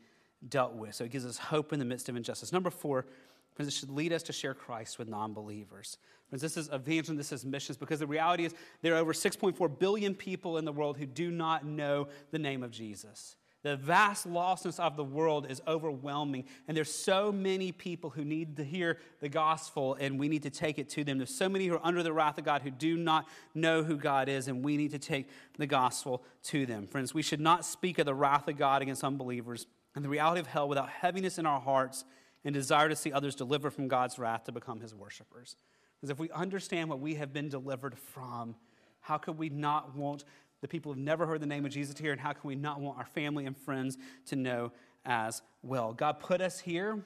dealt 0.48 0.74
with, 0.74 0.94
so 0.94 1.04
it 1.04 1.10
gives 1.10 1.26
us 1.26 1.36
hope 1.36 1.72
in 1.72 1.78
the 1.78 1.84
midst 1.84 2.08
of 2.08 2.16
injustice. 2.16 2.52
Number 2.52 2.70
four, 2.70 3.06
friends, 3.54 3.68
it 3.68 3.76
should 3.76 3.90
lead 3.90 4.12
us 4.12 4.22
to 4.24 4.32
share 4.32 4.54
Christ 4.54 4.98
with 4.98 5.08
non 5.08 5.32
believers. 5.34 5.98
Friends, 6.28 6.42
this 6.42 6.56
is 6.56 6.68
evangelism, 6.68 7.16
this 7.16 7.32
is 7.32 7.44
missions, 7.44 7.76
because 7.76 7.98
the 7.98 8.06
reality 8.06 8.44
is 8.44 8.54
there 8.82 8.94
are 8.94 8.98
over 8.98 9.12
6.4 9.12 9.78
billion 9.78 10.14
people 10.14 10.58
in 10.58 10.64
the 10.64 10.72
world 10.72 10.96
who 10.98 11.06
do 11.06 11.30
not 11.30 11.64
know 11.64 12.08
the 12.30 12.38
name 12.38 12.62
of 12.62 12.70
Jesus. 12.70 13.36
The 13.62 13.76
vast 13.76 14.28
lostness 14.28 14.78
of 14.78 14.96
the 14.96 15.02
world 15.02 15.50
is 15.50 15.60
overwhelming, 15.66 16.44
and 16.68 16.76
there's 16.76 16.94
so 16.94 17.32
many 17.32 17.72
people 17.72 18.10
who 18.10 18.24
need 18.24 18.56
to 18.56 18.64
hear 18.64 18.98
the 19.20 19.28
gospel, 19.28 19.96
and 19.98 20.18
we 20.18 20.28
need 20.28 20.44
to 20.44 20.50
take 20.50 20.78
it 20.78 20.88
to 20.90 21.02
them. 21.02 21.18
There's 21.18 21.34
so 21.34 21.48
many 21.48 21.66
who 21.66 21.74
are 21.74 21.84
under 21.84 22.04
the 22.04 22.12
wrath 22.12 22.38
of 22.38 22.44
God 22.44 22.62
who 22.62 22.70
do 22.70 22.96
not 22.96 23.26
know 23.54 23.82
who 23.82 23.96
God 23.96 24.28
is, 24.28 24.46
and 24.46 24.64
we 24.64 24.76
need 24.76 24.92
to 24.92 24.98
take 24.98 25.28
the 25.56 25.66
gospel 25.66 26.22
to 26.44 26.66
them. 26.66 26.86
Friends, 26.86 27.12
we 27.12 27.22
should 27.22 27.40
not 27.40 27.64
speak 27.64 27.98
of 27.98 28.06
the 28.06 28.14
wrath 28.14 28.46
of 28.46 28.56
God 28.56 28.80
against 28.80 29.02
unbelievers 29.02 29.66
and 29.96 30.04
the 30.04 30.08
reality 30.08 30.40
of 30.40 30.46
hell 30.46 30.68
without 30.68 30.88
heaviness 30.88 31.38
in 31.38 31.44
our 31.44 31.60
hearts 31.60 32.04
and 32.44 32.54
desire 32.54 32.88
to 32.88 32.94
see 32.94 33.12
others 33.12 33.34
delivered 33.34 33.72
from 33.72 33.88
God's 33.88 34.18
wrath 34.20 34.44
to 34.44 34.52
become 34.52 34.80
his 34.80 34.94
worshipers. 34.94 35.56
Because 35.96 36.10
if 36.10 36.20
we 36.20 36.30
understand 36.30 36.88
what 36.88 37.00
we 37.00 37.16
have 37.16 37.32
been 37.32 37.48
delivered 37.48 37.98
from, 37.98 38.54
how 39.00 39.18
could 39.18 39.36
we 39.36 39.48
not 39.48 39.96
want 39.96 40.24
the 40.60 40.68
people 40.68 40.92
who've 40.92 41.02
never 41.02 41.26
heard 41.26 41.40
the 41.40 41.46
name 41.46 41.64
of 41.64 41.72
Jesus 41.72 41.98
here, 41.98 42.12
and 42.12 42.20
how 42.20 42.32
can 42.32 42.48
we 42.48 42.54
not 42.54 42.80
want 42.80 42.98
our 42.98 43.06
family 43.06 43.46
and 43.46 43.56
friends 43.56 43.96
to 44.26 44.36
know 44.36 44.72
as 45.04 45.42
well? 45.62 45.92
God 45.92 46.20
put 46.20 46.40
us 46.40 46.58
here 46.58 47.04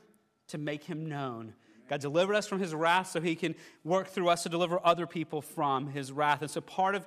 to 0.49 0.59
make 0.59 0.85
him 0.85 1.07
known. 1.07 1.55
God 1.89 2.01
delivered 2.01 2.35
us 2.35 2.47
from 2.47 2.59
his 2.59 2.75
wrath 2.75 3.11
so 3.11 3.21
he 3.21 3.35
can 3.35 3.55
work 3.85 4.09
through 4.09 4.29
us 4.29 4.45
to 4.45 4.49
deliver 4.49 4.81
other 4.85 5.07
people 5.07 5.43
from 5.43 5.89
his 5.89 6.13
wrath. 6.13 6.41
And 6.41 6.51
so 6.51 6.61
part 6.61 6.95
of 6.95 7.07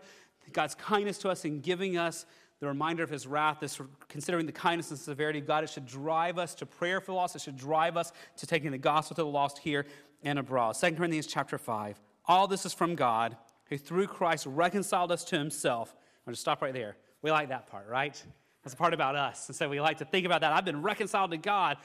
God's 0.51 0.75
kindness 0.75 1.17
to 1.19 1.29
us 1.29 1.45
in 1.45 1.61
giving 1.61 1.97
us 1.97 2.25
the 2.59 2.67
reminder 2.67 3.03
of 3.03 3.09
his 3.09 3.27
wrath, 3.27 3.57
this 3.59 3.81
considering 4.07 4.45
the 4.45 4.51
kindness 4.51 4.89
and 4.89 4.99
severity 4.99 5.39
of 5.39 5.47
God, 5.47 5.63
it 5.63 5.69
should 5.69 5.85
drive 5.85 6.37
us 6.37 6.55
to 6.55 6.65
prayer 6.65 7.01
for 7.01 7.07
the 7.07 7.13
lost. 7.13 7.35
It 7.35 7.41
should 7.41 7.57
drive 7.57 7.97
us 7.97 8.13
to 8.37 8.47
taking 8.47 8.71
the 8.71 8.77
gospel 8.77 9.15
to 9.15 9.23
the 9.23 9.27
lost 9.27 9.57
here 9.57 9.85
and 10.23 10.39
abroad. 10.39 10.75
2 10.79 10.91
Corinthians 10.91 11.27
chapter 11.27 11.57
5. 11.57 11.99
All 12.27 12.47
this 12.47 12.65
is 12.65 12.73
from 12.73 12.95
God, 12.95 13.35
who 13.65 13.77
through 13.77 14.07
Christ 14.07 14.45
reconciled 14.45 15.11
us 15.11 15.23
to 15.25 15.37
himself 15.37 15.95
I'll 16.25 16.31
just 16.33 16.41
stop 16.41 16.61
right 16.61 16.73
there. 16.73 16.97
We 17.21 17.31
like 17.31 17.49
that 17.49 17.67
part, 17.67 17.87
right? 17.87 18.21
That's 18.63 18.73
a 18.73 18.77
part 18.77 18.93
about 18.93 19.15
us. 19.15 19.47
And 19.47 19.55
so 19.55 19.69
we 19.69 19.79
like 19.79 19.99
to 19.99 20.05
think 20.05 20.25
about 20.25 20.41
that. 20.41 20.51
I've 20.51 20.65
been 20.65 20.81
reconciled 20.81 21.31
to 21.31 21.37
God. 21.37 21.77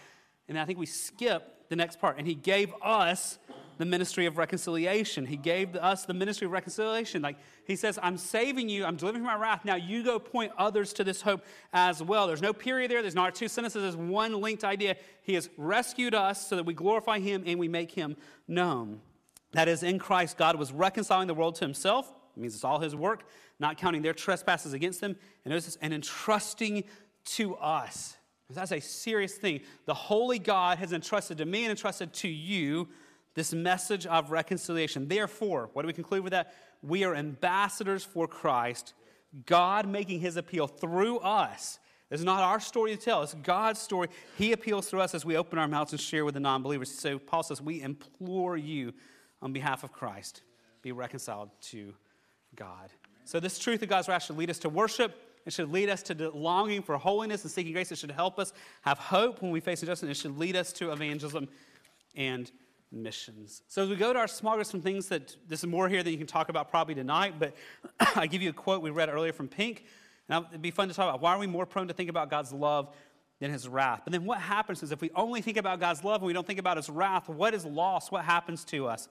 And 0.48 0.58
I 0.58 0.64
think 0.64 0.78
we 0.78 0.86
skip 0.86 1.68
the 1.68 1.76
next 1.76 2.00
part. 2.00 2.18
And 2.18 2.26
he 2.26 2.34
gave 2.34 2.74
us 2.82 3.38
the 3.78 3.86
ministry 3.86 4.26
of 4.26 4.36
reconciliation. 4.36 5.24
He 5.24 5.36
gave 5.36 5.74
us 5.76 6.04
the 6.04 6.12
ministry 6.12 6.44
of 6.44 6.52
reconciliation. 6.52 7.22
Like 7.22 7.38
he 7.64 7.76
says, 7.76 7.98
I'm 8.02 8.18
saving 8.18 8.68
you, 8.68 8.84
I'm 8.84 8.96
delivering 8.96 9.24
from 9.24 9.32
my 9.32 9.40
wrath. 9.40 9.64
Now 9.64 9.76
you 9.76 10.02
go 10.02 10.18
point 10.18 10.52
others 10.58 10.92
to 10.94 11.04
this 11.04 11.22
hope 11.22 11.44
as 11.72 12.02
well. 12.02 12.26
There's 12.26 12.42
no 12.42 12.52
period 12.52 12.90
there, 12.90 13.00
there's 13.00 13.14
not 13.14 13.34
two 13.34 13.48
sentences, 13.48 13.80
there's 13.82 13.96
one 13.96 14.38
linked 14.38 14.64
idea. 14.64 14.96
He 15.22 15.32
has 15.34 15.48
rescued 15.56 16.14
us 16.14 16.46
so 16.46 16.56
that 16.56 16.66
we 16.66 16.74
glorify 16.74 17.20
him 17.20 17.42
and 17.46 17.58
we 17.58 17.68
make 17.68 17.92
him 17.92 18.16
known. 18.46 19.00
That 19.52 19.66
is, 19.66 19.82
in 19.82 19.98
Christ, 19.98 20.36
God 20.36 20.56
was 20.56 20.72
reconciling 20.72 21.26
the 21.26 21.34
world 21.34 21.54
to 21.56 21.64
himself. 21.64 22.12
It 22.36 22.40
means 22.40 22.54
it's 22.54 22.64
all 22.64 22.80
his 22.80 22.94
work, 22.94 23.24
not 23.60 23.76
counting 23.76 24.02
their 24.02 24.14
trespasses 24.14 24.72
against 24.72 25.00
them. 25.00 25.16
And 25.44 25.50
notice 25.50 25.66
this, 25.66 25.78
and 25.80 25.94
entrusting 25.94 26.84
to 27.24 27.54
us. 27.56 28.16
That's 28.54 28.72
a 28.72 28.80
serious 28.80 29.34
thing. 29.34 29.60
The 29.86 29.94
Holy 29.94 30.38
God 30.38 30.78
has 30.78 30.92
entrusted 30.92 31.38
to 31.38 31.44
me 31.44 31.64
and 31.64 31.70
entrusted 31.70 32.12
to 32.14 32.28
you 32.28 32.88
this 33.34 33.52
message 33.52 34.06
of 34.06 34.30
reconciliation. 34.30 35.06
Therefore, 35.06 35.70
what 35.72 35.82
do 35.82 35.86
we 35.86 35.92
conclude 35.92 36.24
with 36.24 36.32
that? 36.32 36.52
We 36.82 37.04
are 37.04 37.14
ambassadors 37.14 38.04
for 38.04 38.26
Christ, 38.26 38.94
God 39.46 39.86
making 39.86 40.20
his 40.20 40.36
appeal 40.36 40.66
through 40.66 41.18
us. 41.18 41.78
It's 42.10 42.24
not 42.24 42.42
our 42.42 42.58
story 42.58 42.96
to 42.96 43.00
tell, 43.00 43.22
it's 43.22 43.34
God's 43.34 43.78
story. 43.78 44.08
He 44.36 44.50
appeals 44.50 44.88
through 44.88 45.00
us 45.00 45.14
as 45.14 45.24
we 45.24 45.36
open 45.36 45.60
our 45.60 45.68
mouths 45.68 45.92
and 45.92 46.00
share 46.00 46.24
with 46.24 46.34
the 46.34 46.40
non 46.40 46.62
believers. 46.62 46.90
So 46.90 47.20
Paul 47.20 47.44
says, 47.44 47.62
We 47.62 47.82
implore 47.82 48.56
you 48.56 48.92
on 49.40 49.52
behalf 49.52 49.84
of 49.84 49.92
Christ, 49.92 50.42
be 50.82 50.90
reconciled 50.90 51.50
to 51.70 51.94
God. 52.56 52.90
So, 53.30 53.38
this 53.38 53.60
truth 53.60 53.80
of 53.80 53.88
God's 53.88 54.08
wrath 54.08 54.24
should 54.24 54.36
lead 54.36 54.50
us 54.50 54.58
to 54.58 54.68
worship. 54.68 55.16
It 55.46 55.52
should 55.52 55.70
lead 55.70 55.88
us 55.88 56.02
to 56.02 56.30
longing 56.30 56.82
for 56.82 56.98
holiness 56.98 57.44
and 57.44 57.50
seeking 57.52 57.72
grace. 57.72 57.92
It 57.92 57.98
should 57.98 58.10
help 58.10 58.40
us 58.40 58.52
have 58.82 58.98
hope 58.98 59.40
when 59.40 59.52
we 59.52 59.60
face 59.60 59.82
injustice. 59.82 60.08
It 60.08 60.16
should 60.16 60.36
lead 60.36 60.56
us 60.56 60.72
to 60.72 60.90
evangelism 60.90 61.46
and 62.16 62.50
missions. 62.90 63.62
So, 63.68 63.84
as 63.84 63.88
we 63.88 63.94
go 63.94 64.12
to 64.12 64.18
our 64.18 64.26
small 64.26 64.56
groups, 64.56 64.68
some 64.68 64.82
things 64.82 65.06
that 65.10 65.36
there's 65.46 65.64
more 65.64 65.88
here 65.88 66.02
that 66.02 66.10
you 66.10 66.18
can 66.18 66.26
talk 66.26 66.48
about 66.48 66.72
probably 66.72 66.96
tonight, 66.96 67.34
but 67.38 67.54
I 68.16 68.26
give 68.26 68.42
you 68.42 68.50
a 68.50 68.52
quote 68.52 68.82
we 68.82 68.90
read 68.90 69.08
earlier 69.08 69.32
from 69.32 69.46
Pink. 69.46 69.84
Now, 70.28 70.46
it'd 70.50 70.60
be 70.60 70.72
fun 70.72 70.88
to 70.88 70.94
talk 70.94 71.08
about 71.08 71.20
why 71.20 71.32
are 71.32 71.38
we 71.38 71.46
more 71.46 71.66
prone 71.66 71.86
to 71.86 71.94
think 71.94 72.10
about 72.10 72.30
God's 72.30 72.52
love 72.52 72.92
than 73.38 73.52
his 73.52 73.68
wrath? 73.68 74.00
But 74.02 74.10
then 74.10 74.24
what 74.24 74.40
happens 74.40 74.82
is 74.82 74.90
if 74.90 75.00
we 75.00 75.12
only 75.14 75.40
think 75.40 75.56
about 75.56 75.78
God's 75.78 76.02
love 76.02 76.20
and 76.20 76.26
we 76.26 76.32
don't 76.32 76.48
think 76.48 76.58
about 76.58 76.78
his 76.78 76.90
wrath, 76.90 77.28
what 77.28 77.54
is 77.54 77.64
lost? 77.64 78.10
What 78.10 78.24
happens 78.24 78.64
to 78.64 78.88
us? 78.88 79.08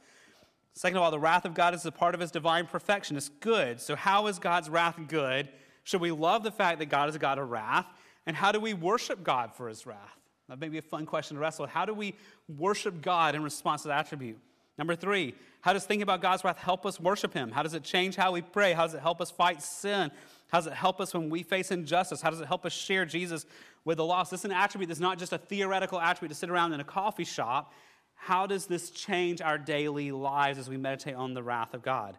Second 0.76 0.98
of 0.98 1.04
all, 1.04 1.12
the 1.12 1.20
wrath 1.20 1.46
of 1.46 1.54
God 1.54 1.74
is 1.74 1.86
a 1.86 1.92
part 1.92 2.16
of 2.16 2.22
his 2.22 2.32
divine 2.32 2.66
perfection. 2.66 3.18
It's 3.18 3.30
good. 3.30 3.82
So, 3.82 3.96
how 3.96 4.28
is 4.28 4.40
God's 4.40 4.70
wrath 4.70 4.98
good? 5.08 5.50
Should 5.84 6.02
we 6.02 6.12
love 6.12 6.44
the 6.44 6.52
fact 6.52 6.80
that 6.80 6.86
God 6.86 7.10
is 7.10 7.16
a 7.16 7.20
God 7.20 7.40
of 7.40 7.50
wrath? 7.50 7.88
And 8.26 8.36
how 8.36 8.52
do 8.52 8.60
we 8.60 8.74
worship 8.74 9.24
God 9.24 9.56
for 9.56 9.68
his 9.68 9.86
wrath? 9.86 10.18
That 10.48 10.60
may 10.60 10.70
be 10.70 10.78
a 10.78 10.84
fun 10.84 11.06
question 11.06 11.36
to 11.36 11.42
wrestle 11.42 11.64
with. 11.64 11.72
How 11.72 11.86
do 11.86 11.94
we 11.94 12.16
worship 12.48 13.02
God 13.02 13.36
in 13.36 13.44
response 13.44 13.84
to 13.84 13.90
that 13.90 14.06
attribute? 14.06 14.40
Number 14.78 14.96
three, 14.96 15.36
how 15.62 15.74
does 15.74 15.84
thinking 15.86 16.04
about 16.04 16.22
God's 16.22 16.44
wrath 16.44 16.58
help 16.58 16.86
us 16.86 17.00
worship 17.00 17.34
Him? 17.34 17.52
How 17.52 17.64
does 17.64 17.74
it 17.74 17.84
change 17.84 18.16
how 18.16 18.32
we 18.32 18.42
pray? 18.42 18.74
How 18.74 18.86
does 18.86 18.94
it 18.94 19.02
help 19.02 19.20
us 19.20 19.30
fight 19.30 19.62
sin? 19.62 20.10
How 20.48 20.60
does 20.60 20.68
it 20.68 20.74
help 20.74 21.02
us 21.02 21.14
when 21.14 21.30
we 21.30 21.44
face 21.44 21.70
injustice? 21.70 22.22
How 22.22 22.30
does 22.30 22.42
it 22.42 22.48
help 22.48 22.66
us 22.66 22.74
share 22.74 23.06
Jesus 23.06 23.46
with 23.84 23.98
the 23.98 24.06
lost? 24.06 24.32
This 24.32 24.42
is 24.42 24.46
an 24.46 24.52
attribute 24.52 24.88
that's 24.88 25.00
not 25.00 25.20
just 25.20 25.34
a 25.34 25.38
theoretical 25.38 26.00
attribute 26.00 26.30
to 26.30 26.36
sit 26.36 26.50
around 26.50 26.74
in 26.74 26.80
a 26.80 26.86
coffee 26.86 27.26
shop. 27.26 27.74
How 28.22 28.46
does 28.46 28.66
this 28.66 28.90
change 28.90 29.42
our 29.42 29.58
daily 29.58 30.12
lives 30.12 30.60
as 30.60 30.70
we 30.70 30.76
meditate 30.76 31.16
on 31.16 31.34
the 31.34 31.42
wrath 31.42 31.74
of 31.74 31.82
God? 31.82 32.18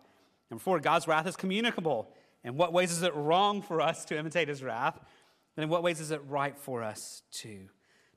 Number 0.51 0.63
four, 0.63 0.81
God's 0.81 1.07
wrath 1.07 1.27
is 1.27 1.37
communicable. 1.37 2.09
In 2.43 2.57
what 2.57 2.73
ways 2.73 2.91
is 2.91 3.03
it 3.03 3.15
wrong 3.15 3.61
for 3.61 3.83
us 3.83 4.07
to 4.07 4.19
imitate 4.19 4.49
His 4.49 4.63
wrath? 4.63 4.99
And 5.57 5.65
in 5.65 5.69
what 5.69 5.83
ways 5.83 6.01
is 6.01 6.11
it 6.11 6.23
right 6.27 6.57
for 6.59 6.83
us 6.83 7.23
to? 7.33 7.69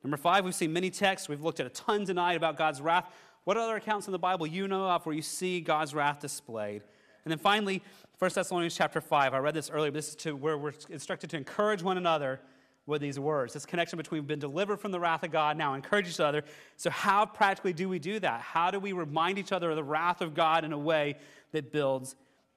Number 0.02 0.16
five, 0.16 0.46
we've 0.46 0.56
seen 0.56 0.72
many 0.72 0.90
texts. 0.90 1.28
We've 1.28 1.44
looked 1.44 1.60
at 1.60 1.66
a 1.66 1.70
ton 1.70 2.06
tonight 2.06 2.34
about 2.34 2.58
God's 2.58 2.82
wrath. 2.82 3.12
What 3.44 3.58
other 3.58 3.76
accounts 3.76 4.08
in 4.08 4.14
the 4.14 4.20
Bible 4.20 4.48
you 4.48 4.68
know 4.70 4.90
of 4.90 5.06
where 5.06 5.14
you 5.14 5.22
see 5.22 5.60
God's 5.60 5.94
wrath 5.94 6.22
displayed? 6.22 6.84
And 7.26 7.32
then 7.32 7.38
finally, 7.38 7.84
1 8.18 8.32
Thessalonians 8.34 8.76
chapter 8.76 9.02
5. 9.02 9.34
I 9.34 9.38
read 9.40 9.54
this 9.54 9.70
earlier, 9.70 9.92
but 9.92 9.98
this 9.98 10.10
is 10.10 10.16
to 10.16 10.38
where 10.38 10.58
we're 10.58 10.74
instructed 10.90 11.30
to 11.32 11.38
encourage 11.38 11.84
one 11.84 11.98
another 11.98 12.40
with 12.86 13.02
these 13.02 13.20
words. 13.20 13.54
This 13.54 13.66
connection 13.66 13.98
between 13.98 14.22
we've 14.22 14.28
been 14.28 14.40
delivered 14.40 14.80
from 14.80 14.92
the 14.92 15.00
wrath 15.00 15.24
of 15.24 15.32
God, 15.32 15.58
now 15.58 15.74
encourage 15.74 16.08
each 16.08 16.20
other. 16.20 16.44
So, 16.78 16.90
how 16.90 17.26
practically 17.26 17.74
do 17.74 17.88
we 17.88 18.00
do 18.00 18.20
that? 18.20 18.42
How 18.42 18.72
do 18.72 18.80
we 18.80 18.92
remind 18.92 19.38
each 19.38 19.52
other 19.52 19.70
of 19.70 19.76
the 19.76 19.84
wrath 19.84 20.22
of 20.22 20.34
God 20.34 20.66
in 20.66 20.74
a 20.74 20.78
way 20.78 21.18
that 21.52 21.72
builds 21.72 22.16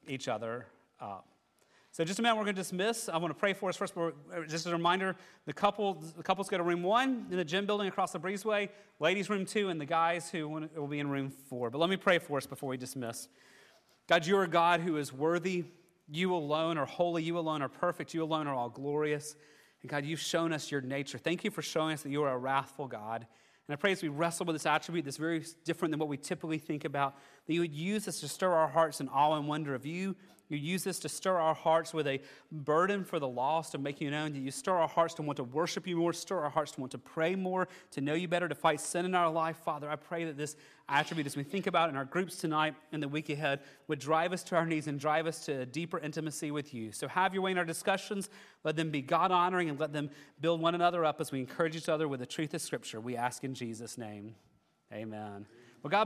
each 0.08 0.28
other 0.28 0.66
up? 1.00 1.26
So 1.96 2.04
just 2.04 2.18
a 2.18 2.22
minute, 2.22 2.36
we're 2.36 2.44
going 2.44 2.56
to 2.56 2.60
dismiss. 2.60 3.08
I 3.08 3.16
want 3.16 3.32
to 3.32 3.40
pray 3.40 3.54
for 3.54 3.70
us 3.70 3.76
first. 3.78 3.96
Uh, 3.96 4.10
just 4.42 4.66
as 4.66 4.66
a 4.66 4.72
reminder, 4.72 5.16
the 5.46 5.54
couple, 5.54 5.94
the 5.94 6.22
couples 6.22 6.46
go 6.46 6.58
to 6.58 6.62
room 6.62 6.82
one 6.82 7.26
in 7.30 7.38
the 7.38 7.44
gym 7.44 7.64
building 7.64 7.88
across 7.88 8.12
the 8.12 8.20
breezeway, 8.20 8.68
ladies 9.00 9.30
room 9.30 9.46
two, 9.46 9.70
and 9.70 9.80
the 9.80 9.86
guys 9.86 10.28
who 10.28 10.46
will 10.76 10.88
be 10.88 10.98
in 10.98 11.08
room 11.08 11.30
four. 11.30 11.70
But 11.70 11.78
let 11.78 11.88
me 11.88 11.96
pray 11.96 12.18
for 12.18 12.36
us 12.36 12.44
before 12.44 12.68
we 12.68 12.76
dismiss. 12.76 13.28
God, 14.10 14.26
you 14.26 14.36
are 14.36 14.46
God 14.46 14.80
who 14.80 14.98
is 14.98 15.10
worthy. 15.10 15.64
You 16.12 16.34
alone 16.34 16.76
are 16.76 16.84
holy. 16.84 17.22
You 17.22 17.38
alone 17.38 17.62
are 17.62 17.70
perfect. 17.70 18.12
You 18.12 18.22
alone 18.22 18.46
are 18.46 18.54
all 18.54 18.68
glorious. 18.68 19.34
And 19.86 19.90
God, 19.92 20.04
you've 20.04 20.18
shown 20.18 20.52
us 20.52 20.72
your 20.72 20.80
nature. 20.80 21.16
Thank 21.16 21.44
you 21.44 21.50
for 21.52 21.62
showing 21.62 21.92
us 21.92 22.02
that 22.02 22.10
you 22.10 22.24
are 22.24 22.32
a 22.32 22.36
wrathful 22.36 22.88
God. 22.88 23.24
And 23.68 23.72
I 23.72 23.76
pray 23.76 23.92
as 23.92 24.02
we 24.02 24.08
wrestle 24.08 24.44
with 24.44 24.56
this 24.56 24.66
attribute 24.66 25.04
that's 25.04 25.16
very 25.16 25.44
different 25.64 25.92
than 25.92 26.00
what 26.00 26.08
we 26.08 26.16
typically 26.16 26.58
think 26.58 26.84
about, 26.84 27.16
that 27.46 27.54
you 27.54 27.60
would 27.60 27.72
use 27.72 28.06
this 28.06 28.18
to 28.18 28.26
stir 28.26 28.52
our 28.52 28.66
hearts 28.66 29.00
in 29.00 29.08
awe 29.08 29.36
and 29.36 29.46
wonder 29.46 29.76
of 29.76 29.86
you 29.86 30.16
you 30.48 30.56
use 30.56 30.84
this 30.84 30.98
to 31.00 31.08
stir 31.08 31.38
our 31.38 31.54
hearts 31.54 31.92
with 31.92 32.06
a 32.06 32.20
burden 32.52 33.04
for 33.04 33.18
the 33.18 33.26
lost, 33.26 33.72
to 33.72 33.78
make 33.78 34.00
you 34.00 34.10
known. 34.10 34.34
You 34.34 34.50
stir 34.50 34.76
our 34.76 34.88
hearts 34.88 35.14
to 35.14 35.22
want 35.22 35.36
to 35.38 35.44
worship 35.44 35.86
you 35.86 35.96
more, 35.96 36.12
stir 36.12 36.38
our 36.40 36.50
hearts 36.50 36.72
to 36.72 36.80
want 36.80 36.92
to 36.92 36.98
pray 36.98 37.34
more, 37.34 37.66
to 37.92 38.00
know 38.00 38.14
you 38.14 38.28
better, 38.28 38.48
to 38.48 38.54
fight 38.54 38.80
sin 38.80 39.04
in 39.04 39.14
our 39.14 39.30
life. 39.30 39.56
Father, 39.64 39.90
I 39.90 39.96
pray 39.96 40.24
that 40.24 40.36
this 40.36 40.56
attribute, 40.88 41.26
as 41.26 41.36
we 41.36 41.42
think 41.42 41.66
about 41.66 41.90
in 41.90 41.96
our 41.96 42.04
groups 42.04 42.36
tonight 42.36 42.74
and 42.92 43.02
the 43.02 43.08
week 43.08 43.28
ahead, 43.28 43.60
would 43.88 43.98
drive 43.98 44.32
us 44.32 44.44
to 44.44 44.56
our 44.56 44.64
knees 44.64 44.86
and 44.86 45.00
drive 45.00 45.26
us 45.26 45.44
to 45.46 45.62
a 45.62 45.66
deeper 45.66 45.98
intimacy 45.98 46.52
with 46.52 46.72
you. 46.72 46.92
So 46.92 47.08
have 47.08 47.34
your 47.34 47.42
way 47.42 47.50
in 47.50 47.58
our 47.58 47.64
discussions. 47.64 48.30
Let 48.62 48.76
them 48.76 48.90
be 48.90 49.02
God 49.02 49.32
honoring 49.32 49.68
and 49.68 49.80
let 49.80 49.92
them 49.92 50.10
build 50.40 50.60
one 50.60 50.76
another 50.76 51.04
up 51.04 51.20
as 51.20 51.32
we 51.32 51.40
encourage 51.40 51.74
each 51.74 51.88
other 51.88 52.06
with 52.06 52.20
the 52.20 52.26
truth 52.26 52.54
of 52.54 52.62
Scripture. 52.62 53.00
We 53.00 53.16
ask 53.16 53.42
in 53.42 53.54
Jesus' 53.54 53.98
name. 53.98 54.36
Amen. 54.92 55.46
Well, 55.82 55.90
God 55.90 56.04